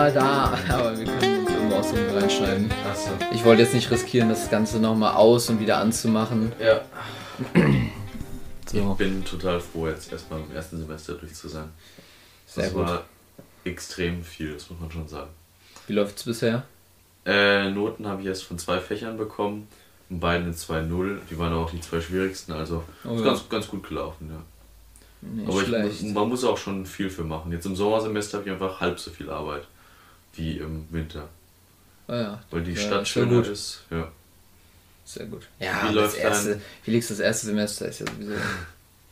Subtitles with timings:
[0.00, 2.70] mal da, aber wir können es irgendwo auch so reinschneiden.
[2.88, 3.10] Achso.
[3.34, 6.52] Ich wollte jetzt nicht riskieren, das Ganze nochmal aus und wieder anzumachen.
[6.58, 6.80] Ja.
[8.66, 11.68] So, Ich bin total froh, jetzt erstmal im ersten Semester durch zu sein.
[12.46, 12.86] Sehr das gut.
[12.86, 13.04] war
[13.64, 15.28] extrem viel, das muss man schon sagen.
[15.86, 16.62] wie läuft's bisher?
[17.26, 19.68] Äh, Noten habe ich erst von zwei Fächern bekommen.
[20.08, 21.18] Und beiden in 2-0.
[21.30, 23.26] Die waren auch die zwei schwierigsten, also Oh ist ja.
[23.26, 25.28] ganz, ganz gut gelaufen, ja.
[25.28, 27.52] Nicht Aber ich, man muss auch schon viel für machen.
[27.52, 29.66] Jetzt im Sommersemester habe ich einfach halb so viel Arbeit
[30.40, 31.28] wie im Winter.
[32.08, 33.46] Ah ja, Weil die Ja, Stadt schöner gut.
[33.48, 33.82] ist.
[33.90, 34.10] Ja.
[35.04, 35.46] sehr gut.
[35.58, 38.32] Ja, Wie das läuft erste, dein- Felix, das erste Semester ist ja sowieso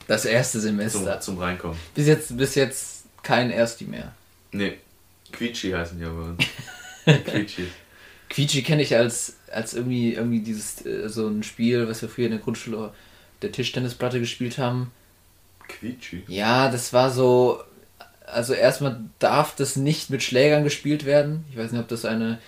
[0.07, 1.21] das erste Zum, Semester.
[1.21, 1.77] zum Reinkommen.
[1.95, 4.13] Bis jetzt, bis jetzt kein Ersti mehr.
[4.53, 4.79] Nee,
[5.33, 6.35] Quietschi heißen die aber.
[7.05, 7.69] Quietschi.
[8.31, 12.27] Quietschi kenne ich als, als irgendwie, irgendwie dieses, äh, so ein Spiel, was wir früher
[12.27, 12.93] in der Grundschule
[13.43, 14.91] der Tischtennisplatte gespielt haben.
[15.69, 16.25] Quietschi?
[16.29, 17.63] Ja, das war so.
[18.33, 21.45] Also erstmal darf das nicht mit Schlägern gespielt werden.
[21.51, 22.39] Ich weiß nicht, ob das eine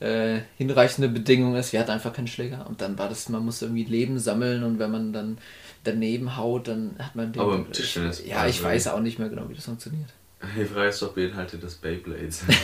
[0.00, 1.72] äh, hinreichende Bedingung ist.
[1.72, 2.66] Wir hatten einfach keinen Schläger.
[2.68, 5.38] Und dann war das, man muss irgendwie Leben sammeln und wenn man dann
[5.84, 7.40] daneben haut, dann hat man den.
[7.42, 10.08] Aber im Tischtennis- Ja, ich also- weiß auch nicht mehr genau, wie das funktioniert.
[10.56, 12.42] Die Frage ist doch beinhaltet das Beyblades.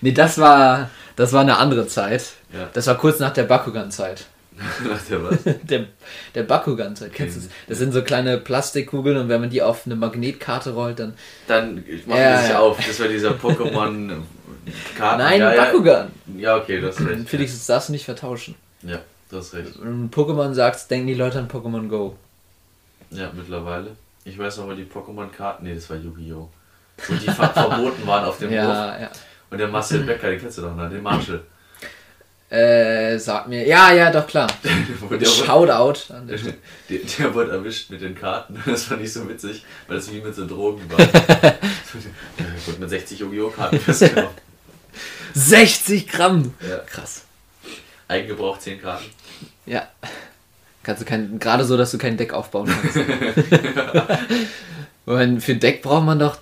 [0.00, 0.90] Nee, das war.
[1.16, 2.32] Das war eine andere Zeit.
[2.52, 2.68] ja.
[2.74, 4.26] Das war kurz nach der Bakugan-Zeit.
[5.10, 5.38] Der was?
[5.64, 5.84] Der,
[6.34, 7.50] der Bakugan-Zeit, kennst du das?
[7.68, 11.14] Das sind so kleine Plastikkugeln und wenn man die auf eine Magnetkarte rollt, dann.
[11.46, 12.58] Dann ich mach Ja, das ja ja.
[12.60, 12.78] auf.
[12.84, 14.22] Das war dieser Pokémon
[14.96, 15.18] Karten.
[15.18, 15.54] Nein, ja.
[15.54, 16.10] Bakugan!
[16.36, 17.28] Ja, okay, du hast recht.
[17.28, 18.54] Felix, das darfst du nicht vertauschen.
[18.82, 19.72] Ja, du hast recht.
[19.80, 22.16] Wenn du Pokémon sagst, denken die Leute an Pokémon Go.
[23.10, 23.90] Ja, mittlerweile.
[24.24, 25.64] Ich weiß noch mal die Pokémon-Karten.
[25.64, 26.48] Nee, das war Yu-Gi-Oh!
[27.08, 28.56] Wo die ver verboten waren auf dem Hof.
[28.56, 29.10] Ja, ja.
[29.50, 30.88] Und der Marcel Becker, den kennst du doch, ne?
[30.88, 31.42] Den Marshall.
[32.48, 33.66] Äh, sag mir.
[33.66, 34.46] Ja, ja, doch klar.
[35.10, 38.62] Der, Shoutout an der der, der wurde erwischt mit den Karten.
[38.66, 40.98] Das fand ich so witzig, weil das wie mit so Drogen war.
[42.66, 43.50] Wurde mit 60 Yu-Gi-Oh!
[43.50, 44.30] Karten festgenommen.
[45.34, 46.54] 60 Gramm!
[46.68, 46.78] Ja.
[46.78, 47.24] Krass.
[48.08, 49.06] Eigengebrauch 10 Karten.
[49.66, 49.88] Ja.
[50.84, 52.96] Kannst du kein, gerade so, dass du kein Deck aufbauen kannst.
[55.04, 56.38] Weil für Deck braucht man doch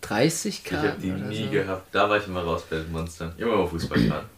[0.00, 1.28] 30 Ich habe die Karten.
[1.28, 1.50] nie so.
[1.50, 1.94] gehabt.
[1.94, 3.32] Da war ich immer raus bei den Monstern.
[3.36, 4.28] Immer mal Fußballkarten.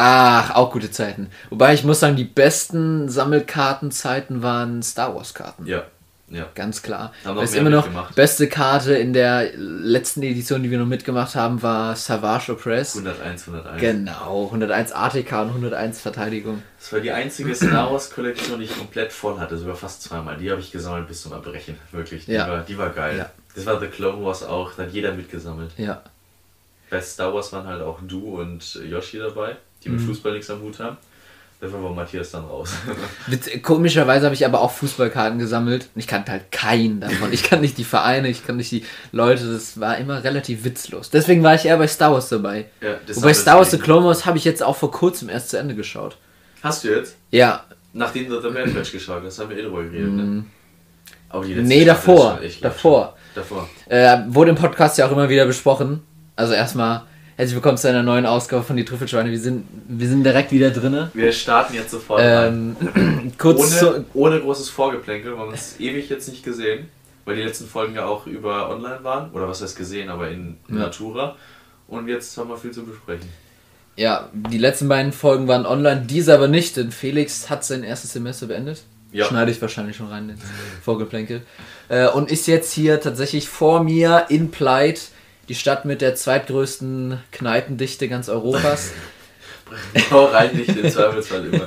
[0.00, 1.28] Ach, auch gute Zeiten.
[1.50, 5.66] Wobei ich muss sagen, die besten Sammelkartenzeiten waren Star Wars Karten.
[5.66, 5.84] Ja,
[6.30, 6.46] ja.
[6.54, 7.12] Ganz klar.
[7.24, 8.14] Haben mehr immer noch, mitgemacht.
[8.14, 12.96] beste Karte in der letzten Edition, die wir noch mitgemacht haben, war Savage Opress.
[12.96, 13.80] 101, 101.
[13.80, 16.62] Genau, 101 ATK und 101 Verteidigung.
[16.78, 20.36] Das war die einzige Star Wars Kollektion, die ich komplett voll hatte, sogar fast zweimal.
[20.36, 22.26] Die habe ich gesammelt bis zum Erbrechen, wirklich.
[22.26, 22.48] Die, Ja.
[22.48, 23.16] war, die war geil.
[23.18, 23.30] Ja.
[23.54, 25.70] Das war The Clone Wars auch, da hat jeder mitgesammelt.
[25.78, 26.02] Ja.
[26.90, 29.96] Bei Star Wars waren halt auch du und Yoshi dabei, die Mhm.
[29.96, 30.96] mit Fußball nichts am Hut haben.
[31.60, 32.70] Dafür war Matthias dann raus.
[33.26, 37.32] Witz- Komischerweise habe ich aber auch Fußballkarten gesammelt und ich kannte halt keinen davon.
[37.32, 41.10] Ich kann nicht die Vereine, ich kann nicht die Leute, das war immer relativ witzlos.
[41.10, 42.66] Deswegen war ich eher bei Star Wars dabei.
[42.80, 45.50] ja, Wobei haben Star Wars The Clone Wars habe ich jetzt auch vor kurzem erst
[45.50, 46.16] zu Ende geschaut.
[46.62, 47.16] Hast du jetzt?
[47.32, 50.44] Ja, Nachdem du The Bad Batch geschaut hast, haben wir eh drüber geredet, ne?
[51.30, 51.68] Aber die letzte Mhm.
[51.68, 52.38] nee, davor.
[52.60, 53.16] Davor.
[53.34, 53.68] Davor.
[53.88, 56.02] Äh, wurde im Podcast ja auch immer wieder besprochen.
[56.36, 57.02] Also erstmal
[57.38, 59.30] herzlich willkommen zu einer neuen Ausgabe von Die Trüffelschweine.
[59.30, 61.12] Wir sind, wir sind direkt wieder drinne.
[61.14, 62.20] Wir starten jetzt sofort.
[62.20, 62.76] Ähm,
[63.38, 66.88] kurz ohne, zu, ohne großes Vorgeplänkel, wir haben uns ewig jetzt nicht gesehen,
[67.24, 69.30] weil die letzten Folgen ja auch über online waren.
[69.30, 71.36] Oder was heißt gesehen, aber in Natura.
[71.86, 73.28] Und jetzt haben wir viel zu besprechen.
[73.94, 78.14] Ja, die letzten beiden Folgen waren online, diese aber nicht, denn Felix hat sein erstes
[78.14, 78.82] Semester beendet.
[79.12, 79.26] Ja.
[79.26, 80.42] Schneide ich wahrscheinlich schon rein ins
[80.82, 81.42] Vorgeplänkel.
[81.88, 85.12] Äh, und ist jetzt hier tatsächlich vor mir in Pleit,
[85.48, 88.92] die Stadt mit der zweitgrößten Kneipendichte ganz Europas.
[90.10, 91.66] Hau rein, nicht im Zweifelsfall immer.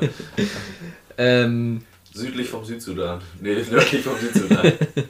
[1.17, 1.83] ähm,
[2.13, 3.21] Südlich vom Südsudan.
[3.39, 4.73] Nee, nördlich vom Südsudan.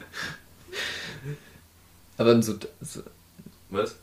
[2.16, 3.02] aber in so, so
[3.70, 3.96] Was?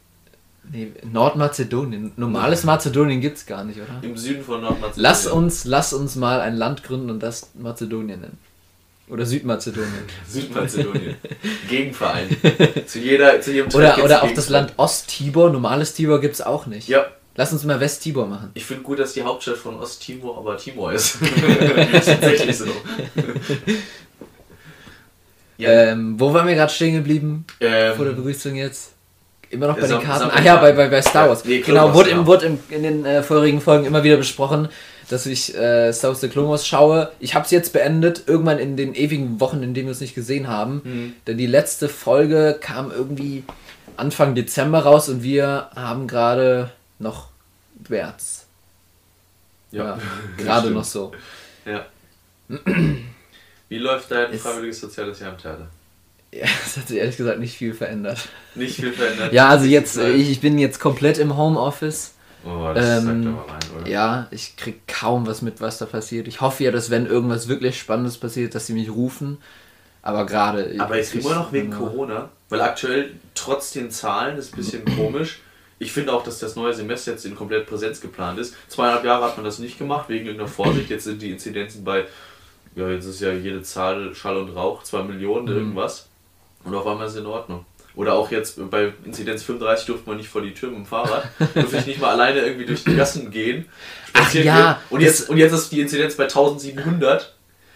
[0.72, 2.12] nee, Nordmazedonien.
[2.18, 4.00] Normales Mazedonien gibt's gar nicht, oder?
[4.02, 5.02] Im Süden von Nordmazedonien.
[5.03, 8.38] Lass uns, lass uns mal ein Land gründen und das Mazedonien nennen.
[9.09, 9.91] Oder Südmazedonien.
[10.28, 11.16] Südmazedonien.
[11.70, 12.28] Gegenverein.
[12.85, 14.50] zu, jeder, zu jedem Track Oder, oder auch das.
[14.50, 15.50] Land Osttimor.
[15.50, 16.88] Normales Timor gibt's auch nicht.
[16.88, 17.06] Ja.
[17.35, 18.52] Lass uns mal Westtimor machen.
[18.53, 21.17] Ich finde gut, dass die Hauptstadt von Osttimor aber Timor ist.
[21.22, 22.66] ist tatsächlich so.
[25.58, 27.46] ja, Ähm, wo waren wir gerade stehen geblieben?
[27.59, 28.91] ähm, Vor der Begrüßung jetzt?
[29.50, 30.26] Immer noch bei Ja, den Sam- Karten.
[30.26, 30.46] Ah Sammelkarten.
[30.46, 31.44] ja, bei, bei, bei Star Ja, Wars.
[31.46, 34.70] nee, Clone genau, wurde, im, wurde im, in den äh, vorherigen Folgen immer wieder besprochen,
[35.09, 37.11] dass ich äh, Star Wars The Clone Wars schaue.
[37.20, 40.16] Ich habe es jetzt beendet, irgendwann in den ewigen Wochen, in denen wir es nicht
[40.16, 40.82] gesehen haben.
[40.84, 41.14] Mhm.
[41.28, 43.44] Denn die letzte Folge kam irgendwie
[43.97, 47.28] Anfang Dezember raus und wir haben gerade noch
[47.90, 48.46] März.
[49.72, 50.00] Ja,
[50.38, 50.76] gerade stimmt.
[50.76, 51.11] noch so.
[51.66, 51.85] Ja.
[53.67, 55.67] Wie läuft dein Ist- freiwilliges soziales Jahr im Theater?
[56.32, 58.29] Ja, das hat sich ehrlich gesagt nicht viel verändert.
[58.56, 59.34] Nicht viel verändert.
[59.34, 62.14] Ja, also jetzt, ich, ich bin jetzt komplett im Homeoffice.
[62.49, 63.87] Oh, das Ähm, aber rein, oder?
[63.90, 66.28] Ja, ich krieg kaum was mit, was da passiert.
[66.28, 69.37] Ich hoffe ja, dass wenn irgendwas wirklich Spannendes passiert, dass sie mich rufen.
[70.01, 70.73] Aber gerade.
[70.79, 74.57] Aber ist ich- immer noch wegen ich- Corona, weil aktuell trotz den Zahlen ist ein
[74.57, 75.41] bisschen komisch.
[75.81, 78.53] Ich finde auch, dass das neue Semester jetzt in komplett Präsenz geplant ist.
[78.67, 80.90] Zweieinhalb Jahre hat man das nicht gemacht, wegen irgendeiner Vorsicht.
[80.90, 82.05] Jetzt sind die Inzidenzen bei,
[82.75, 85.51] ja, jetzt ist ja jede Zahl Schall und Rauch, 2 Millionen, Mhm.
[85.57, 86.07] irgendwas.
[86.66, 87.66] Und auf einmal ist es in Ordnung.
[87.99, 91.23] Oder auch jetzt bei Inzidenz 35 durfte man nicht vor die Tür mit dem Fahrrad.
[91.53, 93.66] durfte ich nicht mal alleine irgendwie durch die Gassen gehen.
[94.13, 94.79] Ach ja.
[94.90, 97.34] Und jetzt, und jetzt ist die Inzidenz bei 1700.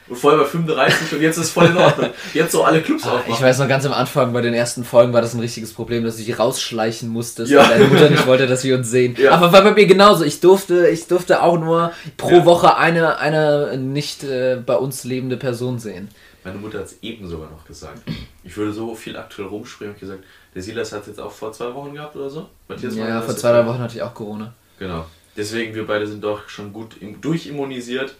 [0.07, 2.09] Und vorher bei 35 und jetzt ist es voll in Ordnung.
[2.33, 3.33] Jetzt so alle Clubs Ah, aufmachen.
[3.33, 6.03] Ich weiß noch ganz am Anfang bei den ersten Folgen war das ein richtiges Problem,
[6.05, 7.59] dass ich rausschleichen musste, Ja.
[7.61, 9.15] weil deine Mutter nicht wollte, dass wir uns sehen.
[9.17, 9.31] Ja.
[9.31, 10.23] Aber war bei mir genauso.
[10.25, 12.45] Ich durfte, ich durfte auch nur pro Ja.
[12.45, 16.09] Woche eine, eine nicht äh, bei uns lebende Person sehen.
[16.43, 18.01] Meine Mutter hat es eben sogar noch gesagt.
[18.43, 20.23] Ich würde so viel aktuell rumspringen und gesagt,
[20.53, 22.49] der Silas hat es jetzt auch vor zwei Wochen gehabt oder so.
[22.67, 24.53] Matthias Ja, vor zwei, drei Wochen hatte ich auch Corona.
[24.77, 25.05] Genau.
[25.37, 28.15] Deswegen, wir beide sind doch schon gut im, durchimmunisiert.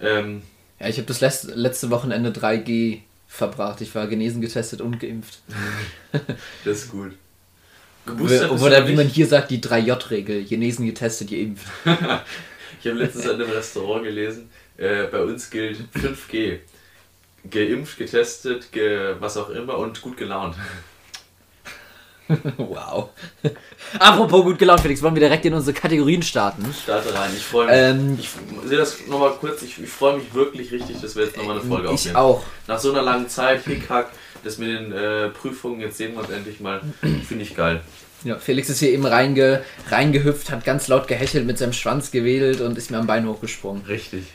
[0.00, 0.42] Ähm,
[0.80, 3.80] Ja, ich habe das letzte, letzte Wochenende 3G verbracht.
[3.80, 5.38] Ich war genesen, getestet und geimpft.
[6.64, 7.12] das ist gut.
[8.04, 10.44] Geboostert Oder wie man hier sagt, die 3J-Regel.
[10.44, 11.66] Genesen, getestet, geimpft.
[12.80, 16.58] Ich habe letztens an einem Restaurant gelesen, äh, bei uns gilt 5G.
[17.50, 20.56] Geimpft, getestet, ge was auch immer und gut gelaunt.
[22.56, 23.10] wow.
[23.98, 26.64] Apropos gut gelaunt, Felix, wollen wir direkt in unsere Kategorien starten?
[26.72, 27.30] Starte rein.
[27.36, 27.76] Ich freue mich.
[27.76, 29.62] Ähm, ich sehe das nochmal kurz.
[29.62, 32.16] Ich, ich freue mich wirklich richtig, dass wir jetzt nochmal eine Folge ich aufnehmen.
[32.16, 32.44] auch.
[32.66, 34.10] Nach so einer langen Zeit, Hickhack,
[34.44, 36.80] das mit den äh, Prüfungen, jetzt sehen wir uns endlich mal.
[37.00, 37.80] Finde ich geil.
[38.24, 42.60] Ja, Felix ist hier eben reinge, reingehüpft, hat ganz laut gehechelt, mit seinem Schwanz gewedelt
[42.60, 43.84] und ist mir am Bein hochgesprungen.
[43.86, 44.26] Richtig.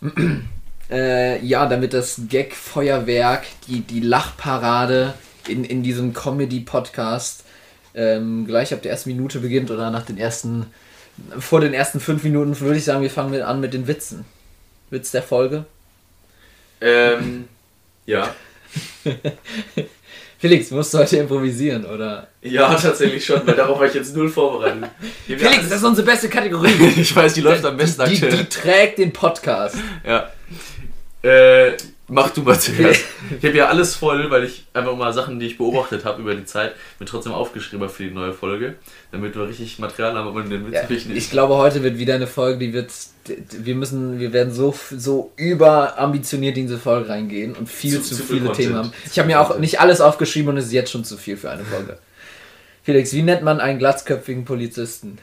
[0.90, 5.14] Äh, ja, damit das Gag-Feuerwerk, die, die Lachparade
[5.46, 7.44] in, in diesem Comedy-Podcast
[7.94, 10.66] ähm, gleich ab der ersten Minute beginnt oder nach den ersten,
[11.38, 14.24] vor den ersten fünf Minuten würde ich sagen, wir fangen an mit den Witzen.
[14.90, 15.66] Witz der Folge.
[16.80, 17.48] Ähm,
[18.06, 18.34] ja.
[20.38, 22.28] Felix, musst du heute improvisieren, oder?
[22.42, 24.88] Ja, tatsächlich schon, weil darauf war ich jetzt null vorbereitet.
[25.26, 26.70] Felix, das ist unsere beste Kategorie.
[26.96, 28.36] ich weiß, die läuft am besten die, aktuell.
[28.36, 29.76] die trägt den Podcast.
[30.06, 30.30] Ja.
[31.22, 31.72] Äh,
[32.06, 33.04] mach du mal zuerst.
[33.40, 36.34] Ich habe ja alles voll, weil ich einfach mal Sachen, die ich beobachtet habe über
[36.34, 38.76] die Zeit, mir trotzdem aufgeschrieben habe für die neue Folge,
[39.10, 41.10] damit wir richtig Material haben, aber den Witz Ja, nicht.
[41.10, 42.92] ich glaube, heute wird wieder eine Folge, die wird.
[43.26, 48.14] Wir müssen, wir werden so, so überambitioniert in diese Folge reingehen und viel Zu- zu,
[48.16, 48.56] zu viel viele Content.
[48.68, 48.92] Themen haben.
[49.10, 51.50] Ich habe mir auch nicht alles aufgeschrieben und es ist jetzt schon zu viel für
[51.50, 51.98] eine Folge.
[52.84, 55.18] Felix, wie nennt man einen glatzköpfigen Polizisten?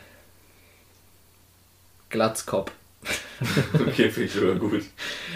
[2.10, 2.72] Glatzkopf.
[3.88, 4.84] Okay, finde ich sogar gut.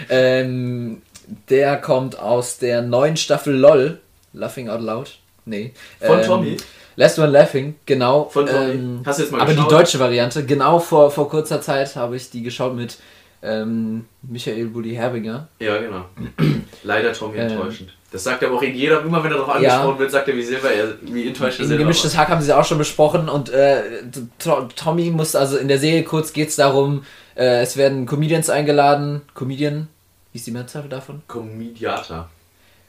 [0.08, 1.02] Ähm,
[1.48, 4.00] der kommt aus der neuen Staffel LOL.
[4.32, 5.18] Laughing Out Loud?
[5.44, 5.72] Nee.
[6.00, 6.56] Von ähm, Tommy?
[6.96, 8.28] Last One Laughing, genau.
[8.28, 8.70] Von Tommy.
[8.72, 9.70] Ähm, Hast du jetzt mal aber geschaut?
[9.70, 12.98] die deutsche Variante, genau vor, vor kurzer Zeit habe ich die geschaut mit
[13.42, 15.48] ähm, Michael Bulli Herbinger.
[15.60, 16.04] Ja, genau.
[16.82, 17.48] Leider Tommy Ähm.
[17.50, 17.94] enttäuschend.
[18.12, 20.42] Das sagt aber auch in jeder, immer wenn er darauf angesprochen wird, sagt er, wie
[20.42, 22.16] sehr er, wie enttäuscht er In selber Gemischtes.
[22.16, 23.82] Hack haben sie auch schon besprochen und äh,
[24.40, 27.04] To- Tommy muss, also in der Serie kurz geht es darum,
[27.36, 29.22] äh, es werden Comedians eingeladen.
[29.34, 29.88] Comedian,
[30.32, 31.22] wie ist die Mehrzahl davon?
[31.28, 32.28] Comediata.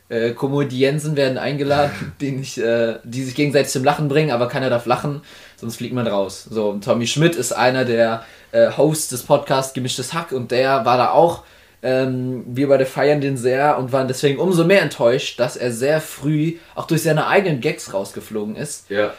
[0.09, 4.69] Äh, Komödiensen werden eingeladen, die, nicht, äh, die sich gegenseitig zum Lachen bringen, aber keiner
[4.69, 5.21] darf lachen,
[5.55, 6.45] sonst fliegt man raus.
[6.49, 10.85] So, und Tommy Schmidt ist einer der äh, Hosts des Podcasts Gemischtes Hack und der
[10.85, 11.43] war da auch.
[11.83, 15.99] Ähm, wir beide feiern den sehr und waren deswegen umso mehr enttäuscht, dass er sehr
[15.99, 18.87] früh auch durch seine eigenen Gags rausgeflogen ist.
[18.89, 19.13] Ja.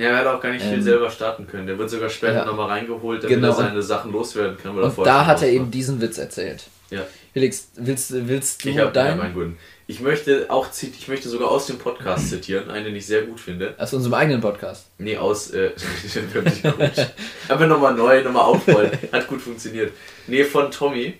[0.00, 0.82] Ja, er hat auch gar nicht viel Ähm.
[0.82, 1.66] selber starten können.
[1.66, 2.44] Der wird sogar später Ja.
[2.46, 3.48] nochmal reingeholt, damit Genau.
[3.48, 4.74] er seine Sachen loswerden kann.
[4.74, 6.64] weil er Und vorher da hat er eben diesen Witz erzählt.
[6.90, 7.02] Ja.
[7.34, 9.18] Felix, willst, willst du Ich habe deinen?
[9.18, 9.58] meinen guten.
[9.86, 13.40] Ich möchte auch ich möchte sogar aus dem Podcast zitieren, einen, den ich sehr gut
[13.40, 13.74] finde.
[13.76, 14.86] Aus unserem eigenen Podcast.
[14.98, 15.70] Nee, aus äh.
[17.48, 18.92] Aber nochmal neu, nochmal aufrollen.
[19.12, 19.92] Hat gut funktioniert.
[20.28, 21.14] Nee, von Tommy.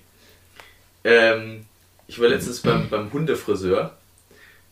[1.04, 1.64] Ähm,
[2.06, 3.96] ich war letztens beim, beim Hundefriseur.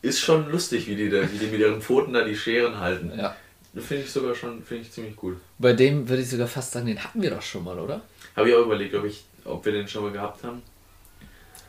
[0.00, 3.12] Ist schon lustig, wie die, da, wie die mit ihren Pfoten da die Scheren halten.
[3.19, 3.35] Ja.
[3.81, 5.37] Finde ich sogar schon, finde ich ziemlich cool.
[5.59, 8.01] Bei dem würde ich sogar fast sagen, den hatten wir doch schon mal, oder?
[8.37, 10.63] Habe ich auch überlegt, ob, ich, ob wir den schon mal gehabt haben.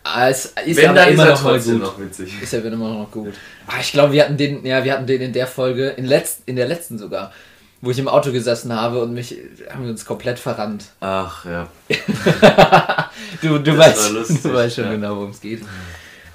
[0.03, 1.79] Ah, es ist Wenn, aber immer er noch mal gut.
[1.79, 2.41] noch witzig.
[2.41, 3.33] Ist ja immer noch gut.
[3.67, 6.43] Ah, ich glaube, wir hatten den, ja, wir hatten den in der Folge, in, letzt,
[6.45, 7.33] in der letzten sogar,
[7.81, 9.35] wo ich im Auto gesessen habe und mich
[9.69, 10.85] haben wir uns komplett verrannt.
[11.01, 11.69] Ach ja.
[13.41, 14.91] Du, du, Das weißt, lustig, du weißt schon ja.
[14.91, 15.61] genau, worum es geht.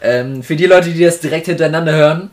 [0.03, 2.31] Ähm, für die Leute, die das direkt hintereinander hören,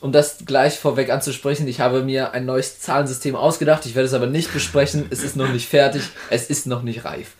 [0.00, 3.86] um das gleich vorweg anzusprechen, ich habe mir ein neues Zahlensystem ausgedacht.
[3.86, 5.06] Ich werde es aber nicht besprechen.
[5.10, 6.02] Es ist noch nicht fertig.
[6.30, 7.32] Es ist noch nicht reif.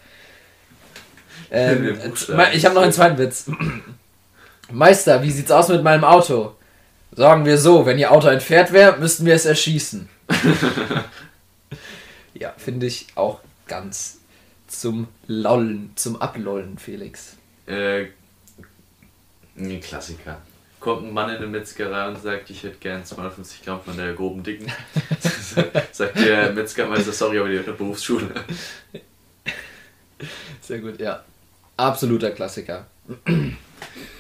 [1.50, 2.53] Ähm, Buchstaben.
[2.55, 3.47] ich habe noch einen zweiten Witz.
[4.71, 6.55] Meister, wie sieht's aus mit meinem Auto?
[7.12, 10.09] Sagen wir so, wenn ihr Auto entfernt wäre, müssten wir es erschießen.
[12.35, 14.19] ja, finde ich auch ganz
[14.67, 17.37] zum Lollen, zum Ablollen, Felix.
[17.67, 18.07] Äh,
[19.57, 20.38] ein Klassiker.
[20.85, 24.12] Kommt ein Mann in eine Metzgerei und sagt, ich hätte gern 250 Gramm von der
[24.12, 24.71] groben Dicken.
[25.93, 28.29] sagt der Metzgermeister, sorry, aber die hat eine Berufsschule.
[30.61, 31.25] Sehr gut, ja.
[31.79, 32.87] Absoluter Klassiker.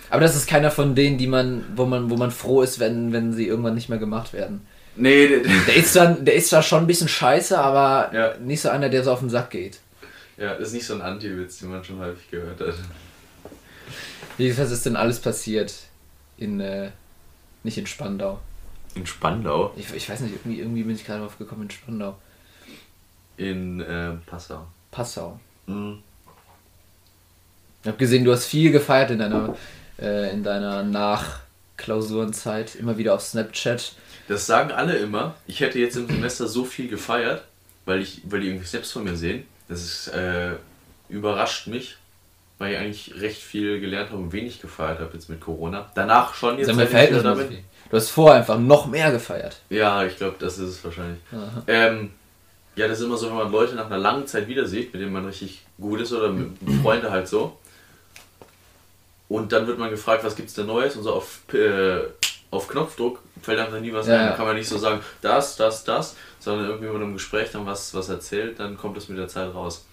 [0.08, 3.12] Aber das ist keiner von denen, die man, wo man, wo man froh ist, wenn,
[3.12, 4.66] wenn sie irgendwann nicht mehr gemacht werden.
[4.96, 8.34] Nee, der, Der ist dann, der ist zwar schon ein bisschen scheiße, aber Ja.
[8.38, 9.80] nicht so einer, der so auf den Sack geht.
[10.38, 12.74] ja, das ist nicht so ein Anti-Witz, den man schon häufig gehört hat.
[14.38, 15.74] Wie was ist denn alles passiert
[16.36, 16.90] in, äh,
[17.62, 18.40] nicht in Spandau?
[18.94, 19.72] In Spandau?
[19.76, 22.16] Ich, ich weiß nicht, irgendwie, irgendwie bin ich gerade drauf gekommen in Spandau.
[23.36, 24.66] In äh, Passau.
[24.90, 25.40] Passau.
[25.66, 26.02] Mhm.
[27.82, 29.56] Ich habe gesehen, du hast viel gefeiert in deiner,
[30.00, 32.76] äh, in deiner Nachklausurenzeit.
[32.76, 33.92] Immer wieder auf Snapchat.
[34.28, 35.34] Das sagen alle immer.
[35.46, 37.44] Ich hätte jetzt im Semester so viel gefeiert,
[37.84, 39.44] weil, ich, weil die irgendwie selbst von mir sehen.
[39.68, 40.52] Das ist, äh,
[41.08, 41.96] überrascht mich,
[42.58, 45.90] weil ich eigentlich recht viel gelernt habe und wenig gefeiert habe jetzt mit Corona.
[45.94, 46.68] Danach schon jetzt.
[46.68, 47.56] Sag mal, seit ich wieder da verhältnismäßig bin.
[47.56, 47.90] viel.
[47.90, 49.60] Du hast vorher einfach noch mehr gefeiert.
[49.70, 51.20] Ja, ich glaube, das ist es wahrscheinlich.
[51.66, 52.10] Ähm,
[52.76, 55.02] ja, das ist immer so, wenn man Leute nach einer langen Zeit wieder sieht, mit
[55.02, 56.48] denen man richtig gut ist oder mit
[56.82, 57.58] Freunde halt so.
[59.28, 60.96] Und dann wird man gefragt, was gibt's denn Neues?
[60.96, 62.00] Und so auf, äh,
[62.50, 64.26] auf Knopfdruck fällt einem dann nie was Ja, ein.
[64.28, 67.50] Dann kann man nicht so sagen, das, das, das, sondern irgendwie, wenn man im Gespräch
[67.52, 69.86] dann was, was erzählt, dann kommt das mit der Zeit raus.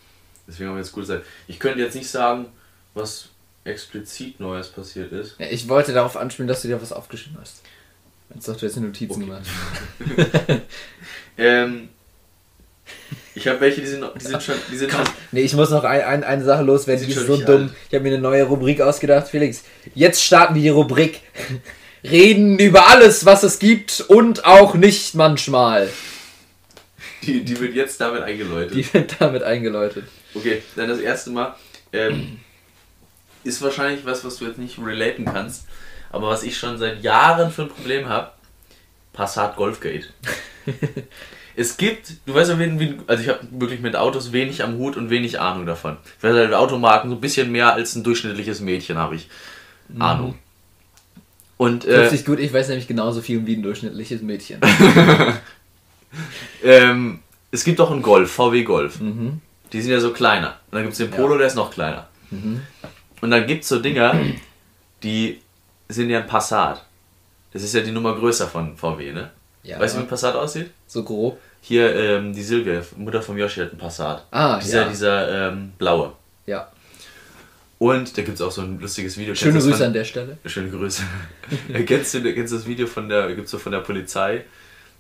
[0.52, 1.22] Deswegen haben wir jetzt gute Zeit.
[1.48, 2.48] Ich könnte jetzt nicht sagen,
[2.94, 3.30] was
[3.64, 5.36] explizit Neues passiert ist.
[5.40, 7.62] Ja, ich wollte darauf anspielen, dass du dir was aufgeschrieben hast.
[8.34, 9.26] Jetzt doch, du jetzt die Notizen Okay.
[9.26, 10.62] gemacht.
[11.38, 11.90] Ähm,
[13.34, 15.86] ich habe welche, die sind, die sind schon, die sind schon, Nee, ich muss noch
[15.86, 17.62] ein, ein, eine Sache loswerden, die Sieht ist so dumm.
[17.64, 17.72] alt.
[17.88, 19.64] Ich habe mir eine neue Rubrik ausgedacht, Felix.
[19.96, 21.22] Jetzt starten wir die Rubrik.
[22.04, 25.90] Reden über alles, was es gibt und auch nicht manchmal.
[27.24, 28.76] die, die wird jetzt damit eingeläutet.
[28.76, 30.04] Die wird damit eingeläutet.
[30.34, 31.56] Okay, dann das erste Mal.
[31.94, 32.40] Ähm,
[33.44, 35.66] ist wahrscheinlich was, was du jetzt nicht relaten kannst,
[36.12, 38.32] aber was ich schon seit Jahren für ein Problem habe:
[39.14, 40.08] Passat Golfgate.
[41.56, 44.96] es gibt, du weißt ja, wen, also ich habe wirklich mit Autos wenig am Hut
[44.96, 45.98] und wenig Ahnung davon.
[46.18, 49.28] Ich weiß halt, Automarken so ein bisschen mehr als ein durchschnittliches Mädchen habe ich
[50.00, 50.36] Ahnung.
[51.58, 54.62] Und äh, Trifft sich gut, ich weiß nämlich genauso viel wie ein durchschnittliches Mädchen.
[56.64, 57.20] ähm,
[57.52, 59.00] es gibt auch einen Golf, VW Golf.
[59.00, 59.42] Mhm.
[59.74, 60.60] Die sind ja so kleiner.
[60.70, 62.08] Und dann gibt es den Polo, der ist noch kleiner.
[63.22, 64.16] Und dann gibt es so Dinger,
[65.04, 65.42] die
[65.90, 66.86] sind ja ein Passat.
[67.54, 69.32] Das ist ja die Nummer größer von VW, ne?
[69.64, 70.72] Ja, weißt du, wie ein Passat aussieht?
[70.88, 71.40] so grob.
[71.62, 74.26] Hier, ähm, die Silvia, Mutter von Yoshi, hat einen Passat.
[74.32, 74.90] Ah, dieser, ja.
[74.90, 76.14] dieser ähm, blaue.
[76.48, 76.72] Ja.
[77.78, 79.36] Und da gibt es auch so ein lustiges Video.
[79.36, 80.38] Schöne Grüße von- an der Stelle.
[80.46, 81.04] Schöne Grüße.
[81.86, 84.44] kennst, du, kennst du das Video von der, gibt's so von der Polizei,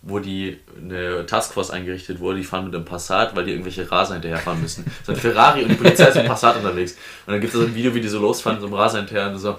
[0.03, 4.13] wo die eine Taskforce eingerichtet wurde, die fahren mit einem Passat, weil die irgendwelche Raser
[4.15, 4.84] hinterherfahren müssen.
[5.05, 6.93] So ein Ferrari und die Polizei ist mit Passat unterwegs.
[7.27, 9.29] Und dann gibt es so ein Video, wie die so losfahren, so einem Raser hinterher
[9.29, 9.58] und so.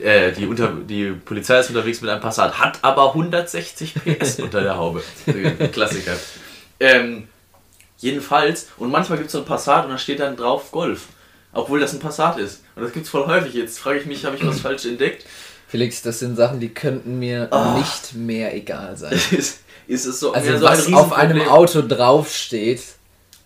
[0.00, 4.62] Äh, die, unter, die Polizei ist unterwegs mit einem Passat, hat aber 160 PS unter
[4.62, 5.02] der Haube.
[5.72, 6.16] Klassiker.
[6.80, 7.28] Ähm,
[7.98, 11.06] jedenfalls, und manchmal gibt es so ein Passat und da steht dann drauf Golf.
[11.52, 12.62] Obwohl das ein Passat ist.
[12.76, 13.52] Und das gibt es voll häufig.
[13.54, 15.26] Jetzt frage ich mich, habe ich was falsch entdeckt?
[15.68, 17.76] Felix, das sind Sachen, die könnten mir Ah.
[17.78, 19.18] nicht mehr egal sein.
[19.92, 21.42] ist, ist es so, Also so was ein auf einem.
[21.48, 22.80] Auto draufsteht,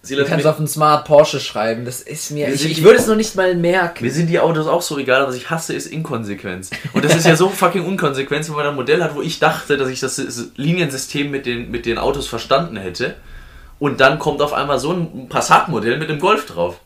[0.02, 2.98] Sie du kannst auf einen Smart Porsche schreiben, das ist mir, Wir ich, ich würde
[2.98, 4.04] es noch nicht mal merken.
[4.04, 6.70] Mir sind die Autos auch so egal, was ich hasse, ist Inkonsequenz.
[6.92, 9.76] Und das ist ja so fucking Unkonsequenz, wenn man ein Modell hat, wo ich dachte,
[9.76, 10.22] dass ich das
[10.54, 13.16] Liniensystem mit den, mit den Autos verstanden hätte.
[13.80, 16.78] Und dann kommt auf einmal so ein Passat-Modell mit dem Golf drauf.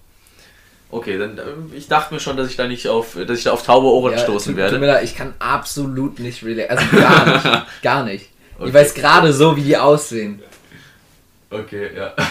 [0.90, 1.43] Okay, dann äh,
[1.76, 4.12] ich dachte mir schon, dass ich da nicht auf, dass ich da auf taube Ohren
[4.12, 4.73] Ja, stoßen tut, werde.
[4.73, 6.71] Tut mir leid, ich kann absolut nicht relate.
[6.71, 7.67] Also gar nicht.
[7.83, 8.30] gar nicht.
[8.61, 8.69] Okay.
[8.69, 10.43] Ich weiß gerade so, wie die aussehen.
[11.49, 12.12] Okay, ja.
[12.14, 12.26] Das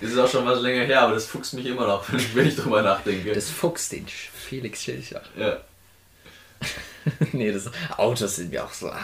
[0.10, 2.80] ist auch schon was länger her, aber das fuchst mich immer noch, wenn ich drüber
[2.80, 3.32] nachdenke.
[3.32, 5.22] Das Fuchs, den Felix Schilcher.
[5.36, 5.58] ja.
[7.32, 8.88] nee, das Autos sind mir auch so.
[8.90, 9.00] ah.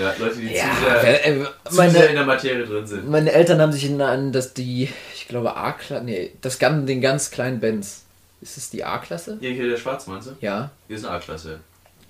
[0.00, 3.10] ja, Leute, die Ja, zu, sehr, äh, zu sehr in der Materie drin sind.
[3.10, 7.32] meine Eltern haben sich in an, dass die, ich glaube A-Klasse, nee, das den ganz
[7.32, 8.04] kleinen Benz.
[8.40, 9.38] Ist es die A-Klasse?
[9.40, 10.36] Hier, hier der Schwarz, meinst du?
[10.40, 10.70] Ja.
[10.86, 11.58] Hier ist eine A-Klasse.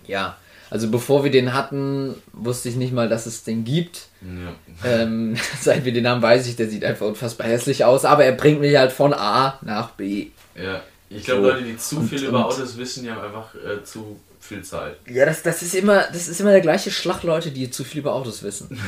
[0.07, 0.37] Ja.
[0.71, 4.07] Also bevor wir den hatten, wusste ich nicht mal, dass es den gibt.
[4.23, 4.91] Ja.
[5.03, 8.33] Ähm, seit wir den haben, weiß ich, der sieht einfach unfassbar hässlich aus, aber er
[8.33, 10.27] bringt mich halt von A nach B.
[10.55, 11.49] Ja, ich glaube, So.
[11.49, 14.63] Leute, die zu Und- viel über und- Autos wissen, die haben einfach äh, zu viel
[14.63, 14.97] Zeit.
[15.11, 18.01] Ja, das, das ist immer, das ist immer der gleiche Schlag, Leute, die zu viel
[18.01, 18.79] über Autos wissen.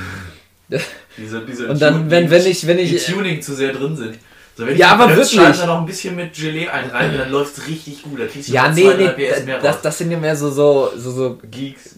[1.16, 4.18] Diese, diese Und dann, wenn, wenn ich, wenn die ich, Tuning zu sehr drin sind.
[4.56, 5.36] So, wenn Ja, ich aber wirklich.
[5.36, 8.20] Bremsschalter noch ein bisschen mit Gelee einreibe, dann läuft es richtig gut.
[8.20, 9.82] Da kriegst du ja, nee, zwei, nee, PS mehr das, raus.
[9.82, 11.96] das sind ja mehr so, so, so, so Geeks.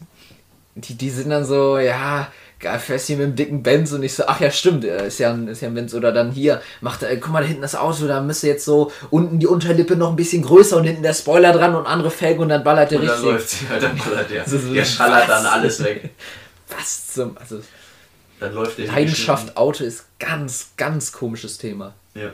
[0.74, 2.28] die, die sind dann so, ja,
[2.60, 5.18] geil, fährst hier mit dem dicken Benz und ich so, ach ja, stimmt, äh, ist
[5.18, 5.94] ja ein, ist ja ein Benz.
[5.94, 8.92] Oder dann hier, macht, äh, guck mal, da hinten das Auto, da müsste jetzt so
[9.10, 12.42] unten die Unterlippe noch ein bisschen größer und hinten der Spoiler dran und andere Felgen
[12.42, 13.32] und dann ballert der Und dann richtig.
[13.32, 14.42] läuft sie halt, dann ballert der.
[14.44, 15.52] Das ist so- der schallert dann was?
[15.52, 16.10] alles weg.
[16.78, 17.60] Was zum, also
[18.40, 21.92] Dann läuft der Leidenschaft Auto ist ganz, ganz komisches Thema.
[22.14, 22.30] Ja,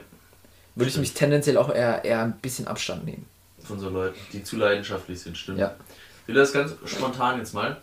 [0.75, 3.27] Würde ich mich tendenziell auch eher, eher ein bisschen Abstand nehmen.
[3.65, 5.59] von so Leuten, die zu leidenschaftlich sind, stimmt.
[5.59, 5.75] Ja.
[6.23, 7.77] Ich will das ganz spontan jetzt mal.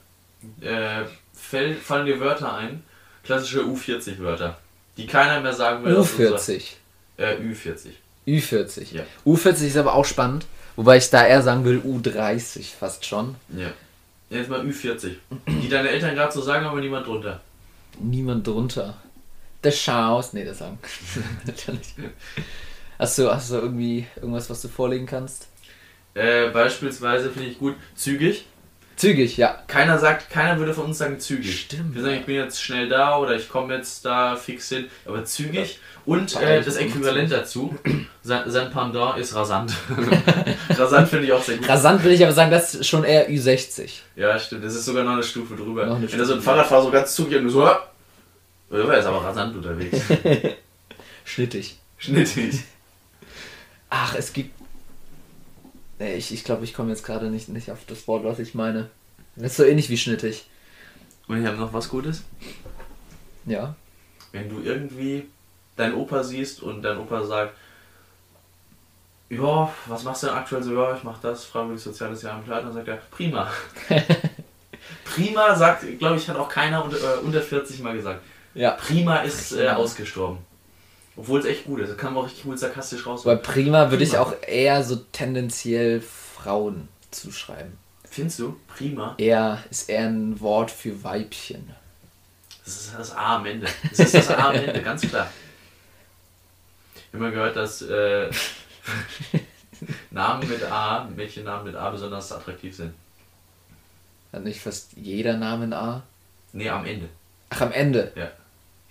[0.62, 2.84] Äh, fäll, fallen dir Wörter ein,
[3.24, 4.58] klassische U40-Wörter,
[4.98, 5.96] die keiner mehr sagen will.
[5.96, 6.74] aus unserer- U40.
[7.18, 7.90] Äh, Ü40.
[8.28, 8.94] Ü40.
[8.94, 9.04] Ja.
[9.26, 13.36] U40 ist aber auch spannend, wobei ich da eher sagen würde U30 fast schon.
[13.56, 13.70] Ja.
[14.30, 15.16] Jetzt mal Ü40.
[15.48, 17.42] Die deine Eltern gerade so sagen, aber niemand drunter.
[18.00, 18.96] Niemand drunter.
[19.66, 20.32] Der Chaos.
[20.34, 20.78] Nee, das sagen.
[21.46, 21.96] Natürlich.
[23.00, 25.48] Hast du, hast du irgendwie irgendwas, was du vorlegen kannst?
[26.14, 28.46] Äh, beispielsweise finde ich gut, zügig.
[28.96, 29.64] Zügig, ja.
[29.68, 31.62] Keiner sagt, keiner würde von uns sagen zügig.
[31.62, 31.96] Stimmt.
[31.96, 35.26] Wir sagen, ich bin jetzt schnell da oder ich komme jetzt da fix hin, aber
[35.26, 35.80] zügig.
[36.06, 36.78] Und War äh, das.
[36.78, 37.76] Äquivalent dazu,
[38.22, 39.74] sein, sein Pendant ist rasant.
[40.70, 41.68] rasant finde ich auch sehr gut.
[41.68, 43.90] Rasant würde ich aber sagen, das ist schon eher Ü60.
[44.16, 44.64] Ja, stimmt.
[44.64, 45.88] Das ist sogar noch eine Stufe drüber.
[45.88, 46.42] Noch eine Wenn da so ein.
[46.42, 47.68] Fahrradfahrer so ganz zügig und du so,
[48.70, 50.00] "Ah." er ist aber rasant unterwegs.
[51.26, 51.80] Schnittig.
[51.98, 52.64] Schnittig.
[53.90, 54.54] Ach, es gibt.
[56.00, 58.54] Nee, ich, ich glaube, ich komme jetzt gerade nicht, nicht auf das Wort, was ich
[58.54, 58.90] meine.
[59.36, 60.48] Das ist so ähnlich wie schnittig.
[61.28, 62.24] Und ich habe noch was Gutes.
[63.46, 63.76] Ja.
[64.32, 65.28] Wenn du irgendwie
[65.76, 67.56] deinen Opa siehst und dein Opa sagt,
[69.30, 70.74] ja, was machst du denn aktuell so?
[70.74, 72.64] Ja, ich mach das, freiwillig soziales Jahr im Kleid.
[72.64, 73.52] Dann sagt er, prima.
[75.04, 78.22] prima sagt, glaube ich, hat auch keiner unter, äh, unter 40 mal gesagt.
[78.56, 78.72] Ja.
[78.72, 80.40] Prima ist äh, ausgestorben.
[81.18, 81.92] Obwohl es echt gut ist.
[81.92, 83.24] Da kann man auch richtig gut sarkastisch raus.
[83.24, 87.78] Bei Prima würde ich auch eher so tendenziell Frauen zuschreiben.
[88.10, 88.60] Findest du?
[88.68, 89.16] Prima.
[89.18, 91.70] Er ist eher ein Wort für Weibchen.
[92.64, 93.68] Das ist das A am Ende.
[93.90, 95.30] Das ist das A am Ende, ganz klar.
[97.14, 98.30] Immer gehört, dass äh,
[100.12, 102.94] Namen mit A, Mädchennamen mit A besonders attraktiv sind.
[104.34, 106.04] Hat nicht fast jeder Name ein A?
[106.52, 107.08] Nee, am Ende.
[107.50, 108.12] Ach, am Ende.
[108.16, 108.32] Ja.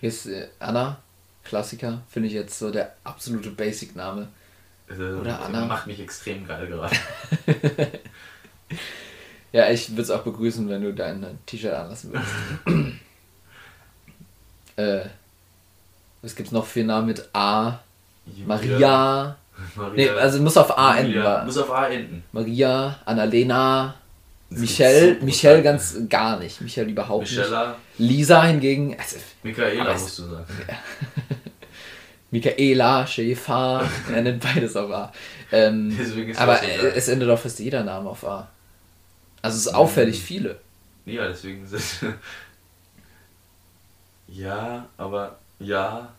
[0.04, 0.98] Ist äh, Anna,
[1.44, 2.02] Klassiker.
[2.10, 4.28] Finde ich jetzt so der absolute Basic-Name.
[4.88, 5.64] Also, Oder Anna.
[5.64, 6.94] Macht mich extrem geil gerade.
[9.52, 12.98] Ja, ich würde es auch begrüßen, wenn du dein T-Shirt anlassen würdest.
[15.04, 15.08] äh,
[16.22, 17.78] was gibt's noch für Namen mit A?
[18.44, 19.36] Maria.
[19.76, 19.94] Maria.
[19.94, 21.12] Nee, also muss auf A enden.
[21.12, 21.24] Julia.
[21.24, 21.44] wa?
[21.44, 22.24] Muss auf A enden.
[22.32, 23.94] Maria, Annalena,
[24.60, 26.60] Michelle, Michelle ganz gar nicht.
[26.60, 28.10] Michelle überhaupt Michella, nicht.
[28.10, 30.46] Lisa hingegen, also Michaela es- musst du sagen.
[32.30, 35.12] Michaela, Schäfer, er nennt beides auf A.
[35.52, 38.48] Ähm, Deswegen ist aber äh, es endet doch fast jeder Name auf A.
[39.40, 40.58] Also es ist auffällig viele.
[41.06, 41.82] Ja, deswegen sind.
[44.28, 46.12] ja, aber ja.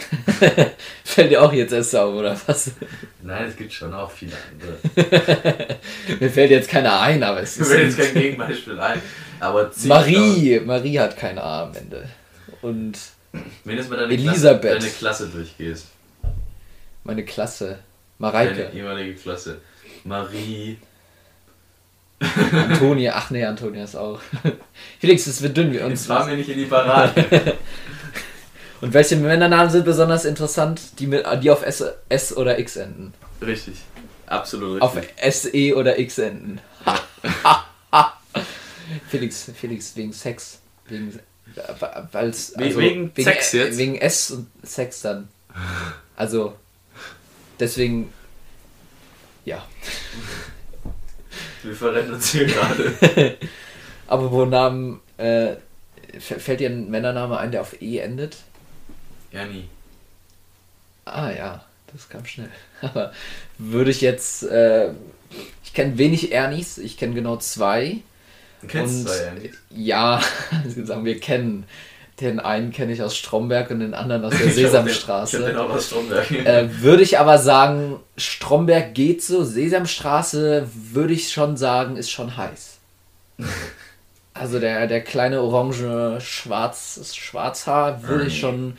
[1.04, 2.72] Fällt dir auch jetzt erst auf, oder was?
[3.22, 5.78] Nein, es gibt schon auch viele andere.
[6.20, 7.72] Mir fällt jetzt keiner ein, aber es Mir ist.
[7.72, 9.00] fällt jetzt kein Gegenbeispiel ein.
[9.40, 12.08] Aber Marie, Marie hat keine A am Ende.
[12.62, 12.98] Und.
[13.32, 14.62] Wenn du jetzt mal deine Elisabeth.
[14.70, 15.86] Klasse, deine Klasse durchgehst.
[17.04, 17.78] meine Klasse, Deine
[18.18, 19.58] Mareike, ehemalige Klasse.
[20.04, 20.78] Marie.
[22.52, 24.20] Antonia, ach nee, Antonia ist auch.
[24.98, 26.00] Felix, es wird dünn wie uns.
[26.00, 27.56] Jetzt fahren wir nicht in die Parade.
[28.80, 33.12] Und welche Männernamen sind besonders interessant, die, mit, die auf S, S oder X enden?
[33.42, 33.76] richtig.
[34.26, 35.34] Absolut Auf richtig.
[35.34, 36.60] SE oder X enden.
[39.08, 40.60] Felix, Felix, wegen Sex.
[40.86, 41.18] Wegen,
[42.12, 43.76] weil's, We- wegen Sex jetzt?
[43.76, 45.28] Wegen S und Sex dann.
[46.16, 46.54] Also,
[47.58, 48.12] deswegen,
[49.44, 49.64] ja.
[51.64, 53.36] Wir verrennen uns hier gerade.
[54.06, 55.56] Aber wo Namen, äh,
[56.18, 58.36] fällt dir ein Männername ein, der auf E endet?
[59.32, 59.68] Ernie.
[61.04, 62.48] Ah ja, das kam schnell.
[62.82, 63.12] Aber
[63.58, 64.90] würde ich jetzt, äh,
[65.64, 67.98] ich kenne wenig Ernies, ich kenne genau zwei.
[68.62, 69.54] Du kennst Und- zwei Ernies.
[69.70, 70.22] Ja,
[70.84, 71.64] sagen wir kennen.
[72.20, 74.62] Den einen kenne ich aus Stromberg und den anderen aus der Ich hab den- Ich
[74.62, 75.60] den Sesamstraße.
[75.60, 76.30] auch aus Stromberg.
[76.30, 82.36] Äh, würde ich aber sagen, Stromberg geht so, Sesamstraße würde ich schon sagen, ist schon
[82.36, 82.76] heiß.
[84.34, 88.76] Also der, der kleine orange Schwarz, Schwarzhaar würde ich schon,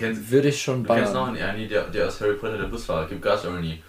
[0.00, 2.64] Kennst, würde ich schon du kennst noch einen Ernie, der, der aus Harry Potter, der
[2.64, 3.06] Busfahrer.
[3.08, 3.82] Gib Gas, Ernie.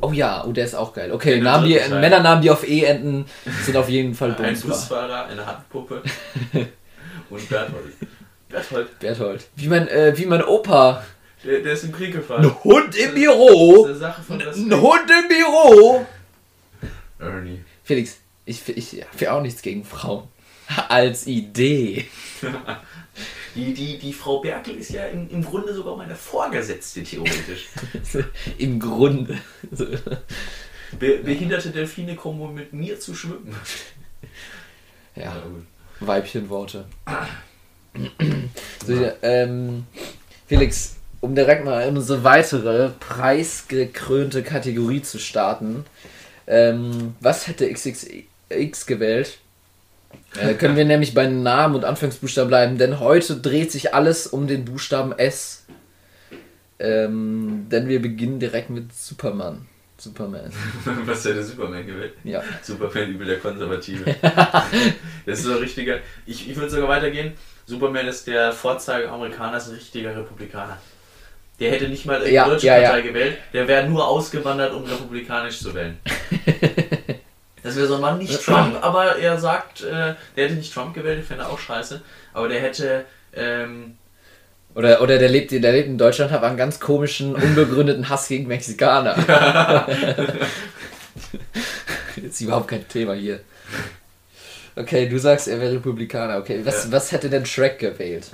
[0.00, 1.10] Oh ja, oh, der ist auch geil.
[1.10, 1.74] Okay, Namen, die.
[1.90, 3.24] Männernamen, die auf E enden,
[3.64, 4.60] sind auf jeden Fall Ein.
[4.60, 6.02] Busfahrer, eine Handpuppe
[7.30, 7.94] und Berthold.
[8.48, 9.46] Berthold, Berthold.
[9.56, 11.02] Wie mein, äh, wie mein Opa.
[11.44, 12.44] der, der ist im Krieg gefahren.
[12.44, 13.76] Ein Hund im Das Büro.
[13.84, 14.74] ist eine Sache von Ein Respekt.
[14.74, 16.06] Hund im Büro.
[17.18, 17.64] Ernie.
[17.82, 20.28] Felix, Ich, ich habe auch nichts gegen Frauen.
[20.88, 22.06] Als Idee.
[23.54, 27.68] Die, die, die Frau Berkel ist ja im, im Grunde sogar meine Vorgesetzte, theoretisch.
[28.58, 29.38] Im Grunde.
[30.98, 33.54] Be behinderte Delfine kommen mit mir zu schwimmen.
[35.14, 35.42] Ja,
[36.00, 36.84] Weibchenworte.
[38.86, 39.86] so, ähm,
[40.46, 45.84] Felix, um direkt mal in unsere weitere preisgekrönte Kategorie zu starten.
[46.46, 49.38] Ähm, was hätte XXX gewählt?
[50.40, 54.46] Äh, können wir nämlich bei Namen und Anfangsbuchstaben bleiben, denn heute dreht sich alles um
[54.46, 55.64] den Buchstaben S.
[56.78, 59.66] Ähm, denn wir beginnen direkt mit Superman.
[59.98, 60.52] Superman.
[61.06, 62.12] Was hätte Superman gewählt?
[62.22, 62.42] Ja.
[62.62, 64.14] Superman übel der Konservative.
[65.26, 66.00] das ist so ein richtiger.
[66.26, 67.32] Ich, ich würde sogar weitergehen.
[67.64, 70.78] Superman ist der Vorzeige-Amerikaner, ist ein richtiger Republikaner.
[71.58, 72.90] Der hätte nicht mal eine Ja, deutsche ja, ja.
[72.90, 75.98] Partei gewählt, der wäre nur ausgewandert, um republikanisch zu wählen.
[77.62, 80.94] Das wäre so ein Mann, nicht Trump, aber er sagt, äh, der hätte nicht Trump
[80.94, 82.00] gewählt, ich fände er auch scheiße,
[82.32, 83.96] aber der hätte, ähm,
[84.74, 88.46] Oder, oder der, lebt, der lebt in Deutschland, hat einen ganz komischen, unbegründeten Hass gegen
[88.46, 89.16] Mexikaner.
[92.16, 93.40] ist überhaupt kein Thema hier.
[94.76, 96.38] Okay, du sagst, er wäre Republikaner.
[96.38, 96.92] Okay, was, Ja.
[96.92, 98.30] was hätte denn Shrek gewählt?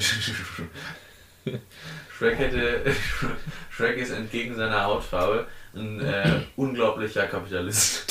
[2.19, 2.81] Shrek hätte,
[3.71, 8.05] Shrek ist entgegen seiner Hautfarbe ein äh, unglaublicher Kapitalist.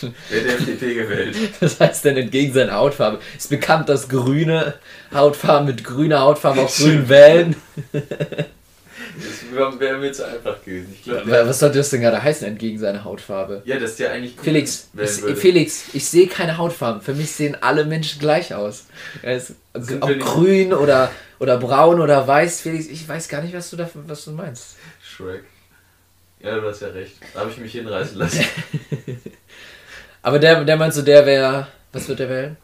[0.30, 1.36] Der hätte FDP gewählt.
[1.60, 3.18] Was heißt denn entgegen seiner Hautfarbe?
[3.36, 4.74] Ist bekannt, dass grüne
[5.12, 7.56] Hautfarben mit grüner Hautfarbe auch grün wählen.
[7.92, 10.92] Das wäre mir zu einfach gewesen.
[10.94, 13.62] Ich glaube, Was soll das denn gerade heißen, entgegen seiner Hautfarbe?
[13.64, 15.38] ja, dass der eigentlich grün Felix, ich.
[15.38, 17.02] Felix, ich sehe keine Hautfarben.
[17.02, 18.86] Für mich sehen alle Menschen gleich aus.
[19.22, 23.70] Ja, Sind ob grün oder, oder braun oder weiß, Felix, ich weiß gar nicht, was
[23.70, 24.76] du davon, was du meinst.
[25.02, 25.42] Shrek.
[26.40, 27.16] Ja, du hast ja recht.
[27.34, 28.44] Da habe ich mich hinreißen lassen.
[30.22, 31.66] Aber der, der meinst du, der wäre.
[31.92, 32.56] Was wird der wählen?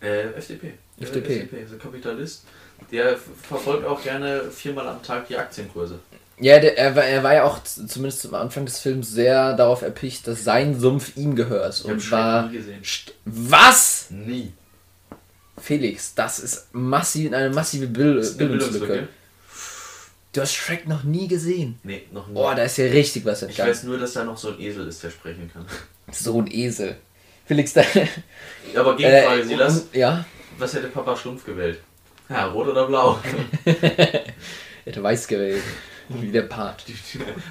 [0.00, 0.74] Äh, FDP.
[0.98, 1.36] Der FDP.
[1.40, 2.44] FDP ist ein Kapitalist.
[2.92, 5.98] Der verfolgt auch gerne viermal am Tag die Aktienkurse.
[6.40, 9.82] Ja, der, er, war, er war ja auch zumindest am Anfang des Films sehr darauf
[9.82, 11.74] erpicht, dass sein Sumpf ihm gehört.
[11.74, 12.46] Ich Und war.
[12.46, 12.80] nie gesehen.
[13.24, 14.06] Was?
[14.10, 14.52] Nie.
[15.60, 18.86] Felix, das ist massiv, eine massive Bil Das ist eine Bildungslücke.
[18.86, 19.17] Bildungslücke.
[20.32, 21.78] Du hast Shrek noch nie gesehen.
[21.82, 22.34] Nee, noch nie.
[22.36, 23.70] Oh, da ist ja richtig was ich entgangen.
[23.70, 25.64] weiß nur, dass da noch so ein Esel ist, der sprechen kann.
[26.12, 26.96] So ein Esel.
[27.46, 27.82] Felix, da.
[28.76, 29.80] Aber Gegenfrage, Silas.
[29.80, 30.24] und- Ja,
[30.58, 31.80] Was hätte Papa Schlumpf gewählt?
[32.28, 33.18] Ja, rot oder blau?
[33.64, 34.24] er
[34.84, 35.62] hätte weiß gewählt.
[36.10, 36.84] Wie der Part.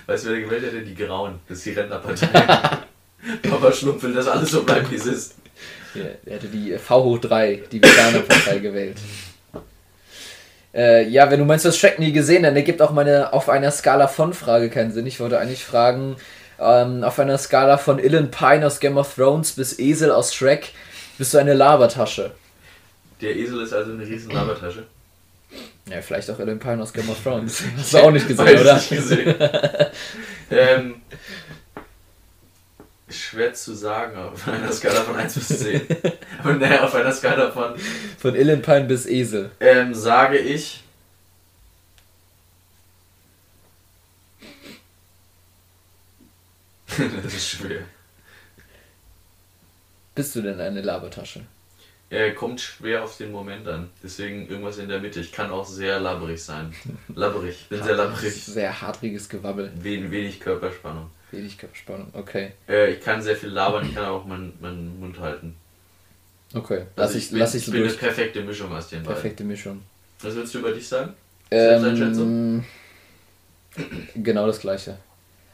[0.05, 0.81] weißt du, wer gewählt hätte?
[0.81, 1.39] Die Grauen.
[1.47, 2.27] Das ist die Rentnerpartei.
[3.49, 5.35] Papa Schlumpf will, dass alles so bleibt, wie es ist.
[5.95, 8.97] Ja, er hätte die V hoch 3, die Veganer-Partei gewählt.
[10.73, 13.49] Äh, ja, wenn du meinst, du hast Shrek nie gesehen, dann ergibt auch meine auf
[13.49, 15.07] einer Skala von Frage keinen Sinn.
[15.07, 16.17] Ich wollte eigentlich fragen,
[16.59, 20.73] ähm, auf einer Skala von Illan Pine aus Game of Thrones bis Esel aus Shrek,
[21.17, 22.31] bist du eine Labertasche.
[23.21, 24.83] Der Esel ist also eine riesen Labertasche.
[25.89, 27.63] Ja, vielleicht auch Illan Pine aus Game of Thrones.
[27.77, 28.75] Hast du auch nicht gesehen, oder?
[28.75, 29.35] Nicht gesehen.
[30.51, 30.95] ähm,
[33.09, 35.81] schwer zu sagen auf einer Skala von 1 bis 10.
[36.39, 37.75] Aber naja, auf einer Skala von,
[38.17, 39.51] Von Illan Pine bis Esel.
[39.59, 40.83] ähm, sage ich.
[47.23, 47.81] das ist schwer.
[50.15, 51.45] Bist du denn eine Labertasche?
[52.09, 53.89] Er kommt schwer auf den Moment an.
[54.01, 55.19] Deswegen irgendwas in der Mitte.
[55.19, 56.73] Ich kann auch sehr labberig sein.
[57.15, 57.67] Labberig.
[57.69, 58.33] Bin sehr labberig.
[58.33, 59.71] Sehr hartriges Gewabbel.
[59.75, 61.11] Wen, wenig Körperspannung.
[61.31, 62.09] Wenig Körperspannung.
[62.13, 62.53] Okay.
[62.69, 65.55] Äh, ich kann sehr viel labern, ich kann auch meinen, meinen Mund halten.
[66.53, 66.85] Okay.
[66.95, 67.93] Lass Also ich, bin, lass ich so bin durch.
[67.93, 69.13] eine perfekte Mischung aus den beiden.
[69.13, 69.81] Perfekte Mischung.
[70.21, 71.13] Was willst du über dich sagen?
[71.51, 72.63] Ähm,
[74.15, 74.97] genau das gleiche.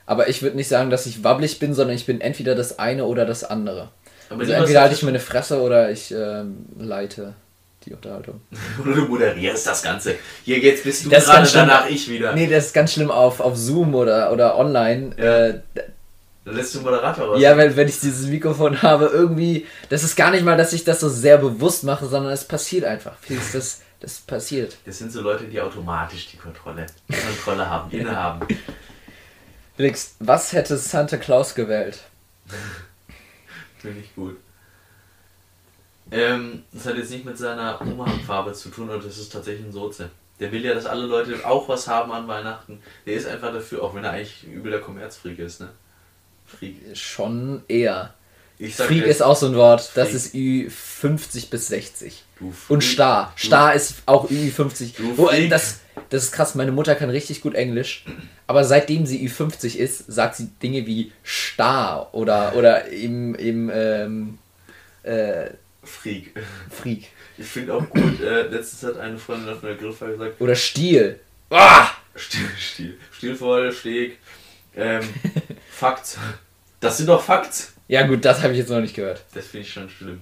[0.06, 3.06] Aber ich würde nicht sagen, dass ich wabbelig bin, sondern ich bin entweder das eine
[3.06, 3.90] oder das andere.
[4.30, 7.36] Aber Also entweder halte ich meine Fresse oder ich ähm, leite
[7.86, 8.42] die Unterhaltung.
[8.84, 10.16] Oder du moderierst das Ganze.
[10.44, 11.68] Hier jetzt bist du Das gerade, schlimm.
[11.68, 12.34] danach ich wieder.
[12.34, 15.12] Nee, das ist ganz schlimm auf, auf Zoom oder, oder online.
[15.18, 15.48] Ja.
[15.48, 15.62] Äh,
[16.46, 17.40] Dann lässt du Moderator raus.
[17.42, 20.84] ja, wenn, wenn ich dieses Mikrofon habe, irgendwie, das ist gar nicht mal, dass ich
[20.84, 23.14] das so sehr bewusst mache, sondern es passiert einfach.
[23.22, 24.76] Felix, Das, das passiert.
[24.86, 28.46] Das sind so Leute, die automatisch die Kontrolle, die Kontrolle haben, innehaben.
[29.78, 32.00] Felix, was hätte Santa Claus gewählt?
[33.82, 34.38] Finde ich gut.
[36.14, 39.72] Ähm, das hat jetzt nicht mit seiner Oma-Farbe zu tun und das ist tatsächlich ein
[39.72, 40.10] Soze.
[40.40, 42.80] Der will ja, dass alle Leute auch was haben an Weihnachten.
[43.06, 45.70] Der ist einfach dafür, auch wenn er eigentlich übel der Kommerzfreak ist, ne?
[46.46, 46.76] Freak.
[46.98, 48.14] Schon eher.
[48.60, 50.16] Ich sag Freak jetzt, ist auch so ein Wort, das Freak.
[50.16, 52.24] ist Ü50 bis 60.
[52.40, 52.70] du Freak.
[52.70, 53.34] Und Star.
[53.40, 54.96] Du- Star ist auch Ü50.
[54.98, 55.50] Du Wo, Freak.
[55.50, 58.06] das, das ist krass, meine Mutter kann richtig gut Englisch,
[58.46, 64.38] aber seitdem sie Ü50 ist, sagt sie Dinge wie Star oder, oder im, im ähm,
[65.04, 65.50] äh,
[65.84, 66.34] Freak.
[66.70, 67.10] Freak.
[67.38, 71.20] Ich finde auch gut, äh, letztens hat eine Freundin auf einer Grillfeier gesagt, Oder Stiel.
[71.50, 71.88] Ah!
[72.16, 74.20] Stil, Stil, stilvoll, Steg,
[74.76, 75.02] ähm,
[75.72, 76.18] Fakt.
[76.80, 77.74] Das sind doch Fakts.
[77.88, 79.24] Ja gut, das habe ich jetzt noch nicht gehört.
[79.34, 80.22] Das finde ich schon schlimm.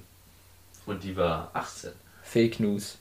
[0.86, 1.92] Und die war 18.
[2.24, 2.98] Fake News.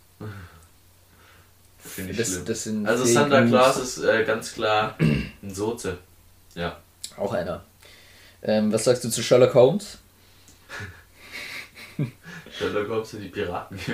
[1.79, 2.45] Finde ich Das, schlimm.
[2.45, 3.47] das sind Also Fake Santa.
[3.47, 5.99] Claus ist äh, ganz klar ein Soze.
[6.55, 6.79] Ja.
[7.17, 7.65] Auch einer.
[8.43, 9.99] Ähm, was sagst du zu Sherlock Holmes?
[12.61, 13.79] Sherlock Holmes sind die Piraten.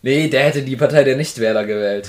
[0.00, 2.08] Nee, der hätte die Partei der Nichtwähler gewählt.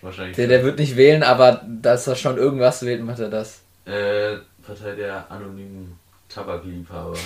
[0.00, 0.36] Wahrscheinlich.
[0.36, 3.62] Der, der wird nicht wählen, aber dass er schon irgendwas wählt, macht er das.
[3.84, 7.14] Äh, Partei der anonymen Tabakliebhaber.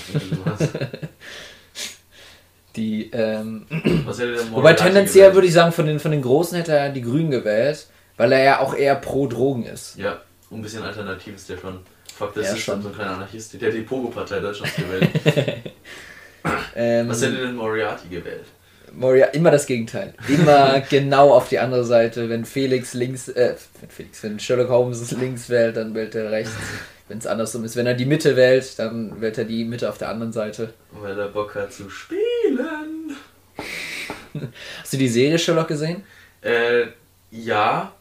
[2.76, 3.66] Die, ähm,
[4.06, 5.34] Was hätte der wobei tendenziell gewählt?
[5.34, 8.42] würde ich sagen, von den, von den Großen hätte er die Grünen gewählt, weil er
[8.42, 9.96] ja auch eher pro Drogen ist.
[9.96, 11.80] Ja, ein bisschen alternativ ist der schon.
[12.18, 13.60] Fuck, das Ja, ist schon so ein kleiner Anarchist.
[13.60, 15.08] Der hat die Pogo-Partei Deutschlands gewählt.
[16.74, 18.44] Ähm, Was hätte denn Moriarty gewählt?
[18.92, 20.14] Moria, immer das Gegenteil.
[20.28, 22.28] Immer genau auf die andere Seite.
[22.30, 26.52] Wenn Felix links, äh, wenn Felix, wenn Sherlock Holmes links wählt, dann wählt er rechts.
[27.08, 29.96] Wenn es andersrum ist, wenn er die Mitte wählt, dann wählt er die Mitte auf
[29.96, 30.74] der anderen Seite.
[30.92, 33.16] Weil er Bock hat zu spielen.
[34.82, 36.02] Hast du die Serie Sherlock gesehen?
[36.42, 36.88] Äh,
[37.30, 37.92] ja,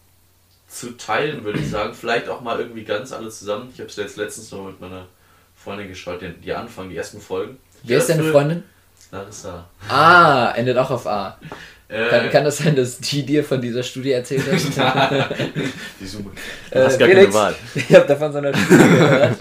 [0.67, 1.93] zu teilen würde ich sagen.
[1.93, 3.69] Vielleicht auch mal irgendwie ganz alle zusammen.
[3.73, 5.08] Ich habe es jetzt letztens noch mit meiner
[5.56, 7.58] Freundin geschaut, die, die Anfang, die ersten Folgen.
[7.84, 8.63] Wer ist deine Freundin?
[9.12, 9.67] Larissa.
[9.88, 11.38] Ah, endet auch auf A.
[11.89, 14.43] Äh, Kann, kann das sein, dass die dir von dieser Studie erzählt
[14.77, 15.30] hat?
[16.01, 16.32] die Summe.
[16.69, 17.56] Äh, Du hast gar keine Wahl.
[17.73, 19.38] Ich habe davon so eine Studie gehört.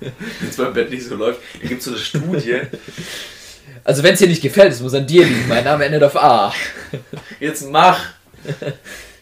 [0.00, 2.60] Wenn es beim Bett nicht so läuft, da gibt es so eine Studie.
[3.82, 5.48] Also wenn es dir nicht gefällt, es muss an dir liegen.
[5.48, 6.54] Mein Name endet auf A.
[7.40, 7.98] Jetzt mach!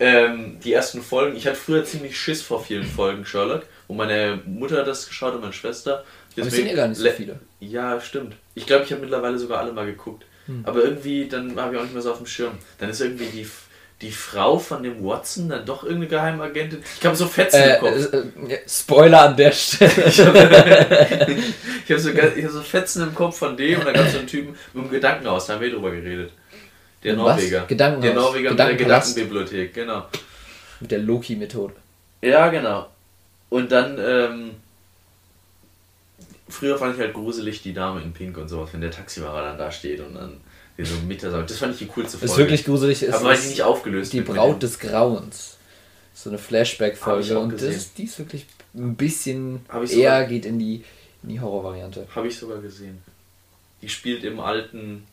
[0.03, 1.37] ähm, die ersten Folgen.
[1.37, 3.63] Ich hatte früher ziemlich Schiss vor vielen Folgen Sherlock.
[3.89, 6.05] Und meine Mutter hat das geschaut und meine Schwester.
[6.37, 7.39] Aber es sind ja gar nicht so Le- viele.
[7.61, 8.35] Ja, stimmt.
[8.55, 10.25] Ich glaube, ich habe mittlerweile sogar alle mal geguckt.
[10.47, 10.63] Hm.
[10.67, 12.53] Aber irgendwie, dann habe ich auch nicht mehr so auf dem Schirm.
[12.79, 13.47] Dann ist irgendwie die,
[14.01, 16.83] die Frau von dem Watson dann doch irgendeine Geheimagentin.
[16.99, 18.13] Ich habe so Fetzen Äh, im Kopf.
[18.49, 19.93] äh, äh, Spoiler an der Stelle.
[20.07, 20.39] Ich habe
[21.91, 24.19] hab so, ich hab so Fetzen im Kopf von dem und dann gab es so
[24.19, 26.31] einen Typen mit dem Gedankenhaus, da haben wir drüber geredet.
[27.05, 27.37] Der Was?
[27.37, 27.67] Norweger.
[27.67, 28.03] Gedankenhaus.
[28.05, 28.75] Der Norweger mit der.
[28.75, 30.07] Gedankenbibliothek, genau.
[30.81, 31.75] Mit der Loki-Methode.
[32.23, 32.87] Ja, genau.
[33.51, 34.51] Und dann, ähm,
[36.49, 39.59] früher fand ich halt gruselig die Dame in Pink und sowas, wenn der Taxifahrer dann
[39.59, 40.39] da steht und dann
[40.79, 41.51] den so mit der sagt.
[41.51, 42.33] Das fand ich die coolste Folge.
[42.33, 43.03] Ist wirklich gruselig.
[43.03, 45.57] Ist, Aber ist nicht aufgelöst die Braut des Grauens.
[46.15, 47.39] So eine Flashback-Folge.
[47.39, 50.85] Und das die ist wirklich ein bisschen eher sogar- geht in die,
[51.23, 52.07] in die Horrorvariante.
[52.15, 53.03] Habe ich sogar gesehen.
[53.83, 55.05] Die spielt im alten.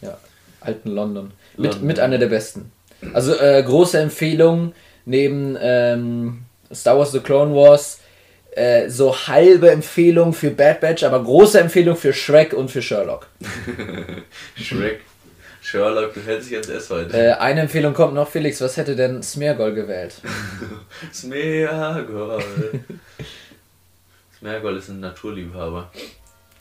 [0.00, 0.18] Ja,
[0.60, 1.32] alten London.
[1.56, 1.86] Mit, London.
[1.86, 2.72] mit einer der besten.
[3.14, 4.72] Also äh, große Empfehlung
[5.06, 6.42] neben ähm,
[6.72, 8.00] Star Wars The Clone Wars.
[8.52, 13.28] Äh, so halbe Empfehlung für Bad Batch, aber große Empfehlung für Shrek und für Sherlock.
[14.56, 15.00] Shrek.
[15.62, 17.16] Sherlock, du hältst dich ans S heute.
[17.16, 20.14] Äh, eine Empfehlung kommt noch, Felix, was hätte denn Smeargol gewählt?
[21.12, 22.42] Smeargol.
[24.38, 25.90] Smeargol ist ein Naturliebhaber.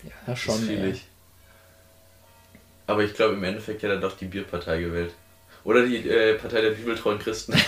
[0.04, 0.60] Ja, Das schon.
[0.60, 1.00] fühl ey.
[2.90, 5.12] Aber ich glaube, im Endeffekt hat er doch die Bierpartei gewählt.
[5.64, 7.54] Oder die äh, Partei der bibeltreuen Christen.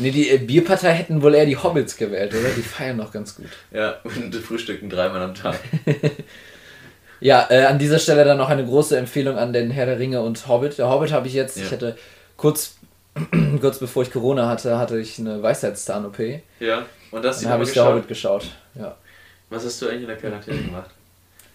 [0.00, 2.50] Nee, die äh, Bierpartei hätten wohl eher die Hobbits gewählt, oder?
[2.56, 3.46] Die feiern noch ganz gut.
[3.72, 5.58] ja, und frühstücken dreimal am Tag.
[7.20, 10.22] Ja, äh, an dieser Stelle dann noch eine große Empfehlung an den Herr der Ringe
[10.22, 10.78] und Hobbit.
[10.78, 11.64] Der Hobbit habe ich jetzt, Ja.
[11.64, 11.96] ich hatte
[12.36, 12.76] kurz,
[13.60, 16.16] kurz bevor ich Corona hatte, hatte ich eine Weisheitszahn-OP.
[16.60, 18.46] Ja, und das habe ich der Hobbit geschaut.
[18.76, 18.94] Ja.
[19.50, 20.90] Was hast du eigentlich in der Quarantäne gemacht?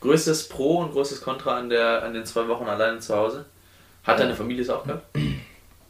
[0.04, 3.46] Größtes Pro und größtes Contra an, der, an den zwei Wochen alleine zu Hause?
[4.04, 5.06] Hat deine Familie es auch gehabt?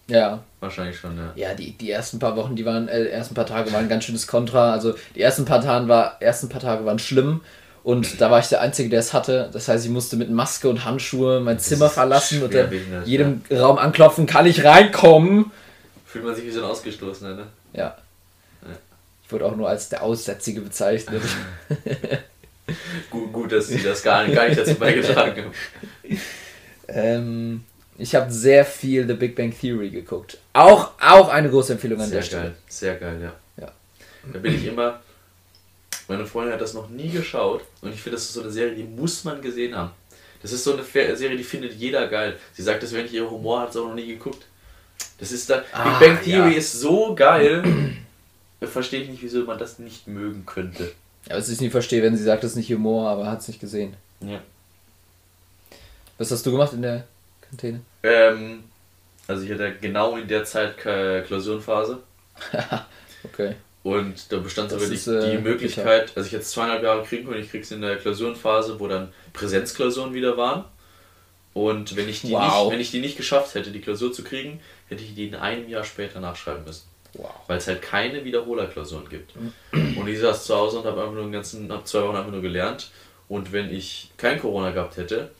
[0.07, 1.33] Ja, Wahrscheinlich schon, ja.
[1.35, 4.05] ja, die, die ersten paar Wochen, die waren, äh, ersten paar Tage waren ein ganz
[4.05, 4.71] schönes Kontra.
[4.71, 7.41] Also die ersten paar Tage war, ersten paar Tage waren schlimm.
[7.83, 9.49] Und da war ich der Einzige, der es hatte.
[9.51, 13.77] Das heißt, ich musste mit Maske und Handschuhe mein Zimmer verlassen und schwerwiegend, jedem Raum
[13.77, 15.51] anklopfen, kann ich reinkommen?
[16.05, 17.47] Fühlt man sich wie so ein Ausgestoßener, ne?
[17.73, 17.97] Ja.
[18.61, 18.69] Ja.
[19.25, 21.23] Ich wurde auch nur als der Aussätzige bezeichnet.
[23.09, 26.19] Gut, gut dass sie das gar nicht, gar nicht dazu beigetragen haben.
[26.87, 27.63] ähm,
[27.97, 30.37] ich habe sehr viel The Big Bang Theory geguckt.
[30.53, 32.43] Auch, auch eine große Empfehlung an Sehr der Stelle.
[32.43, 33.63] geil, sehr geil, ja.
[33.63, 33.71] Ja.
[34.31, 35.01] Da bin ich immer.
[36.07, 38.75] Meine Freundin hat das noch nie geschaut und ich finde, das ist so eine Serie,
[38.75, 39.91] die muss man gesehen haben.
[40.41, 42.37] Das ist so eine Serie, die findet jeder geil.
[42.53, 44.45] Sie sagt, das wenn ich ihr Humor hat, sie auch noch nie geguckt.
[45.17, 45.63] Das ist da.
[45.71, 46.57] Ah, Big Bang Theory ja.
[46.57, 47.63] ist so geil.
[48.61, 50.91] Verstehe ich nicht, wieso man das nicht mögen könnte.
[51.29, 53.47] Ja, was ich nicht verstehe, wenn sie sagt, das ist nicht Humor, aber hat es
[53.47, 53.95] nicht gesehen.
[54.21, 54.41] Ja.
[56.17, 57.05] Was hast du gemacht in der
[57.41, 57.81] Kantine?
[58.03, 58.63] Ähm,
[59.27, 61.99] also ich hatte genau in der Zeit Klausurenphase.
[63.25, 63.55] Okay.
[63.83, 67.03] Und da bestand aber die, ist, äh, die Möglichkeit, also ich hätte es zweieinhalb Jahre
[67.03, 70.65] kriegen können, ich krieg's in der Klausurenphase, wo dann Präsenzklausuren wieder waren.
[71.53, 72.63] Und wenn ich, die Wow.
[72.63, 74.59] nicht, wenn ich die nicht geschafft hätte, die Klausur zu kriegen,
[74.89, 76.83] hätte ich die in einem Jahr später nachschreiben müssen.
[77.13, 77.31] Wow.
[77.47, 79.33] Weil es halt keine Wiederholerklausuren gibt.
[79.71, 82.31] Und ich saß zu Hause und habe einfach nur den ganzen, hab zwei Wochen einfach
[82.31, 82.91] nur gelernt.
[83.27, 85.31] Und wenn ich kein Corona gehabt hätte,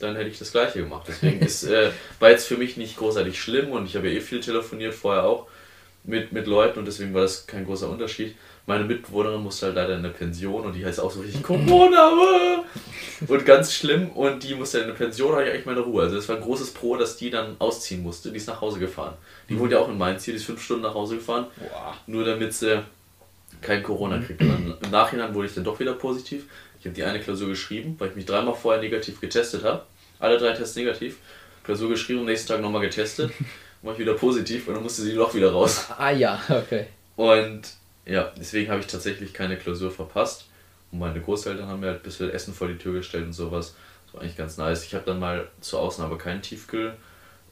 [0.00, 1.04] dann hätte ich das gleiche gemacht.
[1.08, 4.20] Deswegen ist, äh, war jetzt für mich nicht großartig schlimm und ich habe ja eh
[4.20, 5.46] viel telefoniert vorher auch
[6.02, 8.34] mit, mit Leuten und deswegen war das kein großer Unterschied.
[8.70, 12.12] Meine Mitbewohnerin musste halt leider in eine Pension und die heißt auch so richtig Corona
[13.20, 13.24] äh.
[13.32, 16.04] und ganz schlimm und die musste in eine Pension, hatte ich eigentlich meine Ruhe.
[16.04, 18.30] Also das war ein großes Pro, dass die dann ausziehen musste.
[18.30, 19.14] Die ist nach Hause gefahren.
[19.48, 21.94] Die wohnt ja auch in Mainz hier, die ist fünf Stunden nach Hause gefahren, Wow.
[22.06, 22.80] nur damit sie
[23.60, 24.40] kein Corona kriegt.
[24.40, 26.44] Und dann, im Nachhinein wurde ich dann doch wieder positiv.
[26.78, 29.82] Ich habe die eine Klausur geschrieben, weil ich mich dreimal vorher negativ getestet habe.
[30.20, 31.16] Alle drei Tests negativ.
[31.64, 33.32] Klausur geschrieben, am nächsten Tag nochmal getestet.
[33.82, 35.86] War ich wieder positiv und dann musste sie doch wieder raus.
[35.98, 36.86] Ah ja, okay.
[37.16, 37.62] Und
[38.06, 40.46] ja, deswegen habe ich tatsächlich keine Klausur verpasst.
[40.92, 43.74] Und meine Großeltern haben mir halt ein bisschen Essen vor die Tür gestellt und sowas.
[44.06, 44.84] Das war eigentlich ganz nice.
[44.84, 46.94] Ich habe dann mal zur Ausnahme keinen Tiefkühl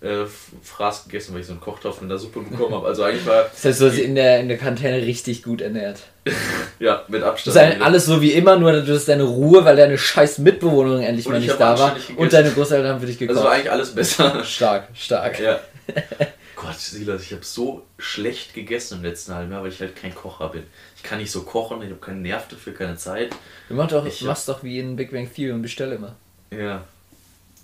[0.00, 0.24] äh,
[0.62, 2.86] Fraß gegessen, weil ich so einen Kochtopf mit der Suppe bekommen habe.
[2.86, 5.60] Also eigentlich war Das heißt, du hast dich in der, in der Kantine richtig gut
[5.60, 6.00] ernährt.
[6.78, 7.56] ja mit Das Abstand.
[7.56, 11.02] ist halt alles so wie immer, nur du hast deine Ruhe, weil deine scheiß Mitbewohnerin
[11.02, 11.92] endlich Und mal ich nicht da war.
[11.94, 13.44] anständig Und deine Großeltern haben für dich also gekocht.
[13.44, 14.44] war eigentlich alles besser.
[14.44, 15.40] stark, stark.
[15.40, 15.60] Ja.
[16.60, 20.12] Gott, Silas, ich habe so schlecht gegessen im letzten halben Jahr, weil ich halt kein
[20.14, 20.64] Kocher bin.
[20.96, 23.34] Ich kann nicht so kochen, ich habe keinen Nerv dafür, keine Zeit.
[23.68, 26.16] Du machst doch, Ich- machst doch wie in Big Bang Theory und bestell immer.
[26.50, 26.84] Ja.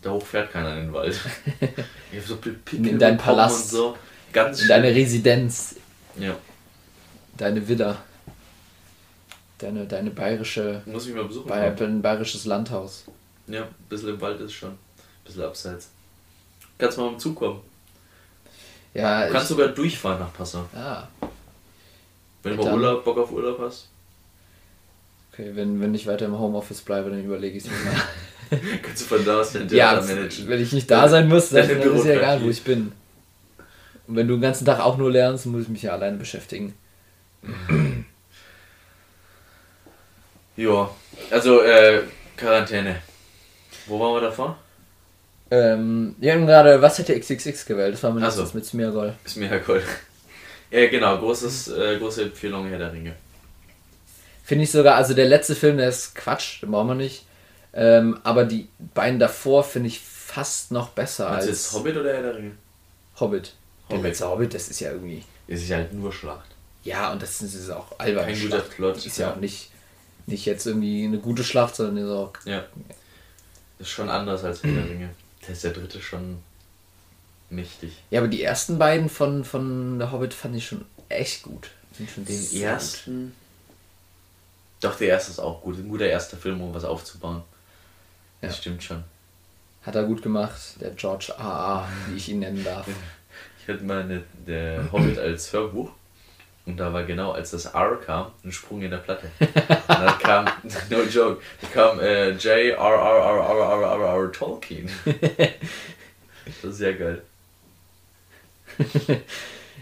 [0.03, 1.19] Da hoch fährt keiner in den Wald.
[2.13, 3.73] Ich habe so Pickel In deinen Palast.
[3.73, 3.99] Und so.
[4.33, 4.97] Ganz In deine schlimm.
[4.97, 5.77] Residenz,
[6.17, 6.37] Ja.
[7.37, 7.97] deine Villa.
[9.59, 11.49] Deine, deine bayerische, Muss ich mal besuchen.
[11.49, 11.99] Bay, kommen.
[11.99, 13.05] ein bayerisches Landhaus.
[13.49, 14.71] Ja, ein bisschen im Wald ist schon.
[14.71, 14.79] Ein
[15.25, 15.89] bisschen abseits.
[16.79, 17.61] Kannst mal mit dem Zug kommen.
[18.95, 20.65] Ja, Du kannst sogar durchfahren nach Passau.
[20.75, 21.09] ah,
[22.43, 23.89] Wenn du mal Urlaub, Bock auf Urlaub hast,
[25.33, 28.61] okay, wenn, wenn ich weiter im Homeoffice bleibe, dann überlege ich es mir mal.
[28.83, 30.49] kannst du von da aus dein ja, Theater managen.
[30.49, 32.93] wenn ich nicht da sein muss, dann, dann ist ja egal, wo ich bin.
[34.07, 36.75] Und wenn du den ganzen Tag auch nur lernst, muss ich mich ja alleine beschäftigen.
[40.57, 40.91] Ja,
[41.31, 42.03] also äh,
[42.37, 43.03] Quarantäne.
[43.87, 44.57] Wo waren wir davor?
[45.55, 47.95] Ähm, wir haben gerade Was hätte XXX gewählt?
[47.95, 48.41] Das war mein Ach so.
[48.41, 49.15] letztes mit Smeargol.
[49.25, 49.39] Ist
[49.69, 49.83] cool.
[50.71, 53.15] Ja, genau, großes, äh, große Empfehlung Herr der Ringe.
[54.43, 57.25] Finde ich sogar, also der letzte Film, der ist Quatsch, den brauchen wir nicht.
[57.73, 62.13] Ähm, aber die beiden davor finde ich fast noch besser Meinst als jetzt Hobbit oder
[62.13, 62.53] Herr der Ringe?
[63.21, 63.53] Hobbit.
[63.89, 64.11] Der Hobbit.
[64.11, 65.23] letzte Hobbit, das ist ja irgendwie.
[65.47, 66.49] Es ist halt nur Schlacht.
[66.83, 68.27] Ja, und das ist, ist auch albern.
[68.27, 69.33] Kein guter Plot, Ist ja, ja.
[69.33, 69.71] auch nicht,
[70.27, 72.33] nicht jetzt irgendwie eine gute Schlacht, sondern ist auch.
[72.45, 72.65] Ja.
[73.79, 75.11] Ist schon anders als Herr der Ringe.
[75.47, 76.39] Der ist der dritte schon
[77.51, 77.93] mächtig.
[78.11, 81.71] Ja, aber die ersten beiden von, von der Hobbit fand ich schon echt gut.
[81.97, 83.35] Sind schon Den ersten.
[84.81, 85.77] Doch, der erste ist auch gut.
[85.79, 87.43] Ein guter erster Film, um was aufzubauen.
[88.41, 88.61] Das Ja.
[88.61, 89.05] stimmt schon.
[89.83, 92.87] Hat er gut gemacht, der George A.A., wie ich ihn nennen darf.
[93.67, 95.91] Ich hatte mal eine, der Hobbit als Hörbuch
[96.67, 99.31] und da war genau, als das R kam, ein Sprung in der Platte.
[99.39, 100.47] Und dann kam,
[100.91, 102.47] no joke, da kam äh, J.
[102.47, 102.79] R.
[102.79, 102.79] R.
[102.79, 103.37] R.
[103.39, 103.83] R.
[103.83, 104.01] R.
[104.01, 104.25] R.
[104.25, 104.33] R.
[104.33, 104.91] Tolkien.
[106.63, 107.23] Das ist sehr geil.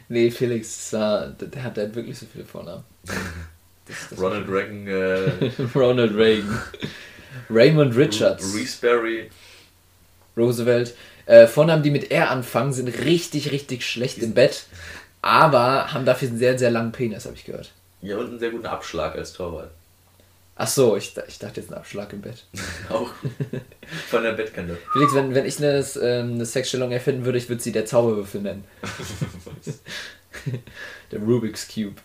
[0.09, 2.85] Nee, Felix, war, der, hat hat wirklich so viele Vornamen.
[3.05, 6.63] Das, das Ronald Reagan, äh, Ronald Reagan.
[7.51, 8.55] Raymond Richards.
[8.55, 9.31] Reese Berry.
[10.37, 10.95] Roosevelt.
[11.27, 14.67] Äh, Vornamen, die mit R anfangen, sind richtig, richtig schlecht im Bett.
[15.23, 17.71] Aber haben dafür einen sehr, sehr langen Penis, habe ich gehört.
[18.03, 19.71] Ja, und einen sehr guten Abschlag als Torwart.
[20.57, 22.45] Ach so, ich, ich dachte jetzt ein Abschlag im Bett.
[22.91, 23.11] Auch
[24.09, 24.77] von der Bettkante.
[24.93, 28.43] Felix, wenn, wenn ich eine, ähm, eine Sexstellung erfinden würde, ich würde sie der Zauberwürfel
[28.43, 28.65] nennen.
[31.11, 31.97] der Rubik's Cube.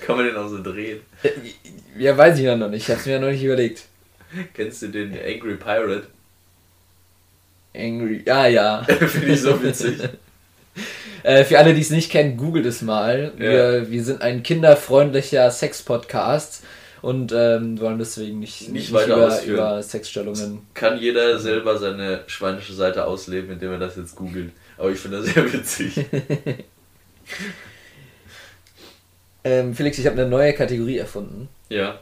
[0.00, 1.00] Kann man den auch so drehen?
[1.22, 1.30] Äh,
[1.98, 2.84] Ja, weiß ich ja noch nicht.
[2.84, 3.84] Ich habe es mir ja noch nicht überlegt.
[4.54, 6.06] Kennst du den Angry Pirate?
[7.74, 8.22] Angry.
[8.26, 8.84] Ja, ja.
[8.84, 9.98] Finde ich so witzig.
[11.22, 13.32] Äh, für alle, die es nicht kennen, googelt es mal.
[13.36, 16.62] Wir, wir sind ein kinderfreundlicher Sex-Podcast
[17.02, 19.54] und ähm, wollen deswegen nicht, Nicht nicht, weiter über, ausführen.
[19.54, 20.66] über Sexstellungen.
[20.72, 24.52] Kann jeder selber seine schweinische Seite ausleben, indem er das jetzt googelt.
[24.78, 26.06] Aber ich finde das sehr witzig.
[29.44, 31.48] Ähm, Felix, ich habe eine neue Kategorie erfunden.
[31.68, 31.98] Ja,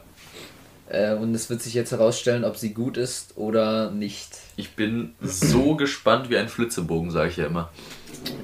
[0.89, 4.29] Äh, und es wird sich jetzt herausstellen, ob sie gut ist oder nicht.
[4.55, 7.71] ich bin so gespannt wie ein Flitzebogen, sage ich ja immer.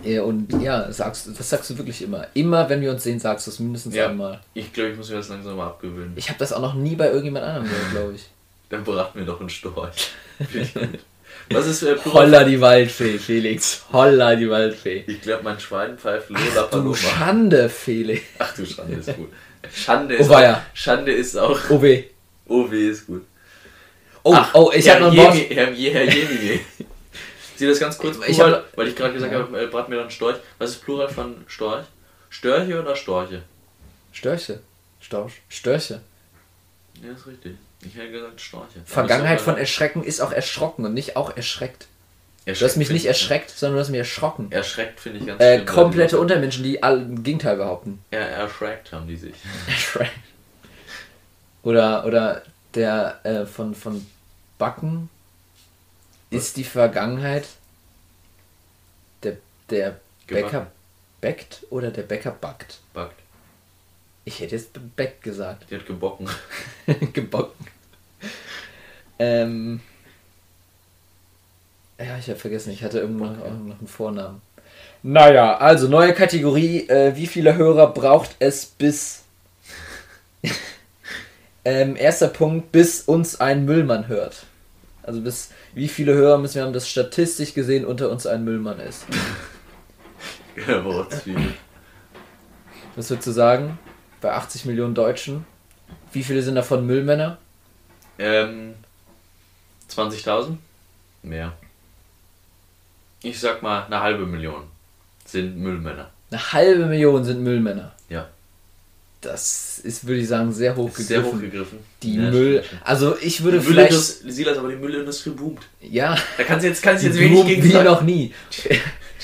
[0.04, 2.28] Äh, und ja, sagst, das sagst du wirklich immer.
[2.34, 4.10] Immer, wenn wir uns sehen, sagst du es mindestens Ja.
[4.10, 4.40] einmal.
[4.54, 6.14] Ich glaube, ich muss mir das langsam mal abgewöhnen.
[6.16, 8.26] Ich habe das auch noch nie bei irgendjemand anderem gehört, glaube ich.
[8.70, 10.10] Dann beraten wir doch einen Storch.
[11.52, 13.84] Was ist äh, Holla die Waldfee, Felix.
[13.92, 15.04] Holla die Waldfee.
[15.06, 18.22] Ich glaube, mein Schwein pfeift Lola Du Schande, Felix.
[18.40, 19.30] Ach du Schande, ist gut.
[19.72, 21.60] Schande Oh, ist, auch, Schande ist auch.
[21.70, 22.04] Oh weh.
[22.48, 23.26] Oh ist gut.
[24.24, 25.36] Oh, Ach, oh, ich Herr habe noch ein Wort.
[25.52, 26.06] Herr, Je- Herr
[27.58, 29.40] Sie das ganz kurz, Ich Plural, hab- weil ich gerade gesagt Ja.
[29.40, 30.38] habe, äh, brat mir dann Storch.
[30.58, 31.86] Was ist Plural von Storch?
[32.30, 33.44] Störche oder Storche?
[34.12, 34.60] Störche.
[35.00, 35.34] Storch.
[35.50, 36.02] Störche.
[37.04, 37.56] Ja, ist richtig.
[37.82, 38.80] Ich hätte gesagt Storche.
[38.86, 41.88] Vergangenheit von erschrecken ist auch erschrocken und nicht auch erschreckt.
[42.46, 44.52] doch- Du hast mich nicht erschreckt, sondern du hast mich erschrocken.
[44.52, 48.04] Erschreckt finde ich ganz Äh, schlimm, komplette Untermenschen, die all, im Gegenteil behaupten.
[48.12, 49.34] Ja, erschreckt haben die sich.
[49.68, 50.12] Erschreckt.
[51.64, 52.44] Oder, oder
[52.76, 54.06] der äh, von, von
[54.58, 55.10] Backen
[56.36, 57.46] ist die Vergangenheit
[59.24, 59.38] der,
[59.70, 60.68] der Bäcker
[61.22, 62.80] backt oder der Bäcker backt.
[62.94, 63.20] Backt.
[64.26, 65.66] Ich hätte jetzt Beck gesagt.
[65.70, 66.28] Die hat gebocken.
[67.14, 67.68] Gebacken.
[69.20, 69.82] Ähm.
[71.98, 74.42] Ja, ich habe vergessen, ich hatte irgendwo noch, noch einen Vornamen.
[75.04, 76.88] Naja, also neue Kategorie.
[76.90, 79.24] Äh, wie viele Hörer braucht es bis.
[81.66, 84.46] ähm, erster Punkt, bis uns ein Müllmann hört.
[85.06, 88.80] Also bis wie viele Hörer müssen wir haben, dass statistisch gesehen unter uns ein Müllmann
[88.80, 89.06] ist.
[92.96, 93.78] Was würdest du sagen?
[94.22, 95.46] Bei 80 Millionen Deutschen.
[96.12, 97.38] Wie viele sind davon Müllmänner?
[98.18, 98.74] Ähm,
[99.90, 100.58] 20.000?
[101.24, 101.54] Mehr.
[103.22, 104.64] Ich sag mal, eine halbe Million
[105.26, 106.10] sind Müllmänner.
[106.32, 107.95] Eine halbe Million sind Müllmänner.
[109.26, 111.38] Das ist, würde ich sagen, sehr hoch Sehr gegriffen.
[111.38, 111.80] hoch gegriffen.
[112.04, 112.64] Die Ja, Müll.
[112.84, 113.92] Also ich Die würde vielleicht.
[113.92, 115.62] Müllindustrie, Silas, aber die Müllindustrie boomt.
[115.82, 116.16] Ja.
[116.38, 117.86] Da kannst du jetzt, kannst Die jetzt wenig gegen wie sagen.
[117.86, 118.34] noch nie.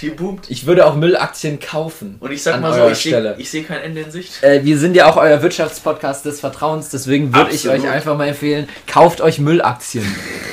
[0.01, 0.49] Die boomt.
[0.49, 2.15] Ich würde auch Müllaktien kaufen.
[2.19, 4.41] Und ich sag mal so, ich sehe seh kein Ende in Sicht.
[4.43, 8.27] Äh, wir sind ja auch euer Wirtschaftspodcast des Vertrauens, deswegen würde ich euch einfach mal
[8.29, 10.05] empfehlen, kauft euch Müllaktien.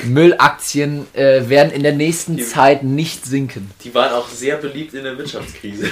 [0.03, 3.71] Müllaktien äh, werden in der nächsten Die- Zeit nicht sinken.
[3.83, 5.87] Die waren auch sehr beliebt in der Wirtschaftskrise.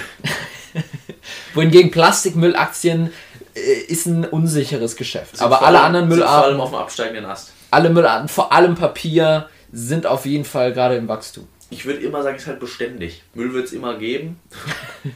[1.56, 3.12] Wohingegen Plastikmüllaktien
[3.58, 5.42] ist ein unsicheres Geschäft.
[5.42, 7.54] Aber alle allem- anderen sind Vor allem Müllarten, auf dem absteigenden Ast.
[7.72, 11.48] alle Müllarten, vor allem Papier, sind auf jeden Fall gerade im Wachstum.
[11.70, 13.24] Ich würde immer sagen, es ist halt beständig.
[13.34, 14.40] Müll wird es immer geben.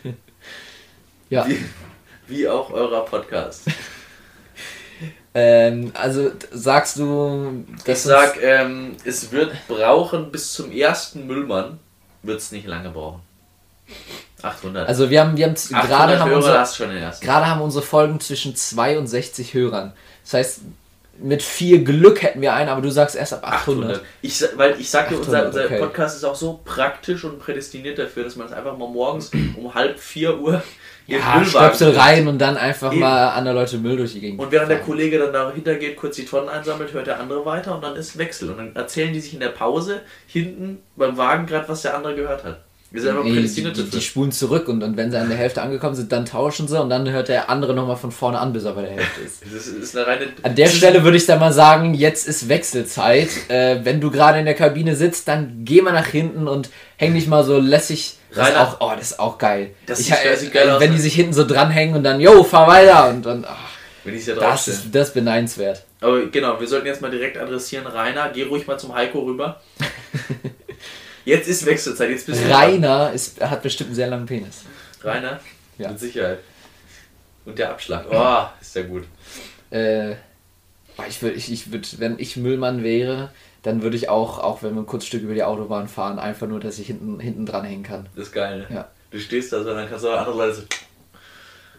[1.29, 1.47] Ja.
[1.47, 1.63] Wie,
[2.27, 3.63] wie auch eurer Podcast.
[5.33, 11.79] Ähm, also sagst du, Ich dass sag, ähm, es wird brauchen bis zum ersten Müllmann,
[12.21, 13.21] wird es nicht lange brauchen.
[14.43, 14.87] 800.
[14.87, 16.65] also wir haben, wir haben 800 gerade haben unsere,
[17.21, 19.93] gerade haben unsere Folgen zwischen 2 und 60 Hörern.
[20.23, 20.61] Das heißt,
[21.23, 24.01] mit viel Glück hätten wir einen, aber du sagst erst ab 800.
[24.21, 25.79] Ich, sa- weil ich sag dir, unser, 800, unser okay.
[25.79, 29.73] Podcast ist auch so praktisch und prädestiniert dafür, dass man es einfach mal morgens um
[29.73, 30.63] halb vier Uhr
[31.07, 33.01] in den Ja, Stöpsel rein und dann einfach Eben.
[33.01, 34.39] mal andere Leute Müll durch die Gegend.
[34.39, 34.87] Und während der fahren.
[34.87, 38.17] Kollege dann dahinter geht, kurz die Tonnen einsammelt, hört der andere weiter und dann ist
[38.17, 38.49] Wechsel.
[38.49, 42.15] Und dann erzählen die sich in der Pause hinten beim Wagen gerade, was der andere
[42.15, 42.61] gehört hat.
[42.91, 44.01] Wir sind einfach die, prädestiniert die, die dafür.
[44.01, 46.89] spulen zurück und dann, wenn sie an der Hälfte angekommen sind, dann tauschen sie und
[46.89, 49.43] dann hört der andere nochmal von vorne an, bis er bei der Hälfte ist.
[49.53, 50.27] Das ist, eine reine.
[50.43, 53.29] An der Stelle würde ich dann mal sagen, jetzt ist Wechselzeit.
[53.49, 57.13] Äh, wenn du gerade in der Kabine sitzt, dann geh mal nach hinten und häng
[57.13, 58.17] dich mal so lässig.
[58.33, 58.67] Das ist Rainer.
[58.67, 59.71] auch, oh, das ist auch geil.
[59.85, 60.95] Das ich, sieht- das sieht geil äh, aus, wenn ne?
[60.97, 63.69] die sich hinten so dranhängen und dann, yo, fahr weiter und dann, ach,
[64.03, 65.85] Wenn ich ja das ist, das beneidenswert.
[66.01, 67.85] Aber genau, wir sollten jetzt mal direkt adressieren.
[67.87, 69.61] Rainer, geh ruhig mal zum Heiko rüber.
[71.31, 72.53] Jetzt ist Wechselzeit, jetzt bist du.
[72.53, 74.63] Rainer ist, hat bestimmt einen sehr langen Penis.
[75.01, 75.39] Rainer?
[75.77, 75.89] Ja.
[75.89, 76.39] Mit Sicherheit.
[77.45, 78.05] Und der Abschlag.
[78.11, 79.05] Oh, ist ja gut.
[79.71, 80.11] Äh,
[81.07, 83.31] ich würde, ich, ich würd, wenn ich Müllmann wäre,
[83.63, 86.47] dann würde ich auch, auch wenn wir ein kurzes Stück über die Autobahn fahren, einfach
[86.47, 88.09] nur, dass ich hinten, hinten dran hängen kann.
[88.13, 88.75] Das ist geil, ne?
[88.75, 88.89] Ja.
[89.09, 90.61] Du stehst da so, dann kannst du auch andere Leute so.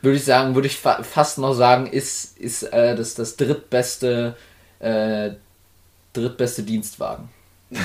[0.01, 4.35] Würde ich sagen, würde ich fa fast noch sagen, ist, ist äh, das, das drittbeste,
[4.79, 5.33] äh,
[6.15, 7.29] drittbeste Dienstwagen.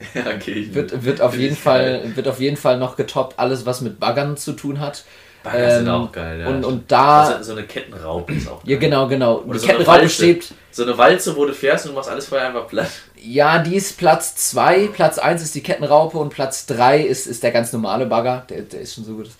[0.14, 0.68] Ja, okay.
[0.72, 2.02] Wird, wird, auf jeden geil.
[2.02, 5.04] Fall, wird auf jeden Fall noch getoppt, alles was mit Baggern zu tun hat.
[5.42, 6.48] Bagger sind Ähm, auch geil, ja.
[6.48, 8.72] Und, und da, Also, so eine Kettenraupe ist auch geil.
[8.72, 9.38] ja genau, genau.
[9.40, 10.14] Oder Die so eine Kettenraupe Walze.
[10.14, 12.90] steht, So eine Walze, wo du fährst und du machst alles vorher einfach platt.
[13.16, 14.88] Ja, die ist Platz 2.
[14.88, 18.44] Platz 1 ist die Kettenraupe und Platz 3 ist, ist der ganz normale Bagger.
[18.50, 19.30] Der, der ist schon so gut.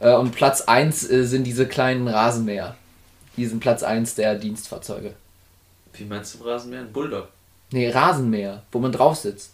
[0.00, 2.76] Äh, Und Platz 1 äh, sind diese kleinen Rasenmäher.
[3.36, 5.12] Die sind Platz 1 der Dienstfahrzeuge.
[5.94, 6.80] Wie meinst du Rasenmäher?
[6.80, 7.28] Ein Bulldog.
[7.70, 9.52] Nee, Rasenmäher, wo man drauf sitzt.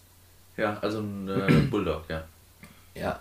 [0.56, 2.24] Ja, also ein äh, Bulldog, ja.
[2.94, 3.20] Ja.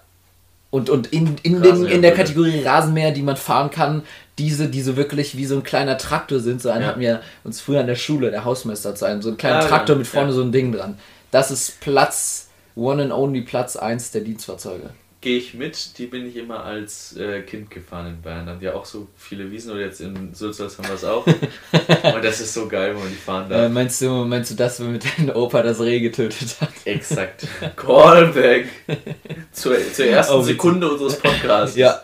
[0.70, 2.14] Und, und in, in, den, in der.
[2.14, 4.02] Kategorie Rasenmäher, die man fahren kann,
[4.40, 6.62] diese, die so wirklich wie so ein kleiner Traktor sind.
[6.62, 6.88] So einen Ja.
[6.88, 9.68] hatten wir uns früher an der Schule, der Hausmeister zu einem, so einen kleinen Ja,
[9.68, 10.00] Traktor genau.
[10.00, 10.34] mit vorne Ja.
[10.34, 10.98] so ein Ding dran.
[11.30, 14.90] Das ist Platz, one and only Platz 1 der Dienstfahrzeuge.
[15.24, 18.46] Gehe ich mit, die bin ich immer als äh, Kind gefahren in Bayern.
[18.46, 21.04] Da haben die ja auch so viele Wiesen oder jetzt in Sulzers haben wir es
[21.04, 21.26] auch.
[22.16, 23.72] Und das ist so geil, wenn man die fahren Äh, darf.
[23.72, 26.70] meinst, du, meinst du das, womit dein Opa das Reh getötet hat?
[26.86, 27.48] Exakt.
[27.76, 28.68] Callback.
[29.52, 30.42] Zur, zur ersten Oh.
[30.44, 31.76] Sekunde unseres Podcasts.
[31.78, 32.02] Ja.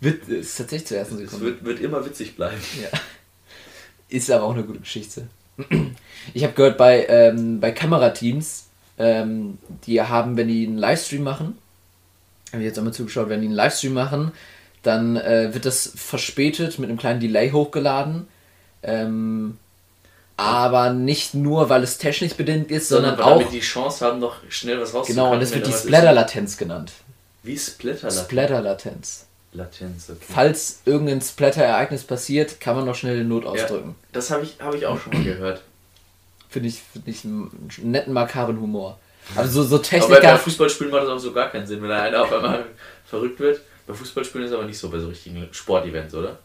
[0.00, 1.44] Wit ist tatsächlich zur ersten Es Sekunde.
[1.46, 2.60] wird, wird immer witzig bleiben.
[2.80, 2.98] Ja.
[4.08, 5.26] Ist aber auch eine gute Geschichte.
[6.34, 8.66] Ich habe gehört, bei, ähm, bei Kamerateams,
[8.98, 11.56] ähm, die haben, wenn die einen Livestream machen,
[12.52, 14.32] habe ich jetzt einmal zugeschaut, wenn die einen Livestream machen,
[14.82, 18.28] dann äh, wird das verspätet mit einem kleinen Delay hochgeladen.
[18.82, 19.58] Ähm,
[20.36, 23.38] aber nicht nur, weil es technisch bedingt ist, sondern, weil auch.
[23.38, 25.24] damit die Chance haben, noch schnell was rauszukommen.
[25.24, 25.72] Genau, und das wenn wird die.
[25.72, 26.92] Splatter-Latenz genannt.
[27.42, 28.24] Wie Splatter-Latenz?
[28.24, 29.26] Splatter-Latenz.
[29.52, 30.18] Latenz, okay.
[30.28, 33.94] Falls irgendein Splatter-Ereignis passiert, kann man noch schnell den Not Ja, ausdrücken.
[34.12, 35.62] das habe ich, hab ich auch schon mal gehört.
[36.48, 37.50] Finde ich, find ich einen
[37.82, 38.98] netten, makabren Humor.
[39.36, 40.20] Also so, so Aber bei, Techniker.
[40.32, 42.64] bei Fußballspielen macht das auch so gar keinen Sinn, wenn da einer auf einmal
[43.06, 43.60] verrückt wird.
[43.86, 46.38] Bei Fußballspielen ist aber nicht so bei so richtigen Sportevents, oder?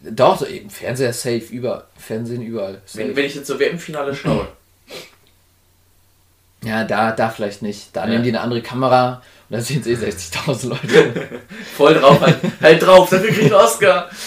[0.00, 0.68] Doch, so eben.
[0.70, 2.80] Fernseher safe, über, Fernsehen überall.
[2.86, 3.06] Safe.
[3.08, 4.48] Wenn, wenn ich jetzt so WM-Finale schaue,
[6.64, 7.88] ja, da, da vielleicht nicht.
[7.94, 8.06] Da Ja.
[8.10, 11.40] nehmen die eine andere Kamera und da sehen sie 60.000 Leute.
[11.76, 14.10] voll drauf, halt, halt drauf, dafür krieg ich einen Oscar.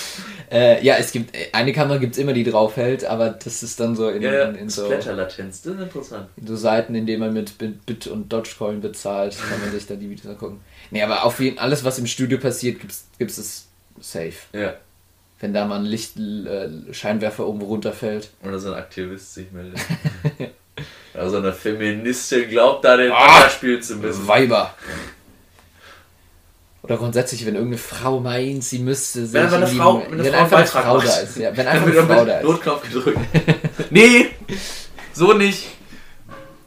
[0.52, 3.96] äh, ja, es gibt, eine Kamera gibt es immer, die draufhält, aber das ist dann
[3.96, 6.30] so in, Ja, in, in, so, Splatter-Latenz, das ist interessant.
[6.38, 9.96] in so Seiten, in denen man mit Bit und Dogecoin bezahlt, kann man sich da
[9.96, 10.62] die Videos angucken.
[10.92, 13.68] Nee, aber auf jeden alles, was im Studio passiert, gibt es
[14.00, 14.34] safe.
[14.54, 14.76] Ja.
[15.40, 18.30] Wenn da mal ein Lichtscheinwerfer äh, Scheinwerfer irgendwo runterfällt.
[18.44, 19.80] Oder so ein Aktivist sich meldet.
[21.14, 23.40] Also eine Feministin glaubt da den Ah!
[23.40, 24.28] Bagger spielen zu müssen.
[24.28, 24.76] Weiber.
[26.86, 30.24] Oder grundsätzlich, wenn irgendeine Frau meint, sie müsste sich Wenn einfach eine Frau, wenn eine
[30.24, 31.38] wenn Frau einfach eine Frau da ist.
[31.38, 32.44] Ja, wenn einfach eine Frau da ist.
[32.44, 33.20] Notknopf gedrückt.
[33.90, 34.28] nee!
[35.12, 35.64] So nicht!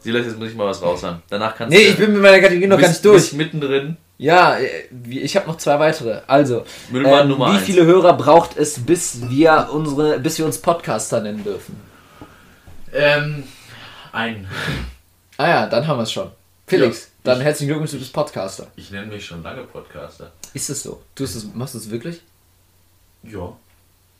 [0.00, 1.22] Silas, jetzt muss ich mal was raushauen.
[1.30, 1.90] Danach kannst Nee, du.
[1.90, 3.22] ich bin mit meiner Kategorie noch du gar bist- nicht durch.
[3.22, 3.96] bist mittendrin.
[4.20, 4.68] Ja, äh,
[5.10, 6.22] ich habe noch zwei weitere.
[6.26, 7.04] Also, ähm,
[7.38, 7.62] wie eins.
[7.62, 11.76] viele Hörer braucht es, bis wir unsere, bis wir uns Podcaster nennen dürfen?
[12.92, 13.44] Ähm,
[14.10, 14.48] ein.
[15.36, 16.30] Ah ja, dann haben wir es schon.
[16.66, 18.68] Felix, Dann herzlichen Glückwunsch, du bist Podcaster.
[18.76, 20.32] Ich nenne mich schon lange Podcaster.
[20.54, 21.02] Ist es so?
[21.14, 22.22] Tust es, machst du es wirklich?
[23.22, 23.54] Ja.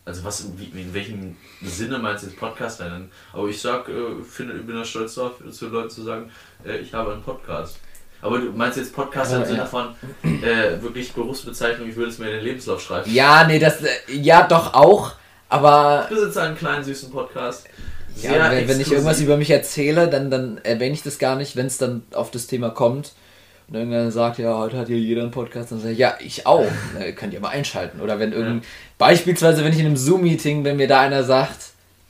[0.04, 3.10] Also was, wie, in welchem Sinne meinst du jetzt Podcaster nennen?
[3.32, 6.30] Aber ich sag, äh, finde, ich bin da stolz darauf, zu Leuten zu sagen,
[6.64, 7.78] äh, ich habe einen Podcast.
[8.20, 9.94] Aber du meinst jetzt Podcaster im Sinne von
[10.24, 13.12] äh, wirklich Berufsbezeichnung, ich würde es mir in den Lebenslauf schreiben.
[13.12, 15.12] Ja, nee, das, äh, ja, doch auch,
[15.48, 17.66] aber Ich besitze einen kleinen süßen Podcast.
[18.22, 21.36] Ja, Sehr wenn, wenn ich irgendwas über mich erzähle, dann, dann erwähne ich das gar
[21.36, 23.12] nicht, wenn es dann auf das Thema kommt.
[23.68, 26.46] Und irgendwann sagt, ja, heute hat hier jeder einen Podcast, dann sage ich, ja, ich
[26.46, 26.64] auch.
[26.98, 28.00] Na, könnt ihr mal einschalten.
[28.00, 28.64] Oder wenn irgend,
[28.96, 31.58] beispielsweise, wenn ich in einem Zoom-Meeting, wenn mir da einer sagt,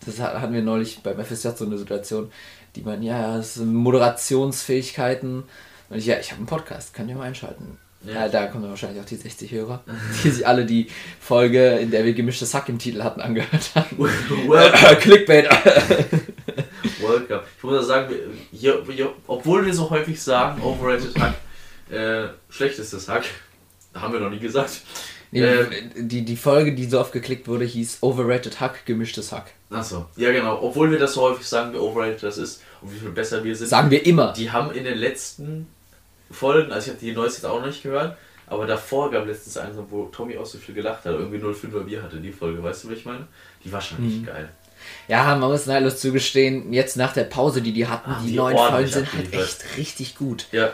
[0.07, 2.31] das hat- hatten wir neulich beim FSJ so eine Situation,
[2.77, 5.45] die meinen, ja, ja, das sind Moderationsfähigkeiten.
[5.91, 7.79] Und ich, ja, ich habe einen Podcast, könnt ihr mal einschalten.
[8.05, 8.15] Ja.
[8.15, 8.29] Ja.
[8.29, 9.83] da kommen dann wahrscheinlich auch die 60 Hörer,
[10.25, 10.89] die sich alle die
[11.21, 13.99] Folge, in der wir gemischtes Hack im Titel hatten, angehört haben.
[13.99, 14.97] Welcome.
[15.01, 15.49] Clickbait.
[17.01, 17.43] Welcome.
[17.57, 18.15] Ich muss auch sagen,
[18.53, 21.35] hier, hier, obwohl wir so häufig sagen, overrated Hack,
[21.91, 23.25] äh, schlechtestes Hack,
[23.95, 24.81] haben wir noch nie gesagt.
[25.31, 25.69] Nee, Ähm,
[26.09, 29.53] die, die Folge, die so oft geklickt wurde, hieß Overrated Hack, gemischtes Hack.
[29.71, 30.63] Achso, ja genau.
[30.63, 33.55] Obwohl wir das so häufig sagen, wie overrated das ist und wie viel besser wir
[33.55, 33.69] sind.
[33.69, 34.33] Sagen wir immer.
[34.33, 35.67] Die haben in den letzten
[36.31, 38.17] Folgen, also ich habe die neueste jetzt auch noch nicht gehört,
[38.47, 42.03] aber davor gab letztens eine, wo Tommy auch so viel gelacht hat, irgendwie 05er Bier
[42.03, 43.27] hatte die Folge, weißt du, was ich meine?
[43.65, 44.07] Die war schon Mhm.
[44.07, 44.49] nicht geil.
[45.09, 48.37] Ja, man muss neidlos zugestehen, jetzt nach der Pause, die die hatten, Ah, die, die
[48.37, 50.47] neuen Folgen sind halt echt richtig gut.
[50.53, 50.71] Ja.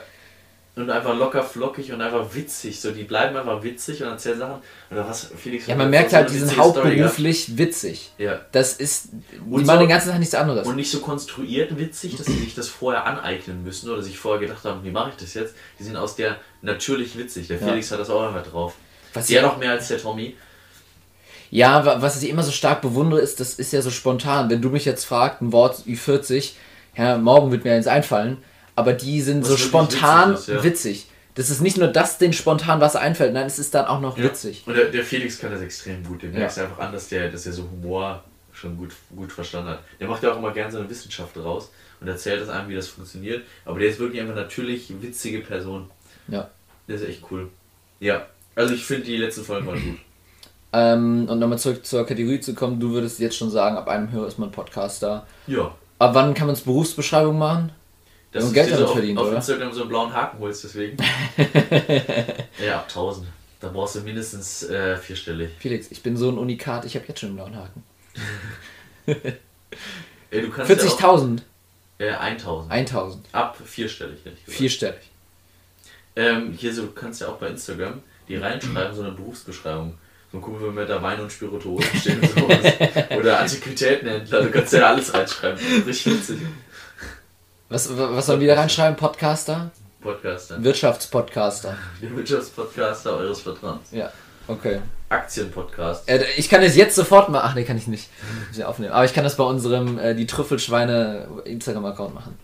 [0.77, 2.81] Und einfach locker flockig und einfach witzig.
[2.81, 4.57] So, die bleiben einfach witzig und erzählen Sachen.
[4.91, 5.69] Oder was, Felix?
[5.69, 8.11] Ja, man merkt halt, die sind hauptberuflich witzig.
[8.19, 8.41] Ja.
[8.51, 10.67] Das ist, die Und machen so- den ganzen Tag nichts anderes.
[10.67, 14.41] Und nicht so konstruiert witzig, dass sie sich das vorher aneignen müssen oder sich vorher
[14.49, 15.55] gedacht haben, wie mache ich das jetzt?
[15.79, 17.47] Die sind aus der natürlich witzig.
[17.47, 17.67] Der Ja.
[17.69, 18.75] Felix hat das auch einfach drauf.
[19.13, 20.35] Was Der ja- noch mehr als der Tommy.
[21.51, 24.51] Ja, wa- was ich immer so stark bewundere, ist, das ist ja so spontan.
[24.51, 26.53] Wenn du mich jetzt fragst, ein Wort Ü40,
[26.97, 28.39] ja, morgen wird mir eins einfallen,
[28.77, 30.65] aber die sind Was so spontan witzig ist, ja.
[30.65, 31.07] witzig.
[31.35, 34.17] Das ist nicht nur das, den spontan was einfällt, nein, es ist dann auch noch
[34.17, 34.63] witzig.
[34.67, 36.23] Und der, der Felix kann das extrem gut.
[36.23, 36.41] Dem Ja.
[36.41, 38.23] merkst du einfach an, dass der, dass er so Humor
[38.53, 39.81] schon gut, gut verstanden hat.
[39.99, 42.77] Der macht ja auch immer gerne so eine Wissenschaft draus und erzählt das einem, wie
[42.77, 43.43] das funktioniert.
[43.65, 45.91] Aber der ist wirklich einfach natürlich witzige Person.
[46.29, 46.49] Ja.
[46.87, 47.49] Der ist echt cool.
[47.99, 48.27] Ja.
[48.55, 49.99] Also ich finde die letzten Folgen waren gut.
[50.77, 54.11] Ähm, und nochmal zurück zur Kategorie zu kommen, du würdest jetzt schon sagen, ab einem
[54.11, 55.25] Hörer ist man Podcaster.
[55.47, 55.73] Ja.
[56.01, 57.71] Ab wann kann man es Berufsbeschreibung machen?
[58.35, 59.37] Dass Ja, du Geld dir so auf, verdient, auf oder?
[59.37, 60.97] Instagram so einen blauen Haken holst, deswegen.
[62.65, 63.29] ja, ab 1000.
[63.61, 65.53] Da brauchst du mindestens äh, vierstellig.
[65.61, 67.83] Felix, ich bin so ein Unikat, ich habe jetzt schon einen blauen Haken.
[70.31, 72.73] Ey, du kannst ja 40.000, auch, äh, 1000.
[72.73, 74.59] 1.000, Ab vierstellig, hätte ich gesagt.
[74.59, 75.11] vierstellig.
[76.17, 79.97] Ähm, hier so, du kannst ja auch bei Instagram die reinschreiben, so eine Berufsbeschreibung.
[80.33, 82.73] So ein Kumpel mit der Wein und Spirituosen stehen und sowas.
[83.17, 85.61] Oder Antiquitätenhändler, du kannst ja alles reinschreiben.
[85.87, 86.39] Richtig witzig.
[87.69, 88.97] Was, was sollen wir da reinschreiben?
[88.97, 89.71] Podcaster?
[90.01, 90.63] Podcaster.
[90.63, 91.77] Wirtschaftspodcaster.
[92.03, 93.91] Der Wirtschaftspodcaster eures Vertrauens.
[93.91, 94.13] Ja,
[94.49, 94.81] okay.
[95.09, 96.09] Aktienpodcast.
[96.09, 97.41] Äh, ich kann es jetzt sofort mal.
[97.43, 98.09] Ach nee, kann ich nicht.
[98.49, 98.93] Muss ich aufnehmen.
[98.93, 102.39] Aber ich kann das bei unserem äh, die Trüffelschweine Instagram-Account machen.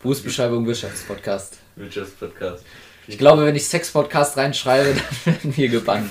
[0.00, 1.58] Berufsbeschreibung Wirtschaftspodcast.
[1.76, 2.64] Wirtschaftspodcast.
[3.06, 4.94] Ich glaube, wenn ich Sex-Podcast reinschreibe,
[5.24, 6.10] dann werden wir gebannt.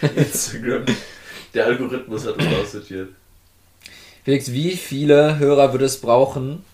[0.16, 0.84] Instagram.
[1.54, 3.10] Der Algorithmus hat uns aussortiert.
[4.24, 6.64] Felix, wie viele Hörer würde es brauchen,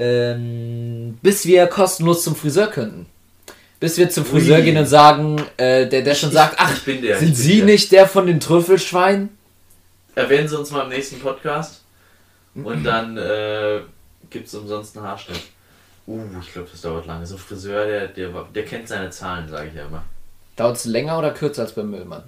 [0.00, 3.06] ähm, bis wir kostenlos zum Friseur könnten?
[3.78, 4.64] Bis wir zum Friseur Ui.
[4.64, 7.58] gehen und sagen, äh, der, der schon Ich- sagt, ich ach, bin der, sind Sie
[7.58, 9.28] der." nicht der von den Trüffelschweinen?
[10.14, 11.82] Erwähnen Sie uns mal im nächsten Podcast.
[12.54, 13.80] Und dann äh,
[14.28, 15.40] gibt es umsonst einen Haarschnitt.
[16.06, 17.24] Uh, ich glaube, das dauert lange.
[17.26, 20.02] So ein Friseur, der, der, der kennt seine Zahlen, sage ich ja immer.
[20.56, 22.24] Dauert es länger oder kürzer als beim Müllmann?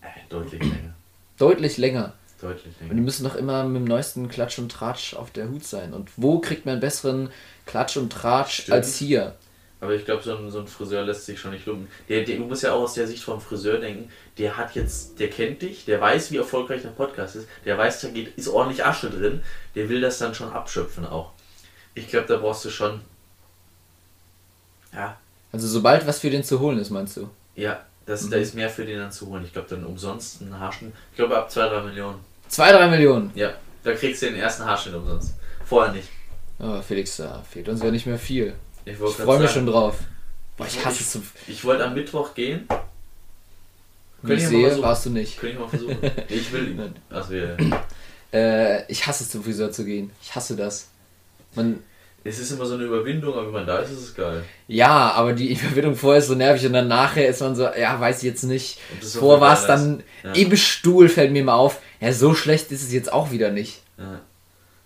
[0.00, 0.94] Äh, deutlich länger.
[1.38, 2.12] Deutlich länger.
[2.44, 3.02] Deutlich Und die länger.
[3.02, 5.92] müssen doch immer mit dem neuesten Klatsch und Tratsch auf der Hut sein.
[5.94, 7.30] Und wo kriegt man einen besseren
[7.66, 8.72] Klatsch und Tratsch Stimmt.
[8.76, 9.34] als hier?
[9.80, 11.88] Aber ich glaube, so ein, so ein Friseur lässt sich schon nicht lumpen.
[12.08, 15.18] Der, der, du musst ja auch aus der Sicht vom Friseur denken, der hat jetzt,
[15.20, 18.48] der kennt dich, der weiß, wie erfolgreich der Podcast ist, der weiß, da geht, ist
[18.48, 19.42] ordentlich Asche drin,
[19.74, 21.32] der will das dann schon abschöpfen auch.
[21.94, 23.00] Ich glaube, da brauchst du schon.
[24.92, 25.16] Ja,
[25.52, 27.28] Also sobald was für den zu holen ist, meinst du?
[27.56, 29.44] ja, das, da ist mehr für den dann zu holen.
[29.46, 30.92] Ich glaube, dann umsonst einen Haarschnitt.
[31.12, 32.18] Ich glaube, ab 2, 3 Millionen.
[32.54, 33.32] Zwei, drei Millionen.
[33.34, 33.52] Ja,
[33.82, 35.34] da kriegst du den ersten Haarschnitt umsonst.
[35.64, 36.08] Vorher nicht.
[36.60, 38.54] Aber Felix, da fehlt uns ja nicht mehr viel.
[38.84, 39.96] Ich, Ich freue mich schon drauf.
[40.56, 41.22] Boah, ich Ich- hasse ich- es zu.
[41.48, 42.68] Ich wollte am Mittwoch gehen.
[44.20, 45.36] Könnte ich ich sehe, warst du nicht.
[45.38, 45.98] Könnte ich mal versuchen.
[46.28, 46.92] Ich will.
[47.10, 47.56] Also wir.
[48.32, 50.12] Äh, ich hasse es zum Friseur zu gehen.
[50.22, 50.88] Ich hasse das.
[51.56, 51.82] Man,
[52.26, 54.42] Es ist immer so eine Überwindung, aber wenn man da ist, ist es geil.
[54.66, 58.00] ja, aber die Überwindung vorher ist so nervig und dann nachher ist man so, ja,
[58.00, 58.78] weiß ich jetzt nicht.
[59.02, 60.32] Vor war es dann Ja.
[60.32, 61.80] im Stuhl, fällt mir mal auf.
[62.00, 63.80] Ja, so schlecht ist es jetzt auch wieder nicht.
[63.98, 64.20] Ja.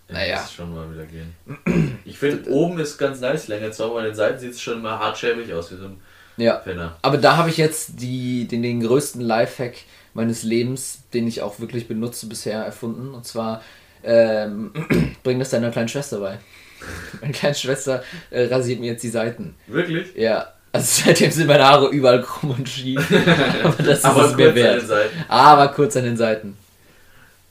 [0.09, 0.41] Ich Naja.
[0.41, 1.99] muss schon mal wieder gehen.
[2.03, 4.79] Ich finde, oben ist ganz nice länger zu aber an den Seiten sieht es schon
[4.79, 6.01] immer hart schäbig aus, wie so ein
[6.37, 6.55] Ja.
[6.55, 6.97] Penner.
[7.03, 9.75] Aber da habe ich jetzt die, den, den größten Lifehack
[10.13, 13.13] meines Lebens, den ich auch wirklich benutze, bisher erfunden.
[13.13, 13.61] Und zwar,
[14.03, 14.73] ähm,
[15.23, 16.39] bring das deiner kleinen Schwester bei.
[17.21, 19.55] Meine kleine Schwester äh, rasiert mir jetzt die Seiten.
[19.67, 20.15] Wirklich?
[20.15, 22.99] Ja, also seitdem sind meine Haare überall krumm und schief.
[23.63, 24.87] Aber das ist aber es kurz mir an den wert.
[24.87, 25.25] Seiten.
[25.27, 26.57] Aber kurz an den Seiten.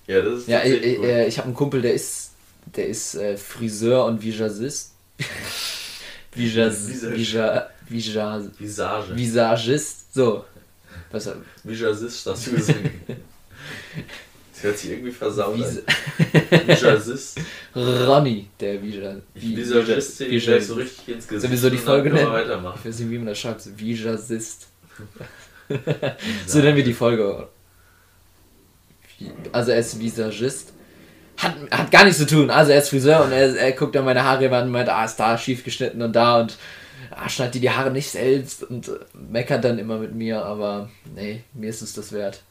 [0.06, 1.06] Ja, das ist Ja, ich, tatsächlich ich, gut.
[1.06, 2.30] äh, ich habe einen Kumpel, der ist,
[2.76, 4.92] der ist äh, Friseur und Visagist.
[6.34, 7.16] Visas, Visage.
[7.16, 9.16] Visa, Visa, Visage.
[9.16, 10.14] Visagist.
[10.14, 10.44] So.
[11.10, 11.28] Was,
[11.64, 12.78] Visagist, hast du gesagt.
[14.58, 16.66] Das hört sich irgendwie versaut Vis an.
[16.66, 17.40] Visagist.
[17.76, 21.42] Ronny, der Visagist sehe ich gleich so richtig ins Gesicht.
[21.42, 22.32] Sollen wir so die Folge nennen?
[22.32, 22.76] weitermachen.
[22.80, 23.78] Ich weiß nicht, wie man das schreibt.
[23.78, 24.66] Visagist.
[26.46, 27.46] so nennen wir die Folge.
[29.52, 30.72] Also er ist Visagist.
[31.36, 32.50] Hat, hat gar nichts zu tun.
[32.50, 35.04] Also er ist Friseur und er, er guckt dann meine Haare an und meint, ah,
[35.04, 36.58] ist da schief geschnitten und da und
[37.12, 40.90] ah, schneidet die die Haare nicht selbst und äh, meckert dann immer mit mir, aber
[41.14, 42.42] nee, mir ist es das wert.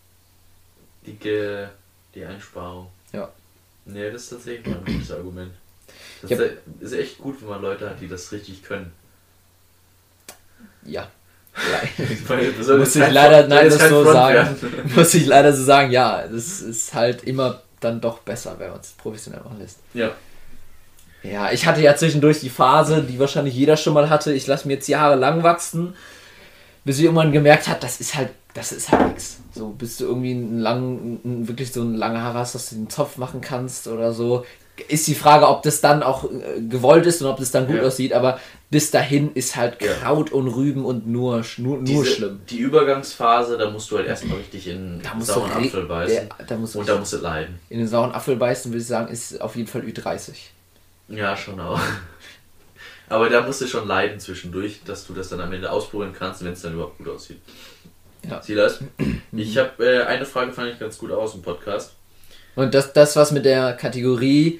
[1.06, 1.68] Die, Ge
[2.18, 2.88] die Einsparung.
[3.14, 3.30] Ja.
[3.86, 5.52] Nee, das ist tatsächlich mal ein gutes Argument.
[6.22, 8.92] Das hab- ist echt gut, wenn man Leute hat, die das richtig können.
[10.84, 11.08] Ja.
[12.78, 14.56] Muss ich leider nein, das so sagen.
[14.96, 18.80] Muss ich leider so sagen, ja, das ist halt immer dann doch besser, wenn man
[18.80, 19.80] es professionell machen lässt.
[19.94, 20.12] Ja.
[21.24, 24.34] Ja, ich hatte ja zwischendurch die Phase, die wahrscheinlich jeder schon mal hatte.
[24.34, 25.96] Ich lasse mir jetzt Jahre lang wachsen,
[26.86, 29.38] bis ich irgendwann gemerkt hat, das ist halt, das ist halt nichts.
[29.54, 32.76] So, bis du irgendwie einen langen, einen- wirklich so einen langen Haar hast, dass du
[32.76, 34.46] den Zopf machen kannst oder so.
[34.90, 37.78] Ist die Frage, ob das dann auch äh, gewollt ist und ob das dann gut
[37.78, 37.82] Ja.
[37.84, 38.40] aussieht, aber
[38.70, 39.94] bis dahin ist halt Ja.
[39.94, 42.40] Kraut und Rüben und nur, nur, nur Diese, schlimm.
[42.50, 46.16] Die Übergangsphase, da musst du halt erstmal richtig in du sauren re- Apfel beißen.
[46.16, 47.60] Ja, da und da musst du leiden.
[47.70, 50.34] in den sauren Apfel beißen, würde ich sagen, ist auf jeden Fall Ü30.
[51.10, 51.80] Ja, schon auch.
[53.10, 56.44] Aber da musst du schon leiden zwischendurch, dass du das dann am Ende ausprobieren kannst,
[56.44, 57.40] wenn es dann überhaupt gut aussieht.
[58.30, 58.42] Ja.
[58.42, 58.80] Silas,
[59.32, 61.94] ich habe äh, eine Frage, fand ich ganz gut aus im Podcast.
[62.56, 64.60] Und das, das was mit der Kategorie,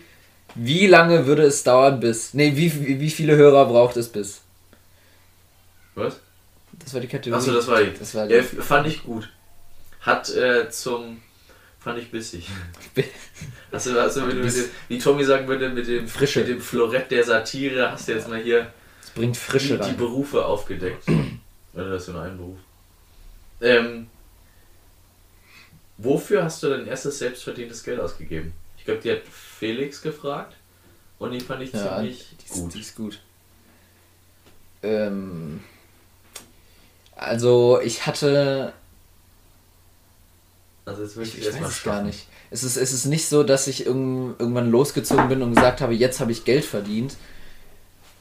[0.56, 4.42] wie lange würde es dauern bis, nee, wie, wie, viele Hörer braucht es bis?
[5.96, 6.20] Was?
[6.74, 7.42] Das war die Kategorie.
[7.42, 7.92] Achso, das war die.
[7.98, 8.36] Das war die.
[8.36, 9.30] Ja, fand ich gut.
[10.02, 11.22] Hat äh, zum.
[11.80, 12.48] Fand ich bissig.
[13.72, 16.40] Hast du mit, mit dem, wie Tommy sagen würde, mit dem, Frische.
[16.40, 18.72] mit dem Florett der Satire, hast du jetzt mal hier
[19.04, 19.96] Es bringt Frische die, die.
[19.96, 21.04] Berufe aufgedeckt.
[21.74, 22.58] Oder das ist nur ein Beruf.
[23.62, 24.08] Ähm,
[25.98, 28.54] wofür hast du dein erstes selbstverdientes Geld ausgegeben?
[28.78, 30.56] Ich glaube, die hat Felix gefragt
[31.20, 32.74] und die fand ich Ja, ziemlich die ist, gut.
[32.74, 33.20] die ist gut.
[34.84, 35.62] Ähm,
[37.16, 38.74] Also ich hatte.
[40.86, 42.28] Also jetzt möchte Ich, ich, erstmal weiß es gar nicht.
[42.50, 45.94] Es ist, es ist nicht so, dass ich irgend, irgendwann losgezogen bin und gesagt habe,
[45.94, 47.18] jetzt habe ich Geld verdient.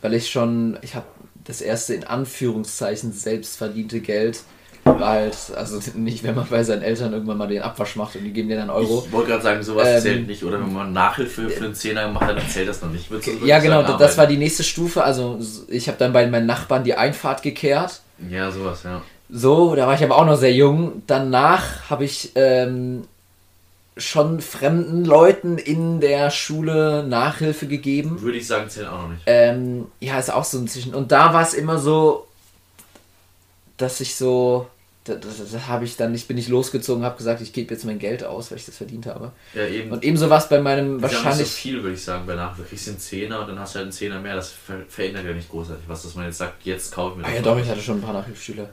[0.02, 1.06] Weil ich schon, ich habe
[1.44, 4.40] das erste in Anführungszeichen selbst verdiente Geld.
[4.86, 8.32] Halt, also nicht, wenn man bei seinen Eltern irgendwann mal den Abwasch macht und die
[8.32, 9.02] geben dir dann Euro.
[9.06, 10.44] Ich wollte gerade sagen, sowas Ähm, zählt nicht.
[10.44, 13.10] Oder wenn man Nachhilfe für einen Zehner macht, dann zählt das noch nicht.
[13.10, 15.02] Würdest Ja, genau, sagen, das war die nächste Stufe.
[15.02, 18.00] Also ich habe dann bei meinen Nachbarn die Einfahrt gekehrt.
[18.30, 19.02] Ja, sowas, ja.
[19.28, 21.02] So, da war ich aber auch noch sehr jung.
[21.06, 23.04] Danach habe ich ähm,
[23.96, 28.20] schon fremden Leuten in der Schule Nachhilfe gegeben.
[28.20, 29.22] Würde ich sagen, zählt auch noch nicht.
[29.26, 30.94] Ähm, ja, ist auch so ein Zwischen.
[30.94, 32.26] Und da war es immer so,
[33.76, 34.68] dass ich so,
[35.06, 37.84] da, da, da habe ich dann nicht, bin ich losgezogen, habe gesagt, ich gebe jetzt
[37.84, 39.32] mein Geld aus, weil ich das verdient habe.
[39.54, 39.90] Ja, eben.
[39.90, 41.40] Und ebenso war es bei meinem Das ja wahrscheinlich.
[41.46, 42.62] nicht so viel, würde ich sagen, bei Nachhilfe.
[42.62, 44.34] Du kriegst einen Zehner und dann hast du halt einen Zehner mehr.
[44.36, 45.84] Das ver verändert ja nicht großartig.
[45.88, 47.54] Was, dass man jetzt sagt, jetzt kaufe ich mir ah das ja, mal.
[47.56, 48.68] doch, ich hatte schon ein paar Nachhilfeschüler.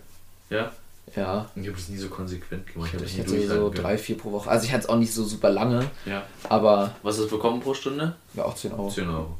[0.49, 0.71] Ja?
[1.15, 1.49] Ja.
[1.55, 2.89] Ich habe das nie so konsequent gemacht.
[2.95, 3.73] Ich, das hatte so können.
[3.83, 4.49] drei, vier pro Woche.
[4.49, 6.23] Also ich hatte es auch nicht so super lange, Ja.
[6.49, 8.15] aber Was hast du bekommen pro Stunde?
[8.33, 8.89] ja auch 10 Euro.
[8.89, 9.37] 10 Euro.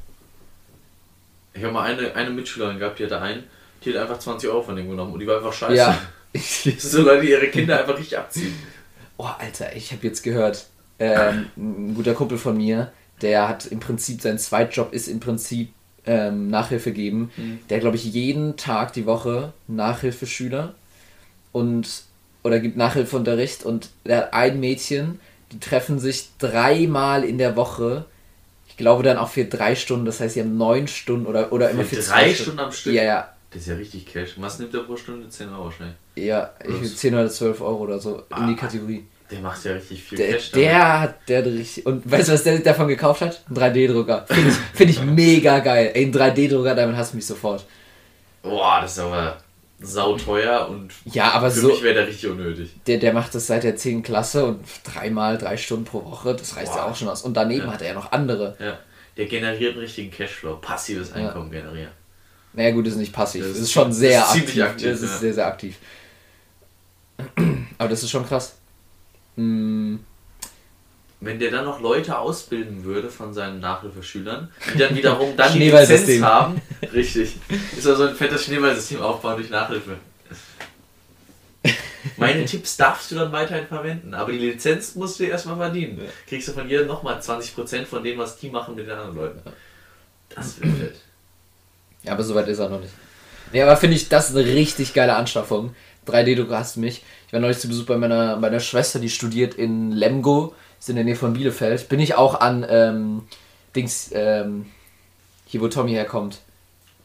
[1.56, 3.44] Ich habe mal eine, eine Mitschülerin gehabt, die hatte einen,
[3.84, 5.76] die hat einfach 20 Euro von dem genommen und die war einfach scheiße.
[5.76, 5.98] Ja.
[6.34, 8.56] Das sind so Leute, die ihre Kinder einfach richtig abziehen.
[9.18, 10.66] Oh, Alter, ich habe jetzt gehört,
[11.00, 15.70] ähm, ein guter Kumpel von mir, der hat im Prinzip, sein Zweitjob ist im Prinzip
[16.06, 17.32] ähm, Nachhilfe geben.
[17.38, 17.60] Mhm.
[17.70, 20.74] Der glaube ich jeden Tag die Woche Nachhilfeschüler
[21.52, 22.04] und
[22.44, 25.20] oder gibt Nachhilfeunterricht und der hat ein Mädchen,
[25.52, 28.06] die treffen sich dreimal in der Woche.
[28.68, 31.70] Ich glaube dann auch für drei Stunden, das heißt, sie haben neun Stunden oder, oder
[31.70, 32.94] immer Für für drei zwei Stunden am Stück?
[32.94, 33.30] Ja, ja.
[33.54, 34.32] Das ist ja richtig Cash.
[34.38, 35.30] Was nimmt der pro Stunde?
[35.30, 35.96] 10 Euro wahrscheinlich.
[36.16, 36.98] Ja, ich Plus.
[36.98, 38.58] 10 oder 12 Euro oder so in die Ah.
[38.60, 39.06] Kategorie.
[39.32, 40.52] Der macht ja richtig viel Der, Cash.
[40.52, 40.66] damit.
[40.68, 41.86] der hat der hat richtig.
[41.86, 43.44] Und weißt du, was der davon gekauft hat?
[43.50, 44.26] Ein 3D-Drucker.
[44.28, 45.92] Finde ich, find ich mega geil.
[45.94, 47.66] Ey, ein 3D-Drucker, damit hast du mich sofort.
[48.42, 49.38] Boah, das ist aber
[49.80, 51.68] sauteuer und Ja, aber für so.
[51.70, 52.72] mich wäre der richtig unnötig.
[52.88, 54.02] Der, der macht das seit der 10.
[54.04, 56.92] Klasse und dreimal drei Stunden pro Woche, das reicht ja Boah.
[56.92, 57.22] auch schon aus.
[57.24, 57.74] Und daneben Ja.
[57.74, 58.56] hat er ja noch andere.
[58.60, 58.78] Ja.
[59.18, 60.56] Der generiert einen richtigen Cashflow.
[60.58, 61.92] Passives Einkommen generieren.
[62.54, 63.44] Naja, gut, das ist nicht passiv.
[63.44, 64.64] Das Das ist- schon sehr ist ziemlich aktiv.
[64.64, 65.18] aktiv, Das ist ja.
[65.18, 65.76] sehr, sehr aktiv.
[67.78, 68.56] Aber das ist schon krass.
[69.36, 69.96] Mm,
[71.20, 75.70] Wenn der dann noch Leute ausbilden würde von seinen Nachhilfeschülern, die dann wiederum dann die.
[75.72, 76.62] Lizenz haben.
[76.94, 77.38] Richtig.
[77.78, 79.98] Ist also ein fettes Schneeballsystem aufbauen durch Nachhilfe.
[82.18, 86.02] Meine Tipps darfst du dann weiterhin verwenden, aber die Lizenz musst du erstmal verdienen.
[86.28, 89.42] Kriegst du von jedem nochmal 20% von dem, was die machen mit den anderen Leuten.
[90.36, 90.96] Das wird fett.
[92.04, 92.94] Ja, aber soweit ist er noch nicht.
[93.54, 95.76] Ja, aber finde ich, das ist eine richtig geile Anschaffung.
[96.08, 97.04] 3D-Drucker hast du mich.
[97.28, 100.96] Ich war neulich zu Besuch bei meiner, meiner Schwester, die studiert in Lemgo, ist in
[100.96, 101.88] der Nähe von Bielefeld.
[101.88, 103.24] Bin ich auch an, ähm,
[103.76, 104.66] Dings, ähm,
[105.46, 106.40] hier wo Tommy herkommt.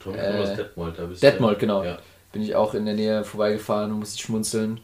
[0.01, 1.85] Tommy Äh, aus Detmold, da bist du- Detmold, genau.
[1.85, 1.99] Ja.
[2.33, 4.81] Bin ich auch in der Nähe vorbeigefahren und musste schmunzeln.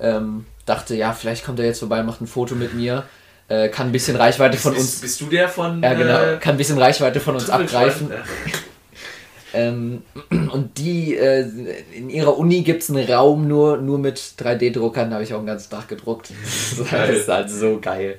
[0.00, 3.04] Ähm, dachte, ja, vielleicht kommt er jetzt vorbei, macht ein Foto mit mir.
[3.48, 5.00] Äh, kann ein bisschen Reichweite von bist, uns.
[5.00, 5.82] Bist du der von.
[5.82, 6.18] Ja, genau.
[6.20, 8.10] äh, Kann ein bisschen Reichweite von uns abgreifen.
[9.54, 11.46] Ähm, und die, äh,
[11.94, 15.38] in ihrer Uni gibt es einen Raum nur, nur mit 3D-Druckern, da habe ich auch
[15.38, 16.30] einen ganzen Tag gedruckt.
[16.78, 17.14] Das Geil.
[17.14, 18.18] ist halt so geil.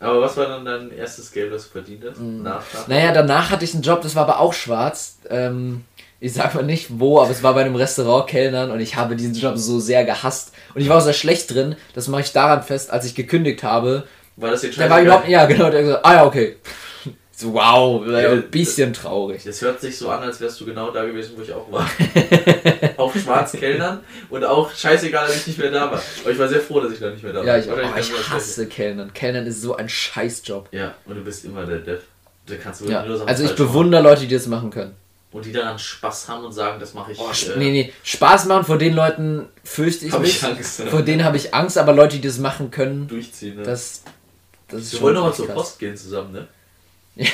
[0.00, 2.20] Aber was war dann dein erstes Geld, das du verdient hast?
[2.20, 5.18] Nach, nach Naja, danach hatte ich einen Job, das war aber auch schwarz.
[5.30, 5.84] Ähm,
[6.18, 9.14] ich sag mal nicht wo, aber es war bei einem Restaurant Kellnern und ich habe
[9.14, 10.52] diesen Job so sehr gehasst.
[10.74, 11.76] Und ich war auch sehr schlecht drin.
[11.94, 14.04] Das mache ich daran fest, als ich gekündigt habe.
[14.36, 16.56] War das jetzt Der war überhaupt, ja genau, der hat gesagt, ah ja, okay.
[17.44, 19.42] Wow, ein bisschen traurig.
[19.44, 21.88] Das hört sich so an, als wärst du genau da gewesen, wo ich auch war.
[22.96, 26.02] auch schwarz Kellnern und auch scheißegal, dass ich nicht mehr da war.
[26.22, 27.46] Aber ich war sehr froh, dass ich da nicht mehr da war.
[27.46, 29.12] Ja, ich, oh, ich hasse Kellnern.
[29.12, 30.68] Kellnern ist so ein Scheißjob.
[30.72, 32.02] Ja, und du bist immer der Dev.
[32.46, 33.66] Da kannst du Ja, nur Sachen also ich machen.
[33.66, 34.94] bewundere Leute, die das machen können.
[35.30, 37.18] Und die daran Spaß haben und sagen, das mache ich.
[37.18, 37.92] Oh, äh, nee, nee.
[38.02, 40.36] Spaß machen, vor den Leuten fürchte ich Hab mich.
[40.36, 40.80] ich Angst.
[40.80, 40.86] ja.
[40.86, 43.56] Vor denen habe ich Angst, aber Leute, die das machen können, durchziehen.
[43.56, 43.62] Ne?
[43.62, 44.02] das,
[44.68, 45.46] das ist Wir wollen noch mal echt zur.
[45.48, 46.48] Post gehen zusammen, ne?
[47.16, 47.26] Ja.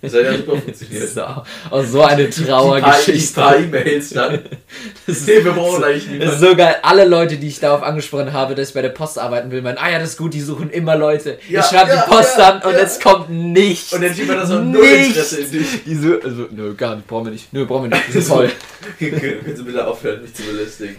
[0.00, 1.02] Das hat ja super Das funktioniert.
[1.04, 3.34] ist auch, auch so eine paar, die Trauergeschichte.
[3.34, 4.40] paar E-Mails dann.
[5.06, 6.40] Das ist, Nee, wir brauchen eigentlich das ist niemanden.
[6.40, 6.76] so geil.
[6.82, 9.78] Alle Leute, die ich darauf angesprochen habe, dass ich bei der Post arbeiten will, meinen,
[9.78, 11.38] ah ja, das ist gut, die suchen immer Leute.
[11.48, 13.92] Ja, ich schreibe ja, die Post ja, an und es kommt nichts.
[13.92, 15.84] Und der Typ hat da so null Interesse in dich.
[15.84, 17.52] Die so, also, nö, gar nicht, brauchen wir nicht.
[17.52, 18.08] Nö, brauchen wir nicht.
[18.08, 18.50] Das ist voll.
[18.98, 20.96] Können Sie bitte aufhören, mich zu belästigen?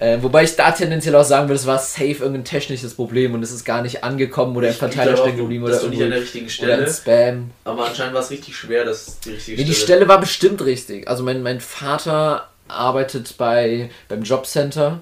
[0.00, 3.42] Äh, wobei ich da tendenziell auch sagen würde, es war safe irgendein technisches Problem und
[3.42, 6.22] es ist gar nicht angekommen oder im Verteiler stecken geblieben oder, du nicht an der
[6.22, 6.90] richtigen Stelle.
[6.90, 7.50] Spam.
[7.64, 9.84] Aber anscheinend war es richtig schwer, dass die richtige Nee, die Stelle.
[9.98, 11.06] Stelle war bestimmt richtig.
[11.06, 15.00] Also mein, mein Vater arbeitet bei, beim Jobcenter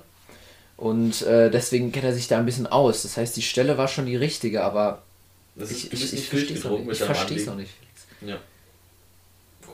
[0.77, 3.03] und äh, deswegen kennt er sich da ein bisschen aus.
[3.03, 5.03] Das heißt, die Stelle war schon die richtige, aber
[5.55, 6.65] Das ich, ich, ich verstehe es
[7.47, 7.71] noch nicht.
[8.21, 8.29] Ich noch.
[8.31, 8.37] Ja.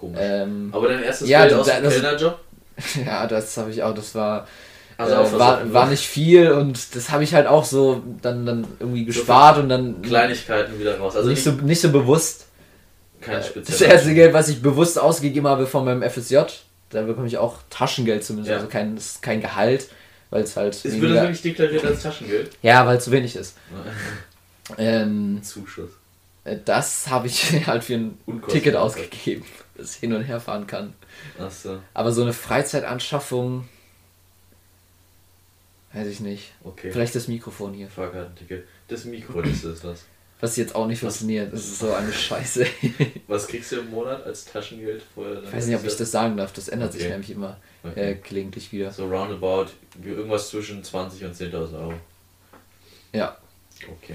[0.01, 0.19] Komisch.
[0.21, 2.39] Ähm, Aber dein erstes ja, das- aus dem Kellnerjob?
[3.07, 3.95] Ja, das habe ich auch.
[3.95, 4.47] Das war,
[4.97, 8.67] also äh, war, war nicht viel und das habe ich halt auch so dann, dann
[8.79, 10.03] irgendwie gespart so und dann.
[10.03, 11.17] Kleinigkeiten wieder raus.
[11.17, 12.47] Also nicht, so, nicht so bewusst.
[13.21, 13.79] Kein spezielles.
[13.79, 16.39] Das erste Geld, was ich bewusst ausgegeben habe von meinem FSJ,
[16.91, 18.51] da bekomme ich auch Taschengeld zumindest.
[18.51, 18.57] Ja.
[18.57, 19.89] Also kein, kein Gehalt,
[20.31, 20.75] weil es halt.
[20.75, 22.51] Es wird wirklich deklariert als Taschengeld?
[22.63, 23.57] Ja, weil es zu wenig ist.
[24.79, 25.91] ähm, Zuschuss.
[26.45, 28.19] Äh, das habe ich halt für ein
[28.49, 29.45] Ticket ausgegeben,
[29.77, 30.95] das ich hin und her fahren kann.
[31.39, 31.79] Ach so.
[31.95, 33.69] Aber so eine Freizeitanschaffung,
[35.95, 36.53] weiß ich nicht.
[36.63, 36.91] Okay.
[36.91, 37.89] Vielleicht das Mikrofon hier.
[37.89, 38.67] Fahrkartenticket.
[38.89, 40.05] Das Mikro, das ist was.
[40.41, 41.53] Was jetzt auch nicht funktioniert.
[41.53, 42.67] Das ist so eine Scheiße.
[43.29, 45.03] Was kriegst du im Monat als Taschengeld?
[45.15, 46.53] Vorher ich weiß nicht, ob ich das sagen darf.
[46.53, 46.99] Das ändert okay.
[46.99, 48.11] sich nämlich immer okay.
[48.11, 48.91] äh, gelegentlich wieder.
[48.91, 49.69] So roundabout
[50.05, 51.95] irgendwas zwischen 20 und 10.000 Euro.
[53.13, 53.39] Ja.
[53.81, 54.15] Okay.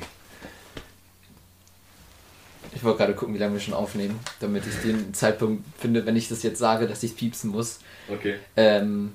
[2.75, 6.15] Ich wollte gerade gucken, wie lange wir schon aufnehmen, damit ich den Zeitpunkt finde, wenn
[6.15, 7.79] ich das jetzt sage, dass ich piepsen muss.
[8.07, 8.35] Okay.
[8.55, 9.13] Ähm,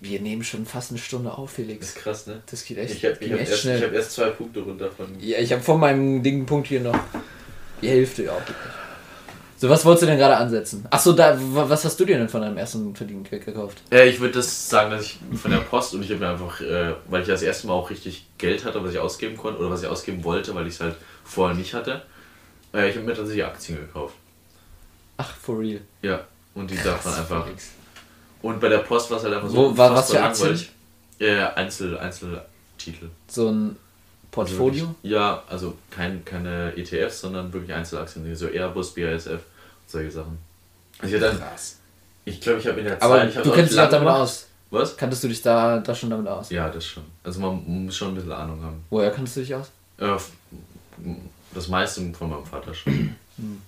[0.00, 1.80] wir nehmen schon fast eine Stunde auf, Felix.
[1.80, 2.42] Das ist krass, ne?
[2.50, 3.78] Das geht echt, ich hab, ich hab echt erst, schnell.
[3.78, 5.08] Ich habe erst zwei Punkte runter von.
[5.20, 6.98] Ja, ich habe vor meinem Ding Punkt hier noch
[7.82, 8.42] die Hälfte ja auch.
[9.58, 10.86] So, was wolltest du denn gerade ansetzen?
[10.88, 13.82] Achso, da, was hast du dir denn von deinem ersten Verdienen gekauft?
[13.92, 16.62] Ja, ich würde das sagen, dass ich von der Post und ich habe mir einfach,
[16.62, 19.70] äh, weil ich das erste Mal auch richtig Geld hatte, was ich ausgeben konnte oder
[19.70, 20.94] was ich ausgeben wollte, weil ich es halt
[21.24, 22.00] vorher nicht hatte,
[22.72, 24.14] äh, ich habe mir tatsächlich Aktien gekauft.
[25.18, 25.82] Ach, for real?
[26.00, 26.24] Ja,
[26.54, 27.44] und die darf man einfach.
[27.44, 27.72] Felix.
[28.42, 29.56] Und bei der Post war es halt einfach so.
[29.56, 30.58] Wo, war, was für Aktien?
[31.18, 33.08] Ja, Einzel, Einzeltitel.
[33.28, 33.76] So ein
[34.30, 34.84] Portfolio?
[34.84, 39.40] Also wirklich, ja, also kein, keine ETFs, sondern wirklich Einzelaktien, so Airbus, BASF und
[39.86, 40.38] solche Sachen.
[40.98, 41.40] Also ich, dann,
[42.24, 43.44] ich glaube, ich habe in der Aber Zeit.
[43.44, 44.20] du kennst dich auch damit gemacht.
[44.20, 44.46] aus.
[44.70, 44.96] Was?
[44.96, 46.50] Kanntest du dich da, da schon damit aus?
[46.50, 47.02] Ja, das schon.
[47.24, 48.84] Also man muss schon ein bisschen Ahnung haben.
[48.88, 49.68] Woher kanntest du dich aus?
[49.98, 50.16] Äh,
[51.52, 53.16] das meiste von meinem Vater schon.
[53.36, 53.62] Hm.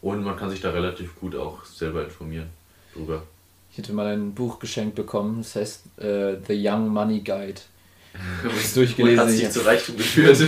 [0.00, 2.50] Und man kann sich da relativ gut auch selber informieren
[2.92, 3.22] drüber.
[3.72, 7.62] Ich hätte mal ein Buch geschenkt bekommen, das heißt uh, The Young Money Guide.
[8.44, 9.20] Ich es durchgelesen.
[9.20, 10.38] Hat sich zu Reichtum geführt.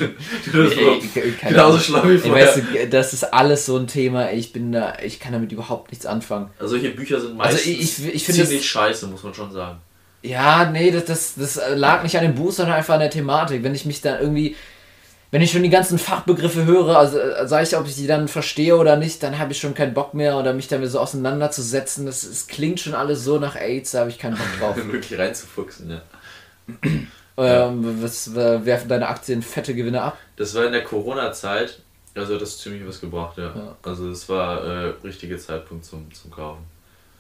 [1.41, 2.47] Genauso schlau wie vorher.
[2.47, 4.31] Weißt du, das ist alles so ein Thema.
[4.31, 6.51] Ich bin da, ich kann damit überhaupt nichts anfangen.
[6.59, 9.51] Also solche Bücher sind meistens also ich, ich, ich ziemlich das, scheiße, muss man schon
[9.51, 9.79] sagen.
[10.20, 13.62] Ja, nee, das, das, das lag nicht an dem Buch, sondern einfach an der Thematik.
[13.62, 14.55] Wenn ich mich da irgendwie
[15.35, 18.28] wenn ich schon die ganzen Fachbegriffe höre, also äh, sage ich, ob ich die dann
[18.28, 22.07] verstehe oder nicht, dann habe ich schon keinen Bock mehr oder mich damit so auseinanderzusetzen.
[22.07, 24.76] Das, das klingt schon alles so nach AIDS, da habe ich keinen Bock drauf.
[24.76, 26.03] Wirklich reinzufuchsen, ja.
[27.37, 30.18] ähm, was äh, werfen deine Aktien fette Gewinne ab?
[30.37, 31.80] Das war in der Corona-Zeit,
[32.14, 33.47] also das ziemlich was gebracht, ja.
[33.57, 33.76] ja.
[33.82, 36.62] Also das war äh, richtige Zeitpunkt zum, zum Kaufen.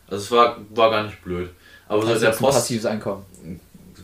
[0.06, 1.50] Also es war, war gar nicht blöd.
[1.88, 2.58] Aber also so der Post.
[2.58, 3.26] passives Einkommen.
[3.42, 3.60] Ein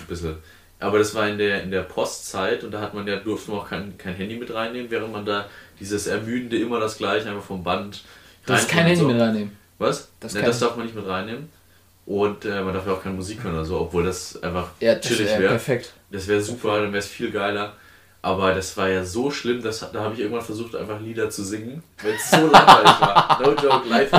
[0.09, 0.37] bisschen.
[0.81, 3.61] Aber das war in der, in der Postzeit und da hat man ja, durfte man
[3.61, 5.47] auch kein, kein Handy mit reinnehmen, während man da
[5.79, 8.03] dieses ermüdende immer das gleiche einfach vom Band.
[8.47, 9.07] Du darfst kein Handy so.
[9.07, 9.57] mit reinnehmen.
[9.79, 10.09] Was?
[10.21, 11.51] Das, ne, das darf man nicht mit reinnehmen.
[12.07, 14.99] Und äh, man darf ja auch keine Musik hören oder so, obwohl das einfach ja,
[14.99, 15.49] chillig wäre.
[15.49, 15.93] perfekt.
[16.11, 17.75] Das wäre super, dann wäre es viel geiler.
[18.23, 21.45] Aber das war ja so schlimm, dass, da habe ich irgendwann versucht, einfach Lieder zu
[21.45, 23.41] singen, weil es so langweilig war.
[23.43, 24.11] No joke, live.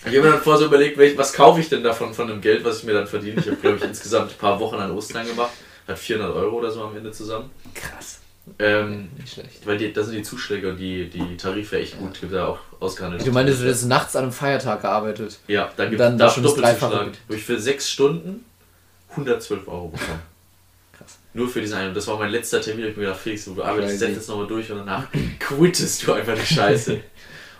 [0.00, 2.64] Ich habe mir dann vorher so überlegt, was kaufe ich denn davon von dem Geld,
[2.64, 3.40] was ich mir dann verdiene.
[3.40, 5.50] Ich habe, glaube ich, insgesamt ein paar Wochen an Ostern gemacht.
[5.86, 7.50] Hat 400 Euro oder so am Ende zusammen.
[7.74, 8.20] Krass.
[8.58, 9.66] Ähm, Nicht schlecht.
[9.66, 12.20] Weil die, das sind die Zuschläge und die, die Tarife echt gut.
[12.20, 13.26] Gibt da auch ausgehandelt.
[13.26, 15.38] Du meinst, du hast nachts an einem Feiertag gearbeitet?
[15.48, 17.08] Ja, da gibt es da schon Doppelzuschlag.
[17.26, 18.44] Wo ich für sechs Stunden
[19.10, 20.22] 112 Euro bekommen.
[20.96, 21.18] Krass.
[21.34, 21.88] Nur für diesen einen.
[21.88, 22.84] Und das war mein letzter Termin.
[22.84, 25.06] Ich habe mir gedacht, Felix, du arbeitest jetzt nochmal durch und danach
[25.38, 27.00] quittest du einfach die Scheiße.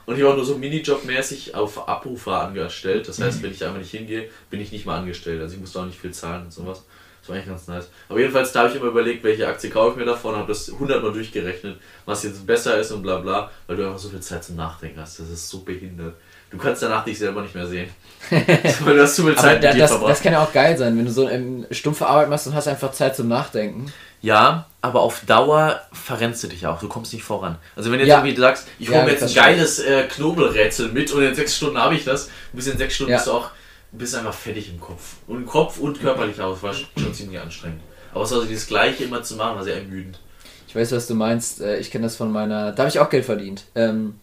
[0.08, 3.06] Und ich war nur so Minijob-mäßig auf Abrufer angestellt.
[3.06, 3.42] Das heißt, mhm.
[3.42, 5.42] wenn ich einfach nicht hingehe, bin ich nicht mal angestellt.
[5.42, 6.82] Also ich musste auch nicht viel zahlen und sowas.
[7.20, 7.90] Das war eigentlich ganz nice.
[8.08, 10.72] Aber jedenfalls, da habe ich immer überlegt, welche Aktie kaufe ich mir davon, habe das
[10.72, 14.20] 100 Mal durchgerechnet, was jetzt besser ist und bla bla, weil du einfach so viel
[14.20, 15.20] Zeit zum Nachdenken hast.
[15.20, 16.14] Das ist so behindert.
[16.50, 17.90] Du kannst danach dich selber nicht mehr sehen.
[18.30, 20.10] weil du hast zu viel Zeit da, mit dir das, verbracht.
[20.10, 22.66] Das kann ja auch geil sein, wenn du so eine stumpfe Arbeit machst und hast
[22.66, 23.92] einfach Zeit zum Nachdenken.
[24.22, 26.78] Ja, aber auf Dauer verrennst du dich auch.
[26.78, 27.56] Du kommst nicht voran.
[27.74, 28.18] Also wenn du jetzt ja.
[28.24, 31.56] irgendwie sagst, ich hole ja, mir jetzt ein geiles äh, Knobelrätsel mit und in sechs
[31.56, 33.18] Stunden habe ich das, bis in sechs Stunden ja.
[33.18, 33.50] bist du auch
[33.92, 35.16] bist einfach fertig im Kopf.
[35.26, 36.52] Und Kopf und körperlich auch.
[36.52, 37.80] Das war schon ziemlich anstrengend.
[38.12, 40.18] Aber es war so dieses Gleiche immer zu machen, war sehr ermüdend.
[40.66, 41.60] Ich weiß, was du meinst.
[41.60, 42.72] Äh, ich kenne das von meiner.
[42.72, 43.64] Da habe ich auch Geld verdient.
[43.74, 44.18] Ähm,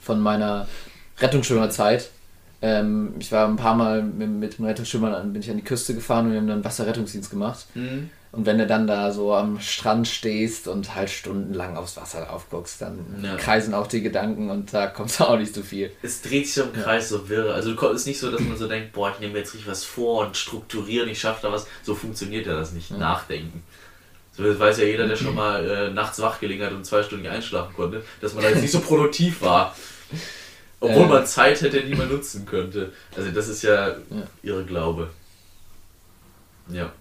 [0.00, 0.68] von meiner
[1.18, 2.10] Rettungsschwimmerzeit.
[2.62, 5.94] Ähm, ich war ein paar Mal mit, mit dem Rettungsschwimmer, bin ich an die Küste
[5.94, 7.66] gefahren und wir haben dann Wasserrettungsdienst gemacht.
[7.74, 8.10] Mhm.
[8.34, 12.82] Und wenn du dann da so am Strand stehst und halt stundenlang aufs Wasser aufguckst,
[12.82, 13.36] dann ja.
[13.36, 15.92] kreisen auch die Gedanken und da kommt auch nicht so viel.
[16.02, 17.18] Es dreht sich im Kreis ja.
[17.18, 17.54] so wirre.
[17.54, 19.84] Also es ist nicht so, dass man so denkt, boah, ich nehme jetzt richtig was
[19.84, 21.66] vor und strukturieren, ich schaffe da was.
[21.84, 22.90] So funktioniert ja das nicht.
[22.90, 22.96] Ja.
[22.96, 23.62] Nachdenken.
[24.36, 27.04] So, das weiß ja jeder, der schon mal äh, nachts wach gelegen hat und zwei
[27.04, 29.76] Stunden einschlafen konnte, dass man da jetzt nicht so produktiv war.
[30.80, 31.08] Obwohl Äh.
[31.08, 32.92] man Zeit hätte, die man nutzen könnte.
[33.16, 33.94] Also das ist ja,
[34.42, 35.08] ihre Glaube.
[36.68, 36.92] Ja.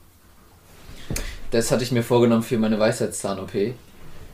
[1.53, 3.53] Das hatte ich mir vorgenommen für meine Weisheitszahn-OP.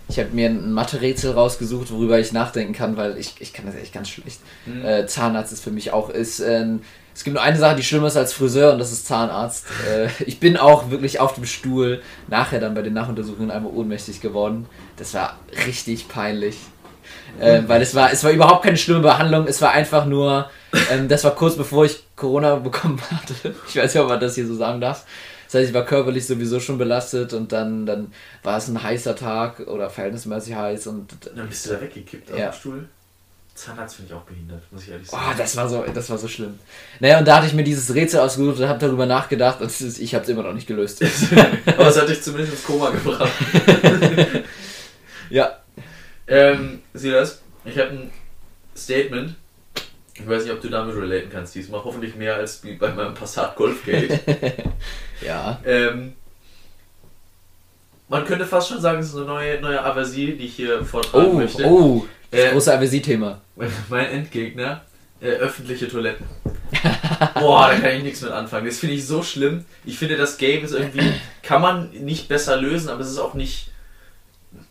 [0.07, 3.76] Ich habe mir ein Mathe-Rätsel rausgesucht, worüber ich nachdenken kann, weil ich, ich kann das
[3.76, 4.39] echt ganz schlecht.
[4.65, 4.86] Mhm.
[4.86, 6.09] Äh, Zahnarzt ist für mich auch.
[6.09, 6.82] Ist, ähm,
[7.13, 9.65] es gibt nur eine Sache, die schlimmer ist als Friseur und das ist Zahnarzt.
[9.86, 14.22] Äh, ich bin auch wirklich auf dem Stuhl nachher dann bei den Nachuntersuchungen einmal ohnmächtig
[14.22, 14.67] geworden.
[14.95, 16.55] Das war richtig peinlich.
[17.38, 20.49] Äh, weil es war, es war überhaupt keine schlimme Behandlung, es war einfach nur,
[20.89, 23.55] ähm, das war kurz bevor ich Corona bekommen hatte.
[23.67, 25.05] Ich weiß nicht, ob man das hier so sagen darf.
[25.51, 29.15] Das heißt, ich war körperlich sowieso schon belastet und dann, dann war es ein heißer
[29.15, 32.49] Tag oder verhältnismäßig heiß und Dann bist du da weggekippt auf Ja.
[32.51, 32.87] dem Stuhl.
[33.55, 35.35] Zahnarzt finde ich auch behindert, muss ich ehrlich Oh, sagen.
[35.37, 36.59] das war so, das war so schlimm.
[36.99, 40.13] Naja, und da hatte ich mir dieses Rätsel ausgesucht und habe darüber nachgedacht und ich
[40.15, 41.03] habe es immer noch nicht gelöst.
[41.65, 43.29] Aber es hat dich zumindest ins Koma gebracht.
[45.29, 45.57] ja.
[46.27, 47.41] Ähm, sieh das?
[47.65, 48.11] Ich habe ein
[48.77, 49.35] Statement.
[50.20, 51.84] Ich weiß nicht, ob du damit relaten kannst diesmal.
[51.84, 54.20] Hoffentlich mehr als bei meinem Passat Golfgate.
[55.26, 55.59] Ja.
[55.65, 56.13] ähm,
[58.07, 61.28] man könnte fast schon sagen, es ist eine neue, neue Aversie, die ich hier vortragen
[61.28, 61.65] Oh, möchte.
[61.65, 63.41] oh, das Äh, große Aversie-Thema.
[63.89, 64.82] Mein Endgegner,
[65.22, 66.26] äh, öffentliche Toiletten.
[67.36, 68.65] Boah, da kann ich nichts mit anfangen.
[68.65, 69.65] Das finde ich so schlimm.
[69.84, 71.11] Ich finde, das Game ist irgendwie,
[71.43, 73.72] kann man nicht besser lösen, aber es ist auch nicht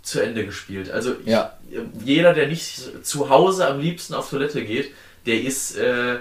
[0.02, 0.90] zu Ende gespielt.
[0.90, 1.52] Also ich, Ja.
[2.04, 4.92] jeder, der nicht zu Hause am liebsten auf Toilette geht,
[5.28, 6.16] der ist, äh,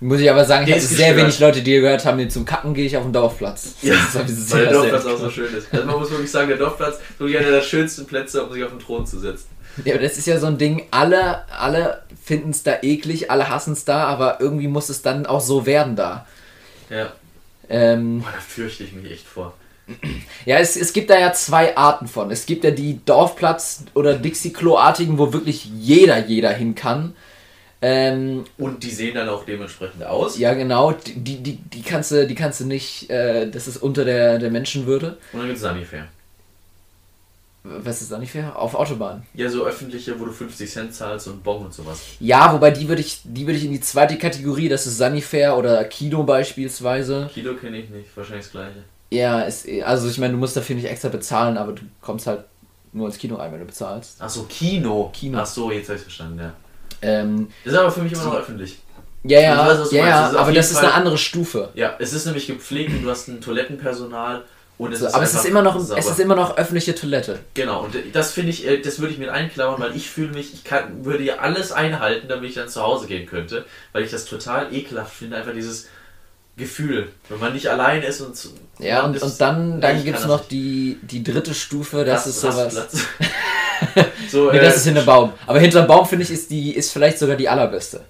[0.00, 2.74] Muss ich aber sagen, ich habe sehr wenig Leute, die gehört haben, die zum Kacken
[2.74, 3.74] gehe ich auf den Dorfplatz.
[3.82, 5.66] ja, Das ist- weil der Dorfplatz auch so schön ist.
[5.72, 8.62] Also man muss wirklich sagen, der Dorfplatz ist wirklich einer der schönsten Plätze, um sich
[8.62, 9.46] auf den Thron zu setzen.
[9.84, 13.48] Ja, aber das ist ja so ein Ding, alle, alle finden es da eklig, alle
[13.48, 16.26] hassen es da, aber irgendwie muss es dann auch so werden da.
[16.90, 17.12] Ja,
[17.68, 19.54] Ähm, Boah, da fürchte ich mich echt vor.
[20.46, 22.30] ja, es, es gibt da ja zwei Arten von.
[22.30, 27.14] Es gibt ja die Dorfplatz- oder Dixie-Klo-artigen, wo wirklich jeder, jeder hin kann.
[27.80, 30.36] Ähm, Und die sehen dann auch dementsprechend aus.
[30.38, 34.04] ja, genau, die, die, die, kannst du, die kannst du nicht, äh, das ist unter
[34.04, 35.16] der, der Menschenwürde.
[35.32, 36.08] Und dann gibt es Sanifair.
[37.64, 38.56] Was ist da nicht fair?
[38.56, 39.26] Auf Autobahn.
[39.34, 42.00] Ja, so öffentliche, wo du 50 Cent zahlst und Bon und sowas.
[42.18, 45.56] Ja, wobei die würde ich, die würde ich in die zweite Kategorie, das ist Sanifair
[45.56, 47.28] oder Kino beispielsweise.
[47.32, 48.84] Kilo kenne ich nicht, wahrscheinlich das gleiche.
[49.10, 52.44] Ja, ist, also ich meine, du musst dafür nicht extra bezahlen, aber du kommst halt
[52.92, 54.22] nur ins Kino rein, wenn du bezahlst.
[54.22, 55.10] Achso, Kino.
[55.12, 55.38] Kino.
[55.38, 56.52] Ach so, jetzt habe ich verstanden, ja.
[57.02, 58.78] Ähm, Das ist aber für mich immer noch öffentlich.
[59.24, 61.68] ja, ja, Ich weiß, ja, ja aber das ist Fall- eine andere Stufe.
[61.74, 64.42] Ja, es ist nämlich gepflegt und du hast ein Toilettenpersonal
[64.78, 67.38] und es So, ist aber es ist immer noch, es ist immer noch öffentliche Toilette.
[67.54, 70.54] Genau, und das finde ich, äh, das würde ich mit einklammern, weil ich fühle mich,
[70.54, 74.10] ich kann, würde ja alles einhalten, damit ich dann zu Hause gehen könnte, weil ich
[74.10, 75.88] das total ekelhaft finde, einfach dieses
[76.58, 80.18] Gefühl, wenn man nicht allein ist und zu- Ja, und, ist- und dann, dann gibt
[80.18, 82.74] es noch die, die dritte Stufe, das Rast- ist sowas.
[84.30, 85.32] So, Nee, äh, das ist hinter Baum.
[85.46, 88.00] Aber hinter Baum finde ich, ist die, ist vielleicht sogar die allerbeste.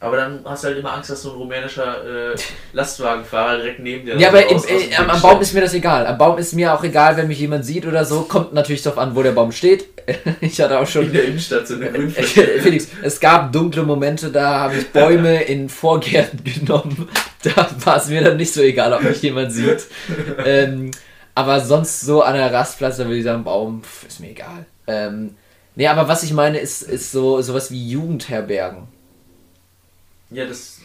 [0.00, 2.36] aber dann hast du halt immer Angst, dass so ein rumänischer äh,
[2.72, 6.06] Lastwagenfahrer direkt neben dir Ja, aber im, äh, am, am Baum ist mir das egal.
[6.06, 8.22] Am Baum ist mir auch egal, wenn mich jemand sieht oder so.
[8.22, 9.84] Kommt natürlich darauf an, wo der Baum steht.
[10.40, 11.12] Ich hatte auch in schon.
[11.12, 12.60] der Innenstadt so eine Grünfläche.
[12.60, 17.08] Felix, es gab dunkle Momente, da habe ich Bäume in Vorgärten genommen.
[17.54, 19.86] Da war es mir dann nicht so egal, ob mich jemand sieht.
[20.44, 20.90] Ähm,
[21.34, 24.66] aber sonst so an der Rastplatz, da würde ich sagen, Baum, pf, ist mir egal.
[24.86, 25.36] Ähm,
[25.74, 28.88] nee, aber was ich meine, ist, ist so sowas wie Jugendherbergen.
[30.30, 30.78] Ja, das.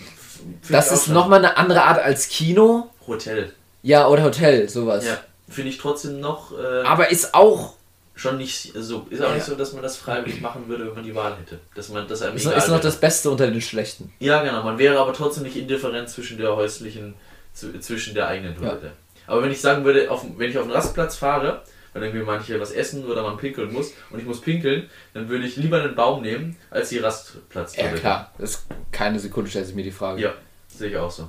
[0.69, 2.89] Das ist nochmal eine andere Art als Kino.
[3.07, 3.53] Hotel.
[3.83, 5.05] Ja, oder Hotel, sowas.
[5.05, 6.51] Ja, finde ich trotzdem noch.
[6.51, 7.75] Äh, Aber ist auch
[8.21, 9.07] schon nicht so.
[9.09, 9.35] Ist auch Ja.
[9.35, 11.59] nicht so, dass man das freiwillig machen würde, wenn man die Wahl hätte.
[11.75, 14.13] Dass man das einem ist, egal ist noch das Beste unter den Schlechten.
[14.19, 14.63] Ja, genau.
[14.63, 17.15] Man wäre aber trotzdem nicht indifferent zwischen der häuslichen,
[17.53, 18.91] zwischen der eigenen Toilette.
[19.27, 21.61] Aber wenn ich sagen würde, auf, wenn ich auf den Rastplatz fahre,
[21.93, 25.45] weil irgendwie manche was essen oder man pinkeln muss und ich muss pinkeln, dann würde
[25.45, 27.75] ich lieber einen Baum nehmen als die Rastplatz.
[27.75, 28.31] Ja, klar.
[28.37, 30.21] Das ist keine Sekunde stellt sich mir die Frage.
[30.21, 30.33] Ja,
[30.69, 31.27] sehe ich auch so.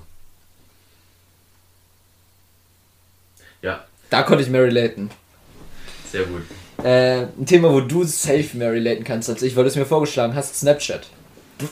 [3.62, 5.11] Ja, Da konnte ich mehr relaten.
[6.11, 6.43] sehr gut.
[6.84, 9.86] Äh, ein Thema, wo du safe mehr relaten kannst als ich, weil du es mir
[9.86, 11.06] vorgeschlagen hast, Snapchat.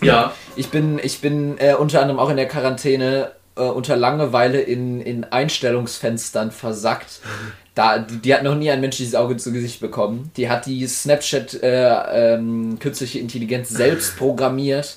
[0.02, 4.61] Ja, Ich bin, ich bin äh, unter anderem auch in der Quarantäne äh, unter Langeweile
[4.61, 7.20] in, in Einstellungsfenstern versackt.
[7.74, 10.30] Da, die, die hat noch nie ein menschliches Auge zu Gesicht bekommen.
[10.36, 14.96] Die hat die Snapchat äh, ähm, künstliche Intelligenz selbst programmiert.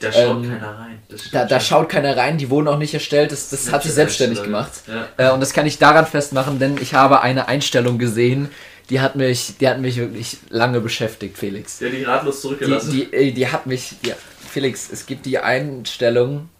[0.00, 0.98] da schaut Ähm, keiner rein.
[1.32, 4.42] Da, da schaut keiner rein, die wurden auch nicht erstellt, das, das hat sie selbstständig
[4.42, 4.72] gemacht.
[4.86, 5.30] Ja.
[5.30, 8.50] Äh, und das kann ich daran festmachen, denn ich habe eine Einstellung gesehen,
[8.92, 11.78] die hat mich, die hat mich wirklich lange beschäftigt, Felix.
[11.78, 12.90] Der hat dich ratlos Die, zurückgelassen.
[12.92, 14.14] die, äh, die hat mich, ja,
[14.50, 16.50] Felix, es gibt die Einstellung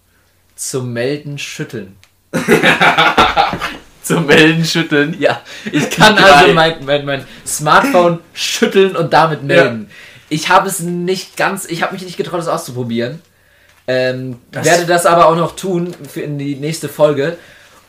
[0.57, 1.97] zum Melden schütteln.
[4.03, 5.14] Zum Melden schütteln.
[5.20, 6.24] Ja, ich kann Geil.
[6.24, 9.89] also mein, mein, mein Smartphone schütteln und damit melden.
[10.28, 13.22] Ich habe es nicht ganz, ich habe mich nicht getraut, es auszuprobieren.
[13.87, 17.37] Ähm, werde das aber auch noch tun für in die nächste Folge.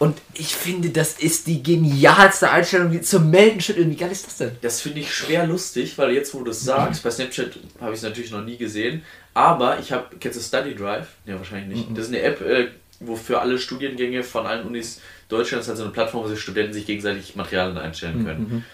[0.04, 3.90] Und ich finde, das ist die genialste Einstellung die zum Melden schütteln.
[3.90, 4.52] Wie geil ist das denn?
[4.62, 8.00] Das finde ich schwer lustig, weil jetzt, wo du es sagst, bei Snapchat habe ich
[8.00, 11.08] es natürlich noch nie gesehen, aber ich habe, kennst du Study Drive?
[11.26, 11.98] Ja, wahrscheinlich nicht.
[11.98, 12.68] Das ist eine App, äh,
[13.00, 15.00] wo für alle Studiengänge von allen Unis
[15.30, 18.66] Deutschlands, also eine Plattform, wo sich Studenten sich gegenseitig Materialien einstellen können.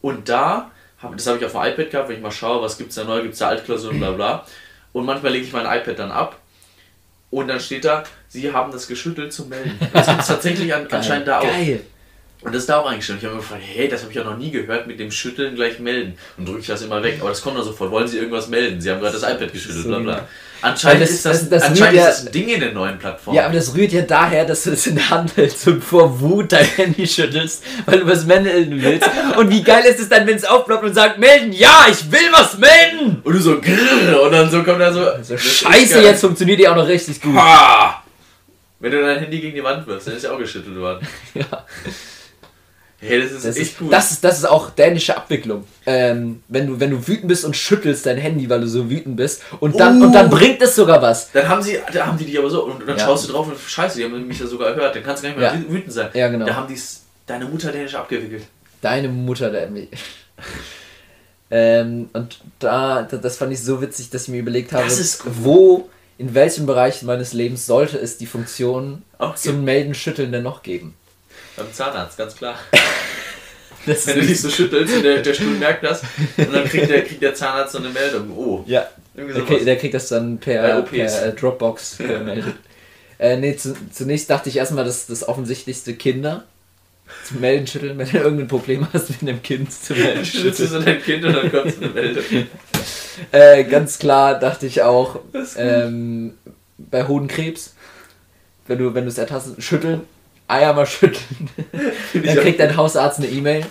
[0.00, 0.70] Und da,
[1.02, 2.96] hab, das habe ich auf dem iPad gehabt, wenn ich mal schaue, was gibt es
[2.96, 4.46] da neu, gibt es da Altklausuren, bla bla.
[4.94, 6.41] Und manchmal lege ich mein iPad dann ab
[7.32, 9.76] und dann steht da, sie haben das geschüttelt zum Melden.
[9.92, 11.42] Das gibt es tatsächlich an, anscheinend da auch.
[11.42, 11.80] Geil.
[12.42, 13.20] Und das ist da auch eingestellt.
[13.20, 15.54] Ich habe mir gefragt, hey, das habe ich ja noch nie gehört, mit dem Schütteln
[15.54, 16.14] gleich melden.
[16.36, 17.18] Und drücke ich das immer weg.
[17.20, 17.90] Aber das kommt dann sofort.
[17.90, 18.80] Wollen Sie irgendwas melden?
[18.80, 20.28] Sie haben gerade das iPad geschüttelt, bla bla.
[20.62, 22.98] Anscheinend, das- ist, das, das- das anscheinend ja- ist das ein Ding in den neuen
[22.98, 23.36] Plattformen.
[23.36, 26.20] Ja, aber das rührt ja daher, dass du es in der Hand hältst und vor
[26.20, 29.08] Wut dein Handy schüttelst, weil du was melden willst.
[29.36, 32.28] Und wie geil ist es dann, wenn es aufploppt und sagt, melden, ja, ich will
[32.32, 33.20] was melden!
[33.24, 35.00] Und du so grrr, und dann so kommt da so.
[35.08, 37.34] Also scheiße, jetzt funktioniert die auch noch richtig gut.
[37.36, 38.02] Ha!
[38.80, 41.06] Wenn du dein Handy gegen die Wand wirfst, dann ist ja auch geschüttelt worden.
[41.34, 41.44] Ja.
[43.04, 43.92] Hey, das ist Das echt ist, gut.
[43.92, 45.64] das, das ist auch dänische Abwicklung.
[45.86, 49.16] Ähm, wenn, du, wenn du wütend bist und schüttelst dein Handy, weil du so wütend
[49.16, 50.06] bist, und dann, Oh.
[50.06, 51.32] und dann bringt es sogar was.
[51.32, 53.04] Dann haben sie, da haben die dich aber so, und dann Ja.
[53.04, 55.34] schaust du drauf und scheiße, die haben mich ja sogar gehört, dann kannst du gar
[55.34, 55.58] nicht mehr Ja.
[55.58, 56.10] wü- wütend sein.
[56.14, 56.46] Ja, genau.
[56.46, 56.80] Da haben die
[57.26, 58.44] deine Mutter dänisch abgewickelt.
[58.80, 59.88] Deine Mutter, mich.
[61.50, 64.86] ähm, und da, da- das fand ich so witzig, dass ich mir überlegt habe,
[65.42, 65.88] wo,
[66.18, 70.62] in welchem Bereich meines Lebens sollte es die Funktion Auch zum Melden, Schütteln denn noch
[70.62, 70.94] geben?
[71.56, 72.56] Beim Zahnarzt, ganz klar.
[73.84, 76.02] Das Wenn du dich so schüttelst der, der Stuhl merkt das,
[76.36, 78.30] und dann kriegt der, kriegt der Zahnarzt so eine Meldung.
[78.30, 79.48] Oh, ja, der, sowas.
[79.48, 82.54] krieg, der kriegt das dann per, per äh, Dropbox gemeldet.
[83.18, 86.44] äh, nee, zu, zunächst dachte ich erstmal, dass das offensichtlichste Kinder
[87.24, 90.66] zum Melden, Schütteln, wenn du irgendein Problem hast mit einem Kind zu melden, Schüttelst du
[90.66, 92.24] so dein Kind und dann kommt eine Meldung.
[93.32, 95.18] Äh, ganz klar dachte ich auch,
[95.56, 96.34] ähm,
[96.78, 97.74] bei Hodenkrebs,
[98.68, 100.02] wenn du, wenn du es ertastest, schütteln,
[100.52, 101.48] Eier mal schütteln,
[102.12, 103.64] dann kriegt dein Hausarzt eine E-Mail.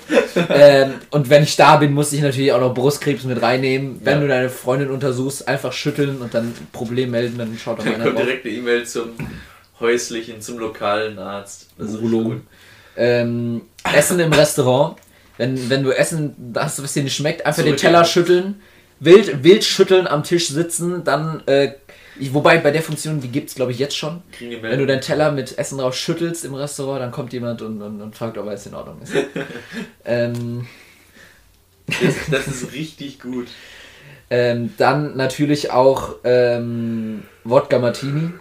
[0.50, 4.02] ähm, und wenn ich da bin, muss ich natürlich auch noch Brustkrebs mit reinnehmen.
[4.04, 4.22] Wenn Ja.
[4.22, 8.16] du deine Freundin untersuchst, einfach schütteln und dann Problem melden, dann schaut doch einer drauf.
[8.16, 9.10] direkt eine E-Mail zum
[9.80, 11.70] häuslichen, zum lokalen Arzt.
[11.78, 11.92] Das.
[12.98, 13.62] Ähm,
[13.96, 14.98] Essen im Restaurant.
[15.38, 17.94] Wenn, wenn du Essen hast, was dir nicht schmeckt, einfach den Zurückgeben.
[17.94, 18.62] Teller schütteln.
[19.00, 21.72] Wild, wild schütteln am Tisch sitzen, dann, äh,
[22.20, 24.22] ich, wobei bei der Funktion, die gibt es glaube ich jetzt schon.
[24.40, 28.02] Wenn du deinen Teller mit Essen drauf schüttelst im Restaurant, dann kommt jemand und, und,
[28.02, 29.14] und fragt, ob alles in Ordnung ist.
[30.06, 30.68] ähm,
[31.88, 33.48] Das, das ist richtig gut.
[34.30, 38.32] ähm, dann natürlich auch ähm, Wodka Martini.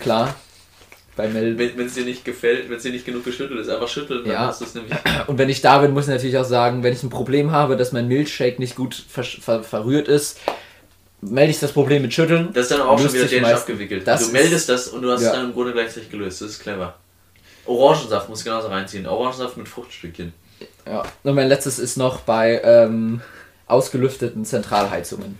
[0.00, 0.34] Klar.
[1.16, 3.88] Bei Mel Wenn es dir nicht gefällt, wenn es dir nicht genug geschüttelt ist, einfach
[3.88, 4.46] schütteln, dann Ja.
[4.46, 4.92] hast du es nämlich.
[5.26, 7.76] Und wenn ich da bin, muss ich natürlich auch sagen, wenn ich ein Problem habe,
[7.76, 10.38] dass mein Milchshake nicht gut ver ver verrührt ist,
[11.20, 12.50] melde ich das Problem mit Schütteln.
[12.52, 14.06] Das ist dann auch schon wieder dänisch abgewickelt.
[14.06, 15.28] du meldest das und du hast Ja.
[15.28, 16.40] es dann im Grunde gleichzeitig gelöst.
[16.40, 16.96] Das ist clever.
[17.66, 19.06] Orangensaft muss genauso reinziehen.
[19.06, 20.32] Orangensaft mit Fruchtstückchen.
[20.86, 21.02] Ja.
[21.22, 23.20] Und mein letztes ist noch bei ähm,
[23.66, 25.38] ausgelüfteten Zentralheizungen.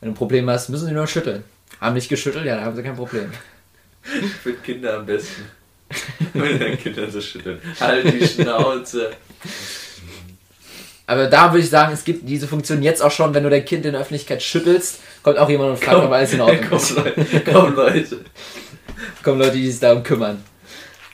[0.00, 1.44] Wenn du ein Problem hast, müssen sie nur schütteln.
[1.80, 3.32] Haben nicht geschüttelt, ja, dann haben sie kein Problem.
[4.42, 5.44] Für Kinder am besten.
[6.34, 7.58] Wenn deine Kinder so schütteln.
[7.80, 9.10] Halt die Schnauze.
[11.06, 13.64] Aber da würde ich sagen, es gibt diese Funktion jetzt auch schon, wenn du dein
[13.64, 16.78] Kind in der Öffentlichkeit schüttelst, kommt auch jemand und fragt, ob alles in Ordnung komm,
[16.78, 16.90] ist.
[16.96, 17.26] Leute.
[17.52, 18.20] Komm, Leute.
[19.22, 20.42] Kommen Leute, die sich darum kümmern.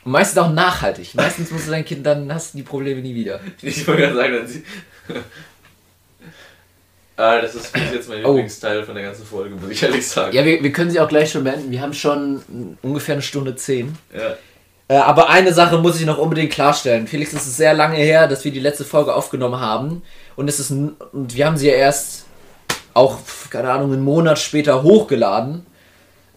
[0.04, 1.14] Und meistens auch nachhaltig.
[1.14, 3.40] Meistens musst du dein Kind, dann hast du die Probleme nie wieder.
[3.62, 4.64] Ich wollte gerade sagen, dann sie.
[7.16, 8.28] ah, das ist jetzt mein Oh.
[8.30, 10.34] Lieblingsteil von der ganzen Folge, muss ich ehrlich sagen.
[10.34, 11.70] Ja, wir, wir können sie auch gleich schon beenden.
[11.70, 13.98] Wir haben schon ungefähr eine Stunde zehn.
[14.16, 14.36] Ja.
[14.90, 17.06] Äh, aber eine Sache muss ich noch unbedingt klarstellen.
[17.06, 20.02] Felix, es ist sehr lange her, dass wir die letzte Folge aufgenommen haben.
[20.34, 22.24] Und es ist und wir haben sie ja erst
[22.92, 23.18] auch,
[23.50, 25.64] keine Ahnung, einen Monat später hochgeladen.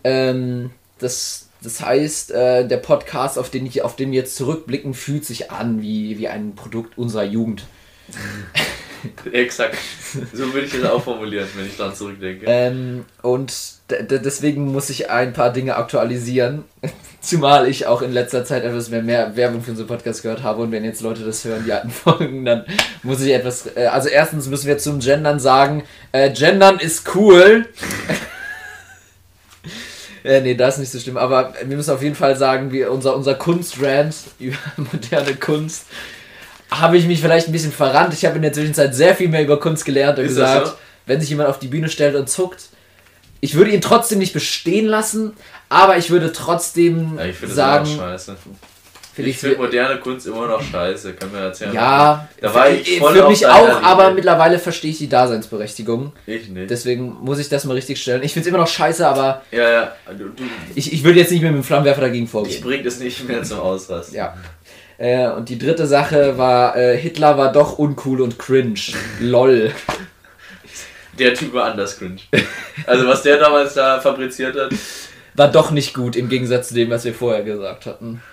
[0.04, 0.70] Ähm,
[1.00, 5.26] das, das heißt, äh, der Podcast, auf den, ich, auf den wir jetzt zurückblicken, fühlt
[5.26, 7.66] sich an wie, wie ein Produkt unserer Jugend.
[9.32, 9.78] Exakt.
[10.34, 12.46] So würde ich es auch formulieren, wenn ich dran zurückdenke.
[12.48, 13.54] Ähm, und
[13.90, 16.64] deswegen muss ich ein paar Dinge aktualisieren.
[17.22, 20.62] Zumal ich auch in letzter Zeit etwas mehr, mehr Werbung für unseren Podcast gehört habe.
[20.62, 22.66] Und wenn jetzt Leute das hören, die alten Folgen, dann
[23.02, 23.76] muss ich etwas.
[23.76, 27.68] Äh, also, erstens müssen wir zum Gendern sagen: äh, Gendern ist cool.
[30.24, 31.18] äh, nee, das ist nicht so schlimm.
[31.18, 35.86] Aber wir müssen auf jeden Fall sagen: wir, unser, unser Kunstrand über moderne Kunst.
[36.80, 38.14] Habe ich mich vielleicht ein bisschen verrannt.
[38.14, 40.74] Ich habe in der Zwischenzeit sehr viel mehr über Kunst gelernt und Ist gesagt, so?
[41.06, 42.64] wenn sich jemand auf die Bühne stellt und zuckt,
[43.42, 45.34] ich würde ihn trotzdem nicht bestehen lassen,
[45.70, 48.36] aber ich würde trotzdem Ja, ich sagen, scheiße.
[49.18, 51.74] ich finde moderne Kunst immer noch scheiße, kann mir erzählen.
[51.74, 53.84] Ja, da war ich voll für mich auch, Linie.
[53.84, 56.14] aber mittlerweile verstehe ich die Daseinsberechtigung.
[56.26, 56.70] Ich nicht.
[56.72, 58.24] Deswegen muss ich das mal richtig stellen.
[58.24, 59.92] Ich finde es immer noch scheiße, aber ja, ja.
[60.18, 60.44] Du, du,
[60.74, 62.56] ich, ich würde jetzt nicht mehr mit dem Flammenwerfer dagegen vorgehen.
[62.56, 64.16] Ich bringe es nicht mehr zum Ausrasten.
[64.16, 64.36] Ja.
[65.04, 68.80] Äh, und die dritte Sache war, äh, Hitler war doch uncool und cringe.
[69.20, 69.74] Lol.
[71.20, 72.22] Der Typ war anders cringe.
[72.88, 74.72] Also was der damals da fabriziert hat.
[75.34, 78.24] War doch nicht gut im Gegensatz zu dem, was wir vorher gesagt hatten.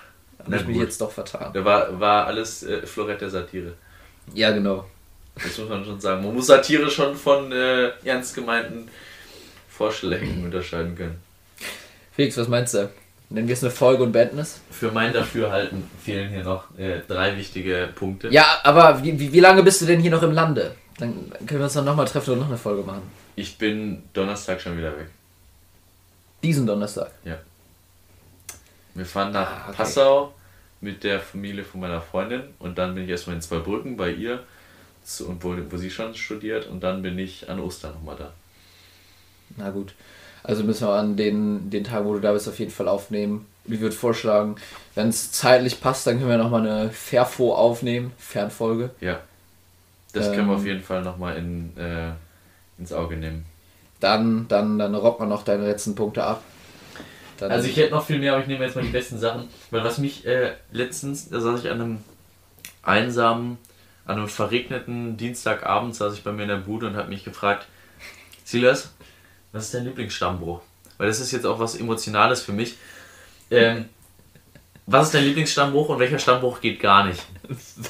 [0.44, 1.52] Habe ich mich jetzt doch vertan.
[1.52, 3.72] Da war, war alles äh, Florett der Satire.
[4.32, 4.86] Ja, genau.
[5.34, 6.22] Das muss man schon sagen.
[6.22, 8.88] Man muss Satire schon von äh, ernst gemeinten
[9.68, 11.18] Vorschlägen unterscheiden können.
[12.12, 12.88] Felix, was meinst du?
[13.32, 14.61] Nennen wir es eine Folge und Bandness?
[14.73, 18.28] Für mein Dafürhalten fehlen hier noch äh, drei wichtige Punkte.
[18.28, 20.74] Ja, aber wie, wie, lange bist du denn hier noch im Lande?
[20.98, 23.02] Dann können wir uns dann nochmal treffen und noch eine Folge machen.
[23.36, 25.07] Ich bin Donnerstag schon wieder weg.
[26.43, 27.12] Diesen Donnerstag?
[27.24, 27.39] Ja.
[28.94, 29.77] Wir fahren nach ah, okay.
[29.77, 30.35] Passau
[30.81, 34.43] mit der Familie von meiner Freundin und dann bin ich erstmal in Zweibrücken bei ihr,
[35.31, 38.32] wo sie schon studiert und dann bin ich an Ostern nochmal da.
[39.57, 39.94] Na gut.
[40.43, 43.47] Also müssen wir an den, den Tagen, wo du da bist, auf jeden Fall aufnehmen.
[43.67, 44.57] Ich würde vorschlagen,
[44.95, 48.91] wenn es zeitlich passt, dann können wir nochmal eine Fairfo aufnehmen, Fernfolge.
[49.01, 49.21] Ja.
[50.12, 50.67] Das ähm, können wir auf ähm.
[50.67, 52.11] jeden Fall nochmal in, äh,
[52.79, 53.45] ins Auge nehmen.
[54.01, 56.43] Dann, dann, dann robbt man noch deine letzten Punkte ab.
[57.39, 59.49] Dann also ich hätte noch viel mehr, aber ich nehme jetzt mal die besten Sachen.
[59.71, 61.99] Weil was mich äh, letztens, da saß ich an einem
[62.83, 63.59] einsamen,
[64.07, 67.67] an einem verregneten Dienstagabend, saß ich bei mir in der Bude und habe mich gefragt,
[68.45, 68.93] Silas,
[69.52, 70.60] was ist dein Lieblingsstammbruch?
[70.98, 72.77] Weil das ist jetzt auch was Emotionales für mich.
[73.51, 73.86] Ähm,
[74.86, 77.24] was ist dein Lieblingsstammbruch und welcher Stammbruch geht gar nicht?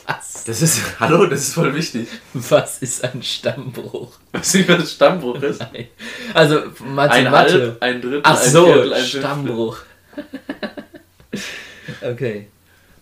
[0.07, 0.45] Was?
[0.45, 2.09] Das ist, hallo, das ist voll wichtig.
[2.35, 4.13] Was ist ein Stammbruch?
[4.33, 5.61] Weißt du, was ein Stammbruch ist?
[5.61, 5.89] Nein.
[6.35, 7.53] Also, meinst ein Mathe?
[7.53, 9.79] Halb, ein Drittel, Ach so, ein Viertel, ein Stammbruch.
[12.03, 12.49] okay.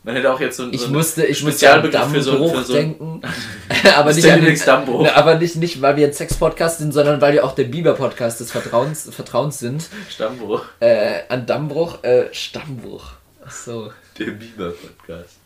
[0.03, 2.73] Man hätte auch jetzt so, ich so musste, ich Spezialbegriff musste für so, für so
[2.73, 3.20] denken.
[3.97, 7.55] aber, nicht den, aber nicht, nicht, weil wir ein Sex-Podcast sind, sondern weil wir auch
[7.55, 9.89] der Biber-Podcast des Vertrauens, Vertrauens sind.
[10.11, 10.65] Stammbruch.
[10.81, 13.12] Äh, an Dammbruch, äh, Stammbruch.
[13.45, 13.93] Ach so.
[14.19, 15.37] Der Biber-Podcast.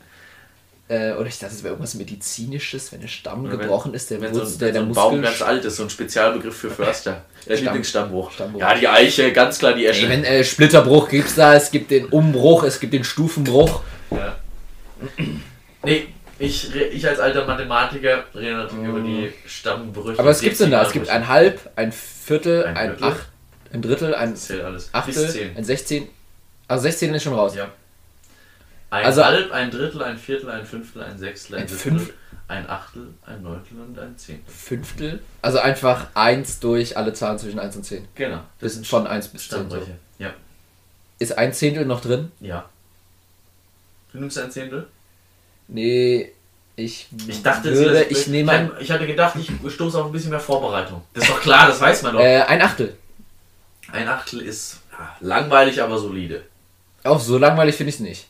[0.89, 4.20] Äh, oder ich dachte, es wäre irgendwas Medizinisches, wenn der Stamm wenn, gebrochen ist, der,
[4.20, 6.70] wenn Wurzel, so, der, der so ein Baum ganz alt ist, so ein Spezialbegriff für
[6.70, 7.24] Förster.
[7.49, 8.31] Der Stamm, Lieblingsstammbruch.
[8.31, 8.61] Stammbruch.
[8.61, 10.05] Ja, die Eiche, ganz klar die Esche.
[10.05, 13.81] Ey, wenn äh, Splitterbruch gibt es da, es gibt den Umbruch, es gibt den Stufenbruch.
[14.11, 14.37] Ja.
[15.85, 16.09] Nee,
[16.39, 20.19] ich, ich als alter Mathematiker rede natürlich über die Stammbrüche.
[20.19, 20.83] Aber was gibt es denn da?
[20.83, 23.29] Es gibt ein Halb, ein Viertel, ein, ein Acht,
[23.73, 24.35] ein Drittel, ein
[24.93, 26.09] Achtel, ein Sechzehn.
[26.69, 27.55] Also 16 ist schon raus.
[27.55, 27.69] Ja.
[28.91, 32.15] Ein also, Halb, ein Drittel, ein Viertel, ein Fünftel, ein Sechstel, ein, ein Fünftel,
[32.49, 34.53] ein Achtel, ein Neuntel und ein Zehntel.
[34.53, 35.20] Fünftel?
[35.41, 38.09] Also einfach 1 durch alle Zahlen zwischen 1 und 10.
[38.15, 38.41] Genau.
[38.61, 39.70] Das sind von 1 bis 10.
[39.70, 39.87] So.
[40.19, 40.35] Ja.
[41.19, 42.33] Ist ein Zehntel noch drin?
[42.41, 42.69] Ja.
[44.12, 44.86] Du nimmst ein Zehntel?
[45.68, 46.32] Nee,
[46.76, 50.30] ich, ich dachte, würde, ich, nehme ein, ich hatte gedacht, ich stoße auf ein bisschen
[50.30, 51.02] mehr Vorbereitung.
[51.14, 52.20] Das ist doch klar, das weiß man doch.
[52.20, 52.97] Äh, ein Achtel.
[53.90, 56.44] Ein Achtel ist ja, langweilig, aber solide.
[57.05, 58.26] Auch so langweilig finde ich es nicht.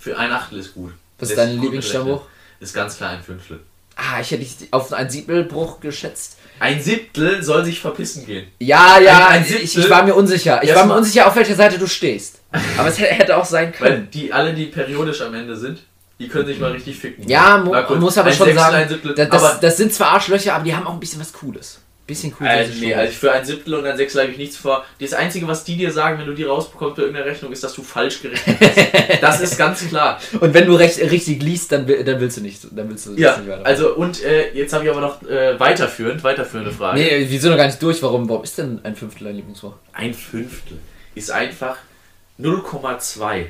[0.00, 0.92] Für ein Achtel ist gut.
[1.18, 2.22] Was ist dein Lieblingsstammbuch?
[2.60, 3.60] Ist ganz klar ein Fünftel.
[3.96, 6.38] Ah, ich hätte dich auf ein Siebtelbruch geschätzt.
[6.60, 8.46] Ein Siebtel soll sich verpissen gehen.
[8.58, 10.62] Ja, ja, ein, ein ich, ich, war mir unsicher.
[10.62, 12.40] Ich war mir unsicher, auf welcher Seite du stehst.
[12.76, 13.90] Aber es hätte auch sein können.
[13.90, 15.80] Weil die alle, die periodisch am Ende sind,
[16.18, 17.28] die können sich mal richtig ficken.
[17.28, 20.74] Ja, man muss aber schon Sechstel, sagen, das, das, das, sind zwar Arschlöcher, aber die
[20.74, 21.80] haben auch ein bisschen was Cooles.
[22.08, 22.46] Bisschen cool.
[22.46, 24.82] Äh, nee, also für ein Siebtel und ein Sechstel habe ich nichts vor.
[24.98, 27.74] Das Einzige, was die dir sagen, wenn du die rausbekommst bei irgendeiner Rechnung, ist, dass
[27.74, 29.20] du falsch gerechnet hast.
[29.20, 30.18] das ist ganz klar.
[30.40, 32.66] Und wenn du recht, richtig liest, dann, dann willst du nicht.
[32.70, 33.66] Dann willst du ja, nicht weiter.
[33.66, 36.98] also und äh, jetzt habe ich aber noch äh, weiterführend, weiterführende Frage.
[36.98, 38.02] Nee, wir sind noch gar nicht durch.
[38.02, 39.74] Warum, warum ist denn ein Fünftel dein Lieblingswort?
[39.92, 40.78] Ein Fünftel
[41.14, 41.76] ist einfach
[42.40, 43.48] 0,2.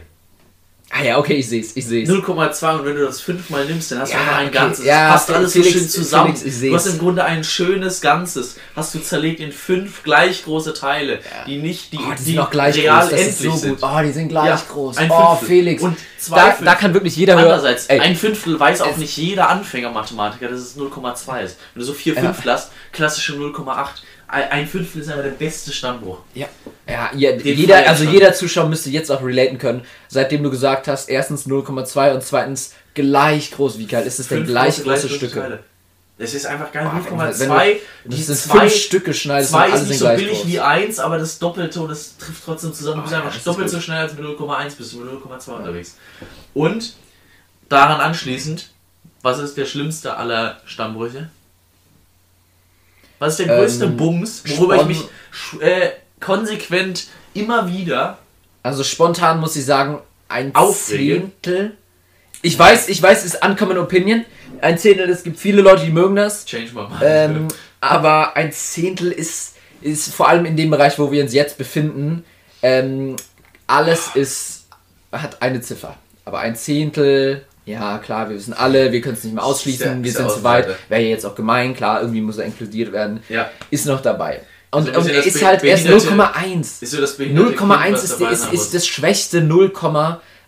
[0.90, 2.08] Ah ja, okay, ich sehe es, ich sehe es.
[2.08, 4.54] 0,2 und wenn du das fünfmal nimmst, dann hast ja, du immer ein okay.
[4.54, 4.86] Ganzes.
[4.86, 6.34] Ja, passt alles Felix, so schön zusammen.
[6.34, 8.56] Felix, du hast im Grunde ein schönes Ganzes.
[8.74, 11.20] Hast du zerlegt in fünf gleich große Teile, ja.
[11.46, 13.10] die nicht die, oh, die, die sind gleich real groß.
[13.10, 13.78] Das endlich ist so gut.
[13.82, 14.96] Oh, die sind gleich ja, groß.
[14.96, 15.82] Ein oh, Felix.
[15.82, 17.44] Und zwei da, da kann wirklich jeder hören.
[17.44, 18.00] Andererseits, Ey.
[18.00, 21.58] ein Fünftel weiß auch nicht jeder Anfänger-Mathematiker, dass es 0,2 ist.
[21.74, 23.88] Wenn du so vier Fünftel hast, klassische 0,8
[24.28, 26.18] ein Fünftel ist aber der beste Stammbruch.
[26.34, 26.46] Ja,
[26.86, 31.08] ja, ja jeder, also jeder Zuschauer müsste jetzt auch relaten können, seitdem du gesagt hast,
[31.08, 33.78] erstens 0,2 und zweitens gleich groß.
[33.78, 35.40] Wie geil ist es denn gleich große Stücke?
[35.40, 35.64] Teile.
[36.18, 36.86] Es ist einfach geil.
[36.86, 37.76] 0,2.
[38.04, 39.52] Die sind zwei, fünf Stücke schneidest.
[39.52, 40.46] Zwei ist nicht so billig groß.
[40.46, 42.96] wie 1, aber das Doppelte und das trifft trotzdem zusammen.
[42.96, 45.96] Du bist oh, einfach doppelt so schnell als mit 0,1 bist du mit 0,2 unterwegs.
[46.54, 46.94] Und
[47.68, 48.70] daran anschließend,
[49.22, 51.28] was ist der schlimmste aller Stammbrüche?
[53.18, 55.04] Was ist der größte ähm, Bums, worüber ich mich
[55.60, 55.90] äh,
[56.20, 58.18] konsequent immer wieder.
[58.62, 61.20] Also spontan muss ich sagen, ein aufrege.
[61.20, 61.76] Zehntel.
[62.42, 64.24] Ich weiß, ich weiß, es ist uncommon opinion.
[64.60, 66.44] Ein Zehntel, es gibt viele Leute, die mögen das.
[66.44, 67.00] Change my mind.
[67.02, 67.48] Ähm,
[67.80, 72.24] aber ein Zehntel ist, ist vor allem in dem Bereich, wo wir uns jetzt befinden,
[72.62, 73.16] ähm,
[73.66, 74.66] alles ist,
[75.12, 75.96] hat eine Ziffer.
[76.24, 80.12] Aber ein Zehntel, ja klar, wir wissen alle, wir können es nicht mehr ausschließen, wir
[80.12, 80.68] sind zu weit.
[80.88, 83.20] Wäre ja jetzt auch gemein, klar, irgendwie muss er inkludiert werden.
[83.28, 83.50] ja.
[83.70, 84.40] Ist noch dabei.
[84.70, 86.60] Und, So ein und er ist halt erst behinderte- 0,1.
[86.82, 89.72] Ist so das behinderte Kind, 0,1 was ist, ist, ist das schwächste 0,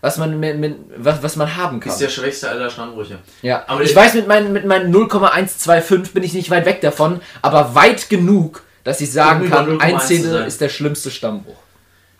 [0.01, 1.91] was man, mit, mit, was, was man haben kann.
[1.91, 3.17] Ist der schwächste aller Stammbrüche.
[3.41, 6.81] Ja, Aber ich ich- weiß, mit meinen, mit meinen 0,125 bin ich nicht weit weg
[6.81, 11.57] davon, aber weit genug, dass ich sagen kann, 0,1 ein Zehntel ist der schlimmste Stammbruch.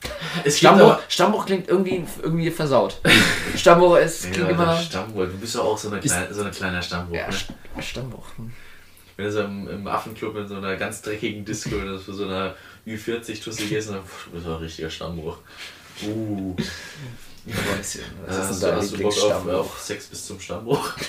[0.44, 3.00] Es aber- Stammbruch klingt irgendwie, irgendwie versaut.
[3.56, 4.78] Stammbruch ist, Ja, klingt immer...
[4.78, 5.26] Stammbruch.
[5.26, 7.16] Du bist ja auch so eine kleine, so eine kleiner Stammbruch.
[7.16, 7.34] Ja, ne?
[7.34, 8.26] St- Stammbruch.
[8.38, 8.52] hm.
[9.18, 12.26] Wenn du so im, im Affenclub in so einer ganz dreckigen Disco oder für so
[12.26, 12.56] einer
[12.88, 15.38] Ü40-Tusse gehst, dann du bist doch ein richtiger Stammbruch.
[16.04, 16.56] Uh.
[17.46, 20.40] Mäuschen, Was hast, ist du, denn dein hast du Bock auf, auf Sex bis zum
[20.40, 20.94] Stammbruch?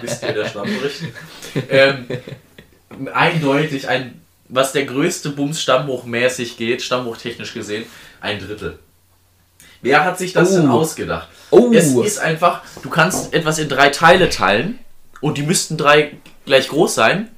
[0.00, 0.90] Bist du der Stammbruch?
[1.68, 2.06] ähm,
[3.12, 4.22] eindeutig ein,
[4.52, 7.84] was der größte Bums Stammbruch mäßig geht, Stammbruch-technisch gesehen,
[8.20, 8.78] ein Drittel.
[9.82, 10.80] Wer hat sich das denn Oh.
[10.80, 11.28] ausgedacht?
[11.50, 11.70] Oh.
[11.72, 14.78] Es ist einfach, du kannst etwas in drei Teile teilen
[15.20, 16.12] und die müssten drei
[16.44, 17.28] gleich groß sein,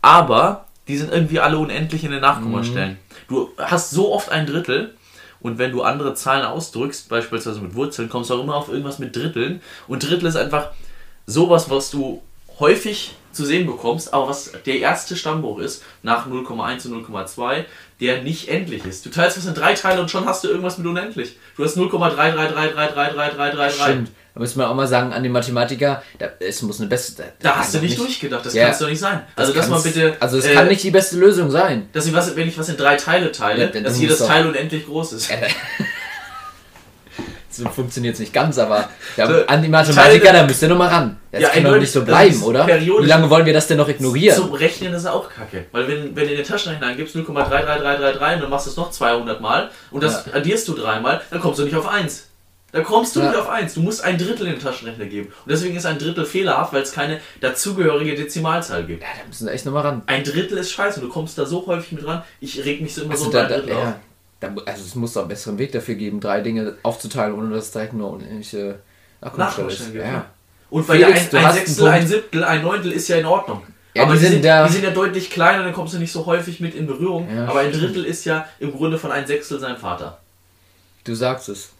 [0.00, 2.98] aber die sind irgendwie alle unendlich in den Nachkommastellen.
[3.28, 4.94] Du hast so oft ein Drittel
[5.40, 8.98] und wenn du andere Zahlen ausdrückst, beispielsweise mit Wurzeln, kommst du auch immer auf irgendwas
[8.98, 10.70] mit Dritteln und Drittel ist einfach
[11.26, 12.22] sowas, was du
[12.58, 17.64] häufig zu sehen bekommst, aber was der erste Stammbruch ist, nach 0,1 und 0,2,
[18.00, 19.04] der nicht endlich ist.
[19.06, 21.36] Du teilst was in drei Teile und schon hast du irgendwas mit unendlich.
[21.56, 23.70] Du hast 0,333333333.
[23.82, 24.10] Stimmt.
[24.34, 27.24] Da müssen wir auch mal sagen, an den Mathematiker, da, es muss eine beste...
[27.40, 28.64] Da hast du nicht durchgedacht, das Ja.
[28.64, 29.22] kann es doch nicht sein.
[29.34, 30.16] Also das, mal kann's- bitte.
[30.20, 31.88] Also es äh, kann nicht die beste Lösung sein.
[31.92, 34.86] Dass ich was, wenn ich was in drei Teile teile, Ja, dass jedes Teil unendlich
[34.86, 35.30] groß ist.
[37.52, 40.78] So funktioniert es nicht ganz, aber ja, So, an die Mathematiker, da müsst ihr noch
[40.78, 41.16] mal ran.
[41.32, 42.66] Das Ja, kann doch nicht so bleiben, oder?
[42.66, 44.36] Wie lange wollen wir das denn noch ignorieren?
[44.36, 45.66] Zum Rechnen ist auch kacke.
[45.72, 48.90] Weil wenn, wenn du in den Taschenrechner eingibst 0,33333 und dann machst du es noch
[48.90, 52.26] 200 Mal und das addierst du dreimal, dann kommst du nicht auf 1.
[52.72, 53.26] Da kommst du Ja.
[53.30, 53.74] nicht auf 1.
[53.74, 55.26] Du musst ein Drittel in den Taschenrechner geben.
[55.44, 59.02] Und deswegen ist ein Drittel fehlerhaft, weil es keine dazugehörige Dezimalzahl gibt.
[59.02, 60.02] ja, da müssen wir echt noch mal ran.
[60.06, 62.22] Ein Drittel ist scheiße und du kommst da so häufig mit ran.
[62.38, 63.78] Ich reg mich so immer Also, so da, ein Drittel auf.
[63.82, 63.96] ja, da, mu-
[64.40, 67.72] also es muss doch einen besseren Weg dafür geben, drei Dinge aufzuteilen, ohne dass es
[67.72, 68.78] direkt nur unendliche
[69.20, 69.94] Nachkommastelle ist.
[69.94, 70.04] Ja.
[70.04, 70.26] Ja.
[70.70, 73.62] Und weil Felix, ein, ein Sechstel, ein Siebtel, ein Neuntel ist ja in Ordnung.
[73.94, 75.98] Ja, aber die die, sind sind, da- die sind ja deutlich kleiner, dann kommst du
[75.98, 77.28] nicht so häufig mit in Berührung.
[77.34, 77.72] Ja, aber ein.
[77.72, 80.18] Drittel ist ja im Grunde von ein Sechstel sein Vater.
[81.04, 81.70] Du sagst es.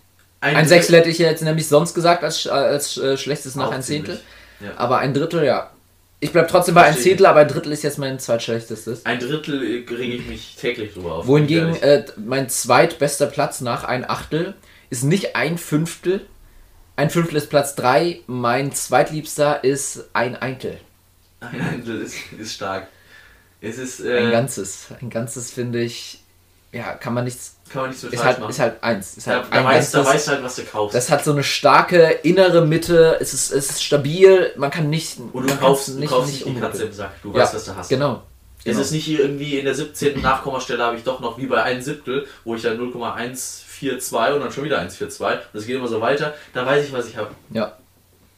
[0.41, 3.71] Ein, Ein Sechstel hätte ich ja jetzt nämlich sonst gesagt als, als äh, schlechtes nach
[3.71, 4.19] ein Zehntel.
[4.59, 4.71] Ja.
[4.77, 5.71] Aber ein Drittel, ja.
[6.23, 6.97] Ich bleib trotzdem bei ein.
[6.97, 9.07] Zehntel, aber ein Drittel ist jetzt mein zweitschlechtestes.
[9.07, 11.27] Ein Drittel rege ich mich täglich drüber auf.
[11.27, 14.55] Wohingegen äh, mein zweitbester Platz nach ein Achtel
[14.91, 16.27] ist nicht ein Fünftel.
[16.97, 18.21] Ein Fünftel ist Platz 3.
[18.27, 20.79] Mein zweitliebster ist ein Eintel.
[21.41, 22.89] ein Drittel ist, ist stark.
[23.63, 24.89] Es ist, Ein äh, ganzes.
[25.01, 26.21] Ein ganzes finde ich,
[26.73, 27.57] ja, kann man nichts.
[27.73, 28.51] Kann man nicht so Ist halt, machen.
[28.51, 29.17] ist halt eins.
[29.17, 30.95] Ist da, halt da, ein weißt, da weißt du halt, was du kaufst.
[30.95, 33.17] Das hat so eine starke innere Mitte.
[33.21, 34.53] Es ist, es ist stabil.
[34.57, 35.19] Man kann nicht.
[35.33, 36.61] Und du kaufst, du kaufst nicht die.
[36.61, 37.23] Katze im Sack.
[37.23, 37.89] Du Ja, weißt, was du hast.
[37.89, 38.23] Genau.
[38.59, 38.81] Es genau.
[38.81, 40.21] ist nicht hier irgendwie in der 17.
[40.21, 44.53] Nachkommastelle habe ich doch noch wie bei einem Siebtel, wo ich dann 0,142 und dann
[44.53, 46.35] schon wieder 142 und das geht immer so weiter.
[46.53, 47.31] Da weiß ich, was ich habe.
[47.51, 47.73] Ja.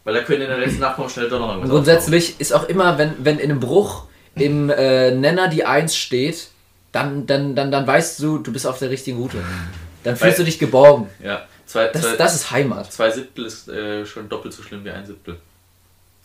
[0.05, 3.15] Weil da können in der letzten Nachkommastelle doch noch irgendwas grundsätzlich ist auch immer, wenn,
[3.19, 4.05] wenn in einem Bruch
[4.37, 6.49] im äh, Nenner die 1 steht,
[6.93, 9.39] dann, dann, dann, dann weißt du, du bist auf der richtigen Route.
[10.05, 11.09] Dann fühlst du dich geborgen.
[11.23, 12.93] Ja, zwei, Das, zwei, das ist Heimat.
[12.93, 15.39] zwei Siebtel ist äh, schon doppelt so schlimm wie ein Siebtel.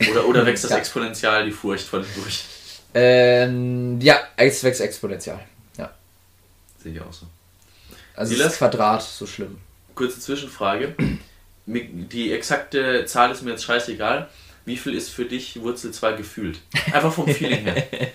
[0.09, 0.77] Oder, oder wächst das Ja.
[0.77, 2.43] Exponential die Furcht von dem durch?
[2.95, 5.39] Ähm, ja, es wächst exponentiell.
[5.77, 5.91] Ja.
[6.81, 7.27] Sehe ich auch so.
[8.15, 8.47] Also Silas?
[8.47, 9.59] das Quadrat so schlimm.
[9.93, 10.95] Kurze Zwischenfrage.
[11.67, 14.27] Die exakte Zahl ist mir jetzt scheißegal.
[14.65, 16.59] Wie viel ist für dich Wurzel 2 gefühlt?
[16.91, 17.87] Einfach vom Feeling her.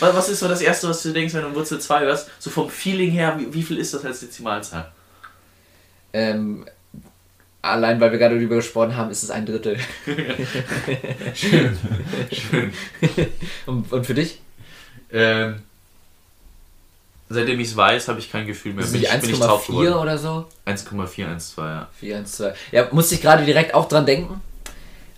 [0.00, 2.28] Was ist so das Erste, was du denkst, wenn du Wurzel 2 hörst?
[2.38, 4.90] So vom Feeling her, wie, wie viel ist das als Dezimalzahl?
[6.12, 6.66] Ähm,
[7.62, 9.78] allein weil wir gerade darüber gesprochen haben, ist es ein Drittel.
[11.34, 11.78] Schön.
[12.32, 12.72] Schön.
[13.66, 14.40] Und, und für dich?
[15.12, 15.62] Ähm,
[17.28, 18.84] seitdem ich es weiß, habe ich kein Gefühl mehr.
[18.84, 19.94] Ist Bin ich, bin ich 1,4 geworden.
[19.94, 20.46] oder so?
[20.66, 21.88] 1,412, ja.
[21.98, 22.54] 4, 1, 2.
[22.72, 24.40] Ja, musste ich gerade direkt auch dran denken.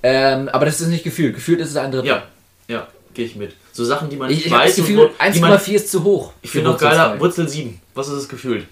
[0.04, 1.34] Ähm, aber das ist nicht gefühlt.
[1.34, 2.08] Gefühlt ist es ein Drittel.
[2.08, 2.22] Ja,
[2.68, 3.54] ja, gehe ich mit.
[3.72, 4.78] So Sachen, die man Ich, nicht ich habe das weiß.
[4.78, 6.32] und Gefühl, wo- die man- 1,4 ist zu hoch.
[6.42, 7.18] Ich finde noch geiler.
[7.18, 7.80] Wurzel 7.
[7.94, 8.66] Was ist das Gefühl?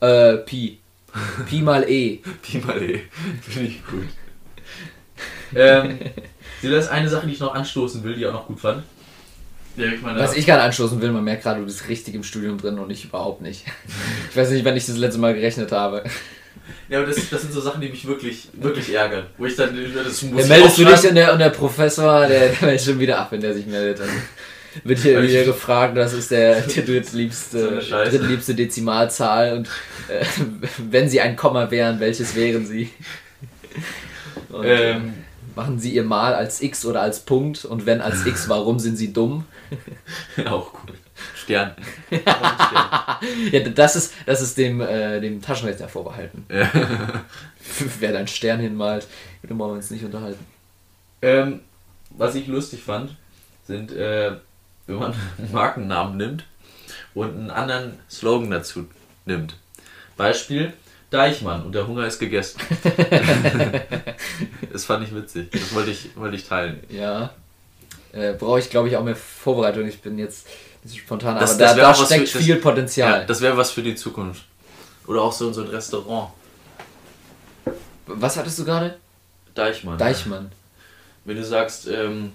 [0.00, 0.78] Äh, Pi.
[1.48, 2.20] Pi mal E.
[2.42, 3.00] Pi mal E.
[3.42, 4.04] Finde ich gut.
[5.54, 5.98] ähm,
[6.62, 8.82] das ist eine Sache, die ich noch anstoßen will, die ich auch noch gut fand.
[9.76, 12.22] Ja, ich meine, Was ich gerade anstoßen will, man merkt gerade, du bist richtig im
[12.22, 13.64] Studium drin und ich überhaupt nicht.
[14.30, 16.04] Ich weiß nicht, wann ich das letzte Mal gerechnet habe.
[16.88, 19.26] Ja, aber das, das sind so Sachen, die mich wirklich, wirklich ärgern.
[19.38, 20.42] Wo ich dann das muss.
[20.42, 23.28] Ja, meldest du dich und der, und der Professor, der, der meldet schon wieder ab,
[23.32, 24.00] wenn der sich meldet.
[24.00, 24.10] Dann
[24.84, 29.68] wird hier wieder gefragt, das ist der, der drittliebste, so drittliebste Dezimalzahl und
[30.08, 30.24] äh,
[30.90, 32.90] wenn sie ein Komma wären, welches wären sie?
[34.48, 35.14] Und, ähm,
[35.54, 38.96] machen sie ihr Mal als X oder als Punkt und wenn als X, warum sind
[38.96, 39.44] sie dumm?
[40.46, 40.94] Auch gut.
[41.36, 41.74] Stern.
[43.52, 46.46] ja, das ist, das ist dem, äh, dem Taschenrechner vorbehalten.
[46.50, 46.70] Ja.
[48.00, 49.06] Wer deinen Stern hinmalt,
[49.42, 50.44] wollen wir uns nicht unterhalten.
[51.20, 51.60] Ähm,
[52.10, 53.16] was ich lustig fand,
[53.66, 54.32] sind, äh,
[54.86, 56.44] wenn man einen Markennamen nimmt
[57.14, 58.86] und einen anderen Slogan dazu
[59.24, 59.56] nimmt.
[60.16, 60.72] Beispiel,
[61.10, 62.60] Deichmann und der Hunger ist gegessen.
[64.72, 65.50] das fand ich witzig.
[65.52, 66.80] Das wollte ich, wollte ich teilen.
[66.88, 67.34] Ja.
[68.12, 69.86] Äh, Brauche ich, glaube ich, auch mehr Vorbereitung.
[69.86, 70.48] Ich bin jetzt
[70.88, 73.20] spontan, das, aber das da, da steckt für, viel das, Potenzial.
[73.20, 74.44] Ja, das wäre was für die Zukunft.
[75.06, 76.30] Oder auch so in so ein Restaurant.
[78.06, 78.98] Was hattest du gerade?
[79.54, 79.98] Deichmann.
[79.98, 80.44] Deichmann.
[80.44, 80.50] Ja.
[81.24, 82.32] Wenn du sagst, ähm,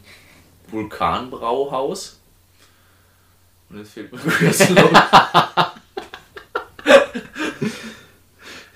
[0.70, 2.20] Vulkanbrauhaus.
[3.70, 4.62] Und jetzt fehlt mir das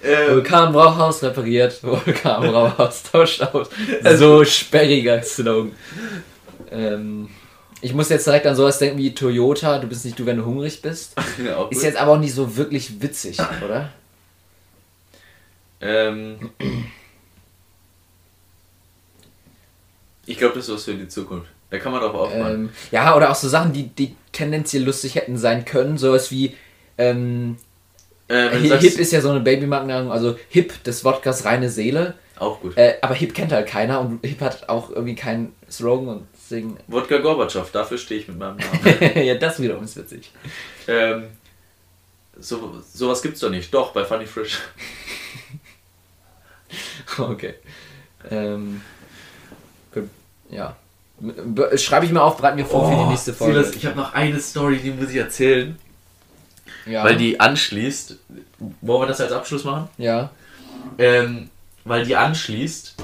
[0.04, 3.70] ähm, Vulkanbrauhaus repariert, Vulkanbrauhaus tauscht aus.
[4.16, 5.76] So sperriger Slogan.
[6.72, 7.30] Ähm,
[7.82, 10.46] ich muss jetzt direkt an sowas denken wie Toyota, du bist nicht du, wenn du
[10.46, 11.14] hungrig bist.
[11.44, 13.92] Ja, ist jetzt aber auch nicht so wirklich witzig, oder?
[15.82, 16.52] Ähm,
[20.26, 21.50] ich glaube, das ist was für die Zukunft.
[21.72, 22.54] Da kann man doch aufmachen.
[22.54, 25.98] Ähm, ja, oder auch so Sachen, die, die tendenziell lustig hätten sein können.
[25.98, 26.56] Sowas wie
[26.98, 27.58] ähm,
[28.28, 32.16] äh, Hip ist ja so eine Babymarkennennung, also Hip des Wodkas reine Seele.
[32.38, 32.78] Auch gut.
[32.78, 36.78] Äh, aber Hip kennt halt keiner und Hip hat auch irgendwie keinen Slogan und deswegen.
[36.88, 39.16] Wodka Gorbatschow, dafür stehe ich mit meinem Namen.
[39.26, 40.32] ja, das wiederum ist witzig.
[40.88, 41.28] Ähm,
[42.40, 43.74] so, sowas gibt's doch nicht.
[43.74, 44.60] Doch, bei Funny Frisch.
[47.18, 47.56] okay.
[48.30, 48.82] Ähm,
[50.50, 50.76] ja.
[51.76, 53.60] Schreibe ich mir auf, bereiten wir vor oh, für die oh, nächste Folge.
[53.60, 55.78] Silas, ich habe noch eine Story, die muss ich erzählen.
[56.86, 57.04] Ja.
[57.04, 58.18] Weil die anschließt.
[58.82, 59.88] Wollen wir das als Abschluss machen?
[59.98, 60.32] Ja.
[60.98, 61.50] Ähm,
[61.86, 62.96] weil die anschließt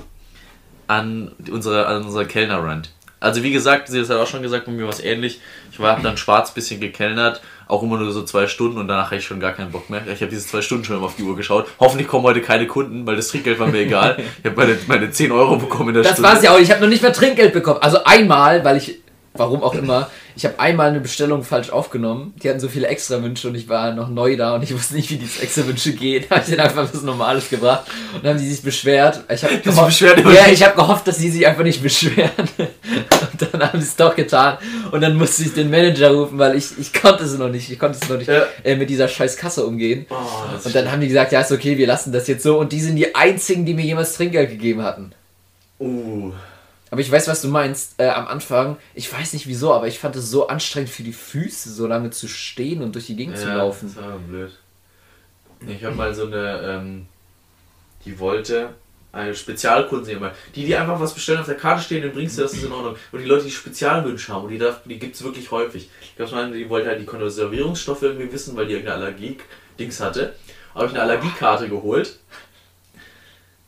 [0.88, 2.92] an unsere, an unsere Kellner-Rand.
[3.20, 5.42] Also wie gesagt, sie hat auch schon gesagt, bei mir was ähnlich.
[5.72, 9.18] Ich war dann schwarz bisschen gekellnert, auch immer nur so zwei Stunden und danach hatte
[9.18, 10.02] ich schon gar keinen Bock mehr.
[10.08, 11.68] Ich habe diese zwei Stunden schon immer auf die Uhr geschaut.
[11.80, 14.18] Hoffentlich kommen heute keine Kunden, weil das Trinkgeld war mir egal.
[14.44, 16.30] Ich habe meine, meine 10 Euro bekommen in der das Stunde.
[16.30, 16.60] Das war es ja auch.
[16.60, 17.82] Ich habe noch nicht mehr Trinkgeld bekommen.
[17.82, 19.00] Also einmal, weil ich
[19.38, 20.10] warum auch immer.
[20.36, 22.34] Ich habe einmal eine Bestellung falsch aufgenommen.
[22.44, 25.10] Die hatten so viele Extrawünsche und ich war noch neu da und ich wusste nicht,
[25.10, 26.26] wie diese Extrawünsche gehen.
[26.30, 29.24] Da habe ich denen einfach was Normales gebracht und dann haben sie sich beschwert.
[29.30, 32.32] Ich habe gehofft, ja, ich hab gehofft, dass sie sich einfach nicht beschweren.
[33.40, 34.58] Und dann haben sie es doch getan
[34.92, 37.70] und dann musste ich den Manager rufen, weil ich, ich konnte es noch nicht.
[37.72, 38.44] Ich konnte es noch nicht ja.
[38.64, 40.06] äh, mit dieser scheiß Kasse umgehen.
[40.10, 40.16] Oh,
[40.64, 42.60] und dann haben die gesagt, ja ist okay, wir lassen das jetzt so.
[42.60, 45.12] Und die sind die einzigen, die mir jemals Trinkgeld gegeben hatten.
[45.80, 46.32] Uh.
[46.90, 48.00] Aber ich weiß, was du meinst.
[48.00, 51.14] Äh, am Anfang, ich weiß nicht wieso, aber ich fand es so anstrengend für die
[51.14, 53.94] Füße, so lange zu stehen und durch die Gegend ja, zu laufen.
[53.94, 54.52] Das war blöd.
[55.68, 57.08] Ich habe mal so eine, ähm,
[58.06, 58.70] die wollte
[59.12, 60.32] eine Spezialkunde immer.
[60.56, 62.72] Die, die einfach was bestellen auf der Karte stehen, dann bringst du das, ist in
[62.72, 62.96] Ordnung.
[63.12, 65.90] Und die Leute, die Spezialwünsche haben, und die, die gibt es wirklich häufig.
[66.02, 70.36] Ich glaube, die wollte halt die Konservierungsstoffe irgendwie wissen, weil die irgendeine Allergie-Dings hatte.
[70.76, 72.20] Habe ich eine Allergiekarte geholt,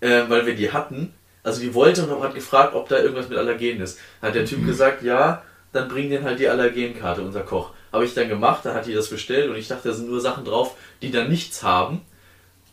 [0.02, 1.14] äh, weil wir die hatten.
[1.44, 4.00] Also die wollte und hat gefragt, ob da irgendwas mit Allergen ist.
[4.22, 5.42] Hat der Typ gesagt, ja,
[5.72, 7.72] dann bring den halt die Allergenkarte, unser Koch.
[7.92, 10.22] Habe ich dann gemacht, dann hat die das bestellt und ich dachte, da sind nur
[10.22, 12.02] Sachen drauf, die dann nichts haben.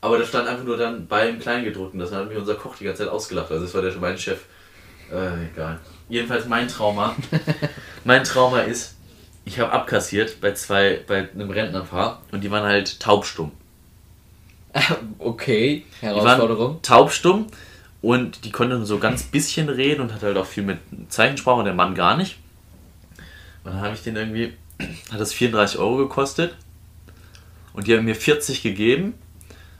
[0.00, 1.98] Aber da stand einfach nur dann beim Kleingedruckten.
[1.98, 3.50] Das hat mich unser Koch die ganze Zeit ausgelacht.
[3.50, 4.40] Also das war der mein Chef.
[5.10, 5.78] Äh, egal.
[6.08, 7.16] Jedenfalls mein Trauma.
[8.04, 8.96] mein Trauma ist,
[9.44, 13.52] ich habe abkassiert bei zwei, bei einem Rentnerpaar und die waren halt taubstumm.
[15.18, 16.82] Okay, Herausforderung.
[16.82, 17.46] taubstumm
[18.06, 20.78] und die konnte so ganz bisschen reden und hat halt auch viel mit
[21.08, 22.38] Zeichensprache und der Mann gar nicht.
[23.64, 24.52] Und dann habe ich den irgendwie,
[25.10, 26.54] hat das 34 Euro gekostet.
[27.72, 29.14] Und die haben mir 40 gegeben.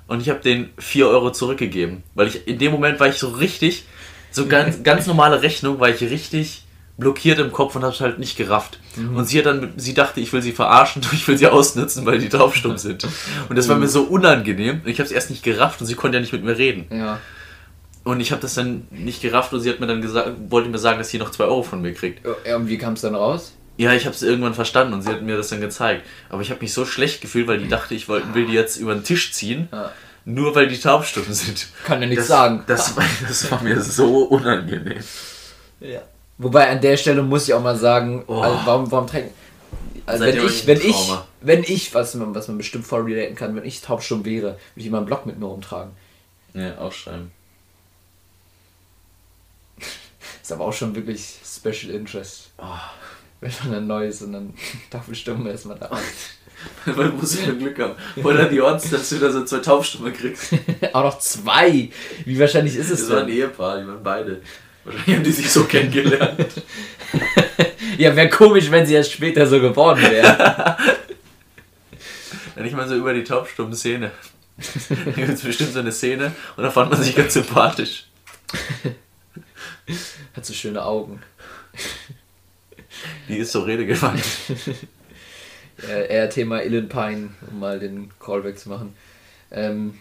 [0.09, 2.03] Und ich habe den 4 Euro zurückgegeben.
[2.17, 3.85] Weil ich in dem Moment war ich so richtig,
[4.33, 6.65] so ganz, ganz normale Rechnung, war ich richtig
[6.99, 8.81] blockiert im Kopf und habe es halt nicht gerafft.
[8.97, 9.19] Mhm.
[9.19, 12.19] Und sie hat dann, sie dachte, ich will sie verarschen, ich will sie ausnutzen, weil
[12.19, 13.07] die draufstumm sind.
[13.49, 14.81] Und das war mir so unangenehm.
[14.85, 16.87] Ich habe es erst nicht gerafft und sie konnte ja nicht mit mir reden.
[16.91, 17.21] Ja.
[18.07, 20.79] Und ich habe das dann nicht gerafft und sie hat mir dann gesagt, wollte mir
[20.79, 22.25] sagen, dass sie noch 2 Euro von mir kriegt.
[22.47, 23.55] Ja, und wie kam es dann raus?
[23.79, 26.07] Ja, ich habe es irgendwann verstanden und sie hat mir das dann gezeigt.
[26.29, 28.77] Aber ich habe mich so schlecht gefühlt, weil die dachte, ich wollt, will die jetzt
[28.77, 29.69] über den Tisch ziehen.
[29.73, 29.91] Ja.
[30.25, 31.67] Nur weil die taubstumm sind.
[31.85, 32.63] Kann ja nichts das, sagen.
[32.69, 35.03] Das war, das war mir so unangenehm.
[35.81, 36.03] Ja.
[36.39, 38.41] Wobei an der Stelle muss ich auch mal sagen, oh.
[38.41, 39.35] also warum, warum trinken.
[40.07, 43.57] Also wenn ich, wenn ich, wenn ich, was man, was man bestimmt voll relaten kann,
[43.57, 45.91] wenn ich taubstumm wäre, würde ich immer einen Block mit mir rumtragen.
[46.55, 47.33] Ja, aufschreiben.
[50.47, 52.51] Ist aber auch schon wirklich Special Interest.
[52.59, 52.63] Oh.
[53.41, 54.55] Wenn man dann neu ist und dann
[54.91, 55.91] Tafelstumme erstmal da.
[56.85, 57.97] Weil du musst ja Glück haben.
[58.23, 60.53] Oder die Odds, dass du da so zwei Taubstumme kriegst.
[60.93, 61.91] auch noch zwei!
[62.25, 63.39] Wie wahrscheinlich ist es Das war ein denn?
[63.39, 64.41] Ehepaar, die waren beide.
[64.85, 66.47] Wahrscheinlich haben die sich so kennengelernt.
[67.99, 70.77] Ja, wäre komisch, wenn sie erst später so geworden wäre.
[72.55, 74.11] Ja, nicht mal so über die taubstummen Szene.
[74.89, 78.07] Da gibt es bestimmt so eine Szene und da fand man sich ganz sympathisch.
[80.35, 81.23] Hat so schöne Augen.
[83.29, 84.23] Die ist so redegewandt.
[85.89, 88.95] Äh, eher Thema Illen Pine, um mal den Callback zu machen.
[89.51, 89.99] Ähm,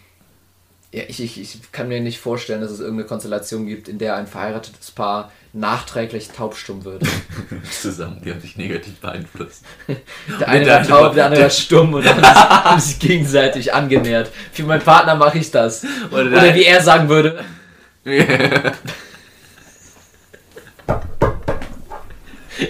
[0.92, 4.16] ja, ich, ich, ich kann mir nicht vorstellen, dass es irgendeine Konstellation gibt, in der
[4.16, 7.02] ein verheiratetes Paar nachträglich taubstumm wird.
[7.82, 9.64] Zusammen, die haben sich negativ beeinflusst.
[10.40, 14.30] Der eine war taub, der andere war stumm und haben sich- haben sich gegenseitig angenähert.
[14.52, 15.84] Für meinen Partner mache ich das.
[16.10, 17.44] Oder der- Oder wie er sagen würde.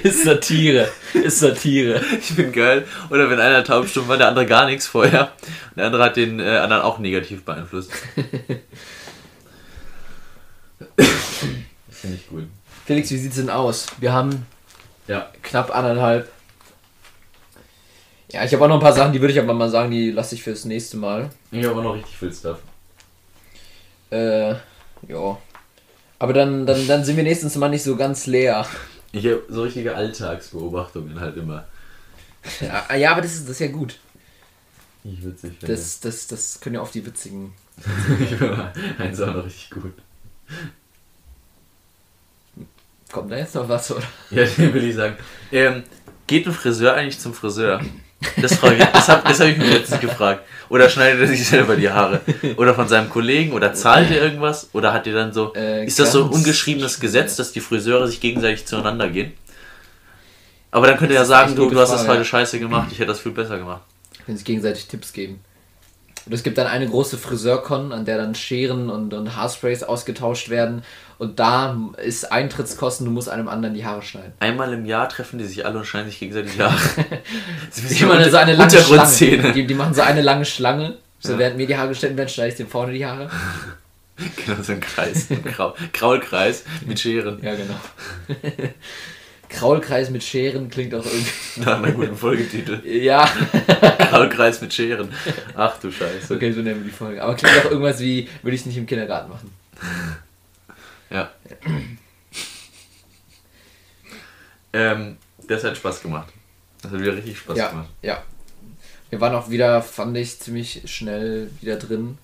[0.02, 0.88] Ist Satire.
[1.14, 2.00] Ist Satire.
[2.20, 2.84] Ich bin geil.
[3.10, 5.32] Oder wenn einer taubstumm war, der andere gar nichts vorher.
[5.70, 7.90] Und der andere hat den äh, anderen auch negativ beeinflusst.
[11.90, 12.44] Finde ich gut.
[12.84, 13.86] Felix, wie sieht's denn aus?
[13.98, 14.46] Wir haben
[15.08, 15.30] Ja.
[15.42, 16.30] knapp anderthalb.
[18.32, 20.10] Ja, ich habe auch noch ein paar Sachen, die würde ich aber mal sagen, die
[20.10, 21.30] lasse ich fürs nächste Mal.
[21.52, 22.58] Ich habe auch noch richtig viel Stuff.
[24.10, 24.50] Äh,
[25.08, 25.38] ja.
[26.18, 28.66] Aber dann, dann, dann sind wir nächstes Mal nicht so ganz leer.
[29.16, 31.64] Ich habe so richtige Alltagsbeobachtungen halt immer.
[32.60, 33.98] Ja, ja aber das ist, das ist ja gut.
[35.04, 35.74] Ich witzig finde.
[35.74, 37.54] Das, das, das können ja oft die witzigen.
[38.20, 39.94] ich finde eins auch noch richtig gut.
[43.10, 44.02] Kommt da jetzt noch was, oder?
[44.30, 45.16] Ja, den will ich sagen.
[45.50, 45.84] Ähm,
[46.26, 47.80] geht ein Friseur eigentlich zum Friseur?
[48.40, 50.44] Das, frage ich, das habe hab ich mir letztens gefragt.
[50.68, 52.20] Oder schneidet er sich selber die Haare?
[52.56, 53.52] Oder von seinem Kollegen?
[53.52, 54.70] Oder zahlt er irgendwas?
[54.72, 55.52] Oder hat er dann so.
[55.54, 56.98] Äh, ist das so ein ungeschriebenes.
[56.98, 59.32] Gesetz, dass die Friseure sich gegenseitig zueinander gehen?
[60.70, 62.24] Aber dann könnte er ist sagen, du, du hast das heute ja.
[62.24, 63.82] scheiße gemacht, ich hätte das viel besser gemacht.
[64.26, 65.40] Wenn sich gegenseitig Tipps geben.
[66.26, 70.48] Und es gibt dann eine große Friseurkon, an der dann Scheren und, und Haarsprays ausgetauscht
[70.48, 70.82] werden.
[71.18, 74.32] Und da ist Eintrittskosten, du musst einem anderen die Haare schneiden.
[74.40, 76.74] Einmal im Jahr treffen die sich alle und schneiden sich gegenseitig die Hare.
[77.70, 79.52] Das ist Die machen so eine lange Schlange.
[79.52, 80.96] Die, die machen so eine lange Schlange.
[81.20, 81.38] So Ja.
[81.38, 83.30] während mir die Haare geschnitten werden, schneide ich dem vorne die Haare.
[84.46, 85.26] Genau, so ein Kreis.
[85.30, 87.38] Ein Grau Kraulkreis mit Scheren.
[87.42, 87.74] Ja, genau.
[89.48, 91.30] Kraulkreis mit Scheren klingt auch irgendwie.
[91.60, 92.80] Nach einer guten Folgetitel.
[92.86, 93.24] Ja,
[94.10, 95.12] Kraulkreis mit Scheren.
[95.54, 96.34] Ach du Scheiße.
[96.34, 97.22] okay, so nennen wir die Folge.
[97.22, 99.50] Aber klingt auch irgendwas wie, würde ich nicht im Kindergarten machen.
[101.10, 101.30] Ja.
[104.72, 105.16] ähm,
[105.48, 106.32] das hat Spaß gemacht.
[106.82, 107.88] Das hat wieder richtig Spaß Ja, gemacht.
[108.02, 108.22] ja.
[109.10, 112.18] Wir waren auch wieder, fand ich, ziemlich schnell wieder drin.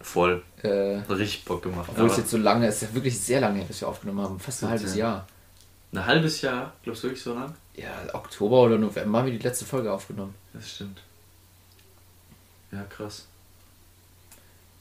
[0.00, 0.42] Voll.
[0.62, 0.68] Äh,
[1.08, 1.88] richtig Bock gemacht.
[1.90, 4.38] obwohl es jetzt so lange ist, ja wirklich sehr lange, her, dass wir aufgenommen haben.
[4.38, 5.00] Fast ein halbes 17.
[5.00, 5.26] Jahr.
[5.96, 7.54] Ein halbes Jahr, glaubst du wirklich so lang?
[7.74, 10.34] Ja, Oktober oder November haben wir die letzte Folge aufgenommen.
[10.52, 11.00] Das stimmt.
[12.72, 13.26] Ja, krass.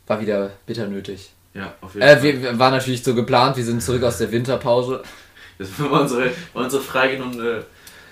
[0.07, 1.31] War wieder bitter nötig.
[1.53, 2.41] Ja, auf jeden Äh, Fall.
[2.41, 5.03] wir, war natürlich so geplant, wir sind zurück aus der Winterpause.
[5.57, 7.65] Das war unsere, war unsere freigenommene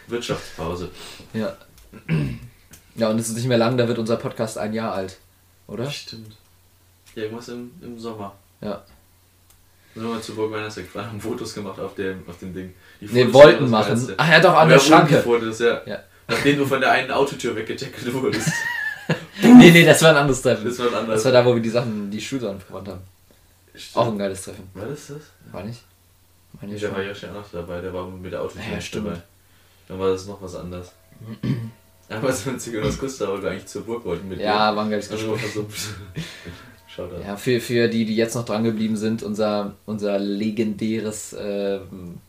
[0.07, 0.89] Wirtschaftspause.
[1.33, 1.57] Ja.
[2.95, 5.17] Ja, und es ist nicht mehr lang, da wird unser Podcast ein Jahr alt.
[5.67, 5.91] Oder?
[5.91, 6.37] Stimmt.
[7.15, 8.33] Ja, irgendwas im, im Sommer.
[8.61, 8.81] Ja.
[9.93, 12.73] Sind wir mal zu Burg Weihnachtsweg gefahren, haben Fotos gemacht auf dem, auf dem Ding.
[13.11, 14.13] Ne, Fotos wollten machen.
[14.17, 15.19] Ach ja, doch, an der Schranke.
[15.19, 15.81] Fotos, ja.
[15.85, 15.99] Ja.
[16.27, 18.49] Nachdem du von der einen Autotür weggetackelt wurdest.
[19.41, 20.63] Nee, nee, das war ein anderes Treffen.
[20.63, 21.21] Das war ein anderes.
[21.23, 23.01] Das war da, wo wir die Sachen, die Schuhe angewandt haben.
[23.95, 24.69] Auch ein geiles Treffen.
[24.73, 25.17] War das das?
[25.51, 25.81] War nicht?
[26.53, 26.97] Meine Nee, ich der schon.
[26.97, 29.07] war ja schon noch dabei, der war mit der Autotür Ja, nicht stimmt.
[29.07, 29.21] dabei.
[29.89, 30.93] Dann war das noch was anderes.
[32.09, 34.89] Aber es war witzig, dass Gustav gar nicht zur Burg wollten mit Ja, war ein
[34.89, 35.15] geiles dir.
[35.17, 35.41] Gespräch.
[36.87, 37.19] Schaut da.
[37.27, 41.79] Ja, für, für die, die jetzt noch dran geblieben sind, unser, unser legendäres äh,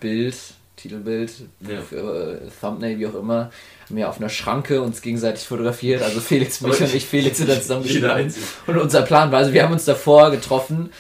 [0.01, 0.35] Bild,
[0.77, 1.31] Titelbild,
[1.61, 1.81] Ja.
[1.81, 3.51] für, äh, Thumbnail, wie auch immer,
[3.89, 6.03] haben wir auf einer Schranke uns gegenseitig fotografiert.
[6.03, 8.25] Also Felix, mich und ich, Felix sind dann zusammen Jeder gestanden.
[8.27, 8.45] einzeln.
[8.67, 10.91] Und unser Plan war, also wir haben uns davor getroffen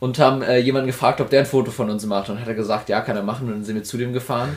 [0.00, 2.28] und haben äh, jemanden gefragt, ob der ein Foto von uns macht.
[2.28, 3.46] Und hat er gesagt, ja, kann er machen.
[3.48, 4.56] Und dann sind wir zu dem gefahren.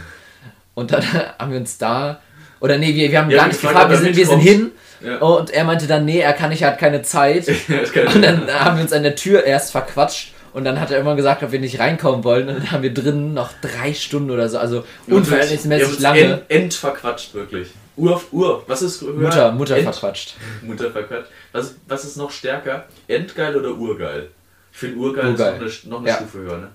[0.74, 1.04] Und dann
[1.40, 2.20] haben wir uns da,
[2.60, 4.72] oder nee, wir, wir haben Ja, gar nicht gefragt, wir sind, wir sind hin.
[5.06, 5.18] Ja.
[5.20, 7.48] Und er meinte dann, nee, er kann nicht, er hat keine Zeit.
[8.14, 10.34] Und dann haben wir uns an der Tür erst verquatscht.
[10.56, 12.48] Und dann hat er immer gesagt, ob wir nicht reinkommen wollen.
[12.48, 14.58] Und dann haben wir drinnen noch drei Stunden oder so.
[14.58, 16.22] Also unverhältnismäßig lange.
[16.22, 17.68] End, entverquatscht, wirklich.
[17.98, 19.12] Ur, Ur, was ist höher?
[19.16, 20.36] Mutter, Mutter End, verquatscht.
[20.62, 21.30] Mutter verquatscht.
[21.52, 22.86] Was, was ist noch stärker?
[23.10, 24.30] Endgeil oder urgeil?
[24.72, 25.62] Ich finde urgeil, Urgeil.
[25.62, 26.16] ist noch eine, noch eine Ja.
[26.16, 26.68] Stufe höher, ne?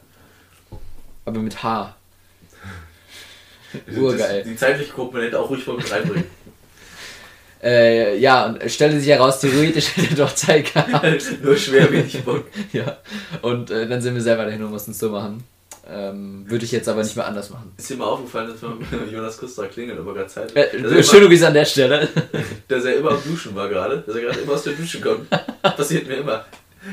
[1.25, 1.95] Aber mit H.
[3.97, 4.39] Urgeil.
[4.41, 6.25] Das, die zeitliche Komponente auch ruhig voll mit reinbringen.
[7.63, 11.23] Äh, ja, und stellte sich heraus, theoretisch hätte er doch Zeit gehabt.
[11.43, 12.45] Nur schwer wenig Bock.
[12.73, 12.97] ja.
[13.43, 15.45] Und äh, dann sind wir selber dahin und mussten es so machen.
[15.93, 17.73] Ähm, Würde ich jetzt aber nicht mehr anders machen.
[17.77, 18.79] Ist dir mal aufgefallen, dass man
[19.13, 22.09] Jonas Kuster klingelt, aber gerade Zeit Äh, dass, er schöne Grüße an der Stelle.
[22.69, 24.03] dass er immer am Duschen war gerade.
[24.07, 25.29] Dass er gerade immer aus der Dusche kommt.
[25.63, 26.45] Passiert mir immer.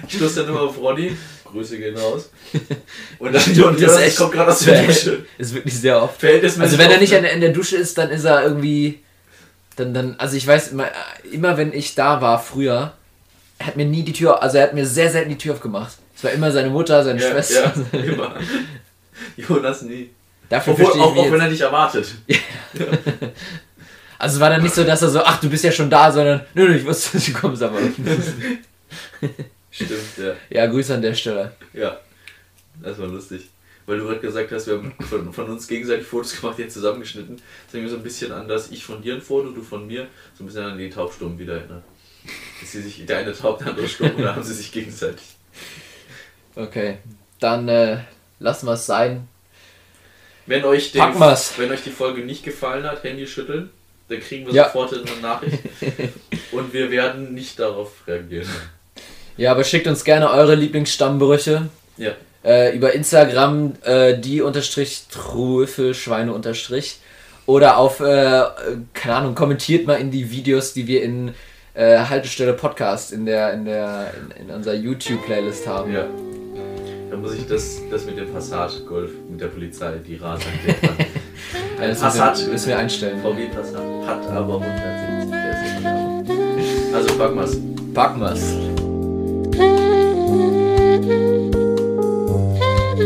[0.08, 1.16] Ich stoße dann immer auf Ronny.
[1.46, 2.30] Grüße gehen raus.
[3.20, 5.26] Und dann Stimmt, echt- kommt gerade aus der Dusche.
[5.38, 6.22] Ist wirklich sehr oft.
[6.26, 9.00] Also wenn er nicht in der, in der Dusche ist, dann ist er irgendwie.
[9.78, 10.88] Dann, dann, also ich weiß immer,
[11.32, 12.94] immer wenn ich da war früher,
[13.60, 15.94] er hat mir nie die Tür, also er hat mir sehr selten die Tür aufgemacht.
[16.16, 17.74] Es war immer seine Mutter, seine ja, Schwester.
[17.92, 18.36] Ja, immer.
[19.38, 20.10] Jonas nie.
[20.50, 22.08] Dafür Obwohl, auch, auch wenn er nicht erwartet.
[24.20, 26.12] Also es war dann nicht so, dass er so, ach du bist ja schon da,
[26.12, 27.78] sondern, nö, nö, ich wusste, du kommst aber.
[29.70, 30.34] Stimmt, ja.
[30.50, 31.52] ja, Grüße an der Stelle.
[31.74, 32.00] Ja.
[32.82, 33.48] Das war lustig.
[33.88, 37.38] Weil du gerade gesagt hast, wir haben von, von uns gegenseitig Fotos gemacht, die zusammengeschnitten.
[37.38, 38.70] Das ist irgendwie so ein bisschen anders.
[38.70, 40.08] Ich von dir ein Foto, du von mir.
[40.38, 41.84] So ein bisschen an die Taubstummen wieder erinnert.
[42.60, 45.24] Dass sie sich, der eine taub, der andere stumm, oder haben sie sich gegenseitig?
[46.56, 46.98] Okay,
[47.40, 48.00] dann äh,
[48.40, 49.28] lassen wir es sein.
[50.48, 53.70] Wenn euch, den, wenn euch die Folge nicht gefallen hat, Handy schütteln.
[54.10, 54.66] Dann kriegen wir Ja.
[54.66, 55.60] sofort eine Nachricht.
[56.52, 58.48] Und wir werden nicht darauf reagieren.
[59.36, 61.70] Ja, aber schickt uns gerne eure Lieblingsstammbrüche.
[61.98, 62.14] Ja.
[62.48, 67.00] Äh, über Instagram äh, die unterstrich Trüffelschweine unterstrich.
[67.46, 68.44] Oder auf, äh,
[68.94, 71.34] keine Ahnung, kommentiert mal in die Videos, die wir in
[71.74, 75.92] äh, Haltestelle Podcast in der, in der, in, in unserer YouTube-Playlist haben.
[75.92, 76.06] Ja.
[77.10, 80.40] Dann muss ich das, das mit dem Passat Golf mit der Polizei, die Rad
[81.82, 82.32] Ja, das Passat.
[82.32, 83.22] müssen wir, müssen wir einstellen.
[83.22, 85.32] VW Passat hat aber 170
[86.22, 86.94] PS.
[86.94, 87.58] Also packen wir's.
[87.94, 88.87] Packen wir's.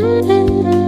[0.02, 0.81] Thank you.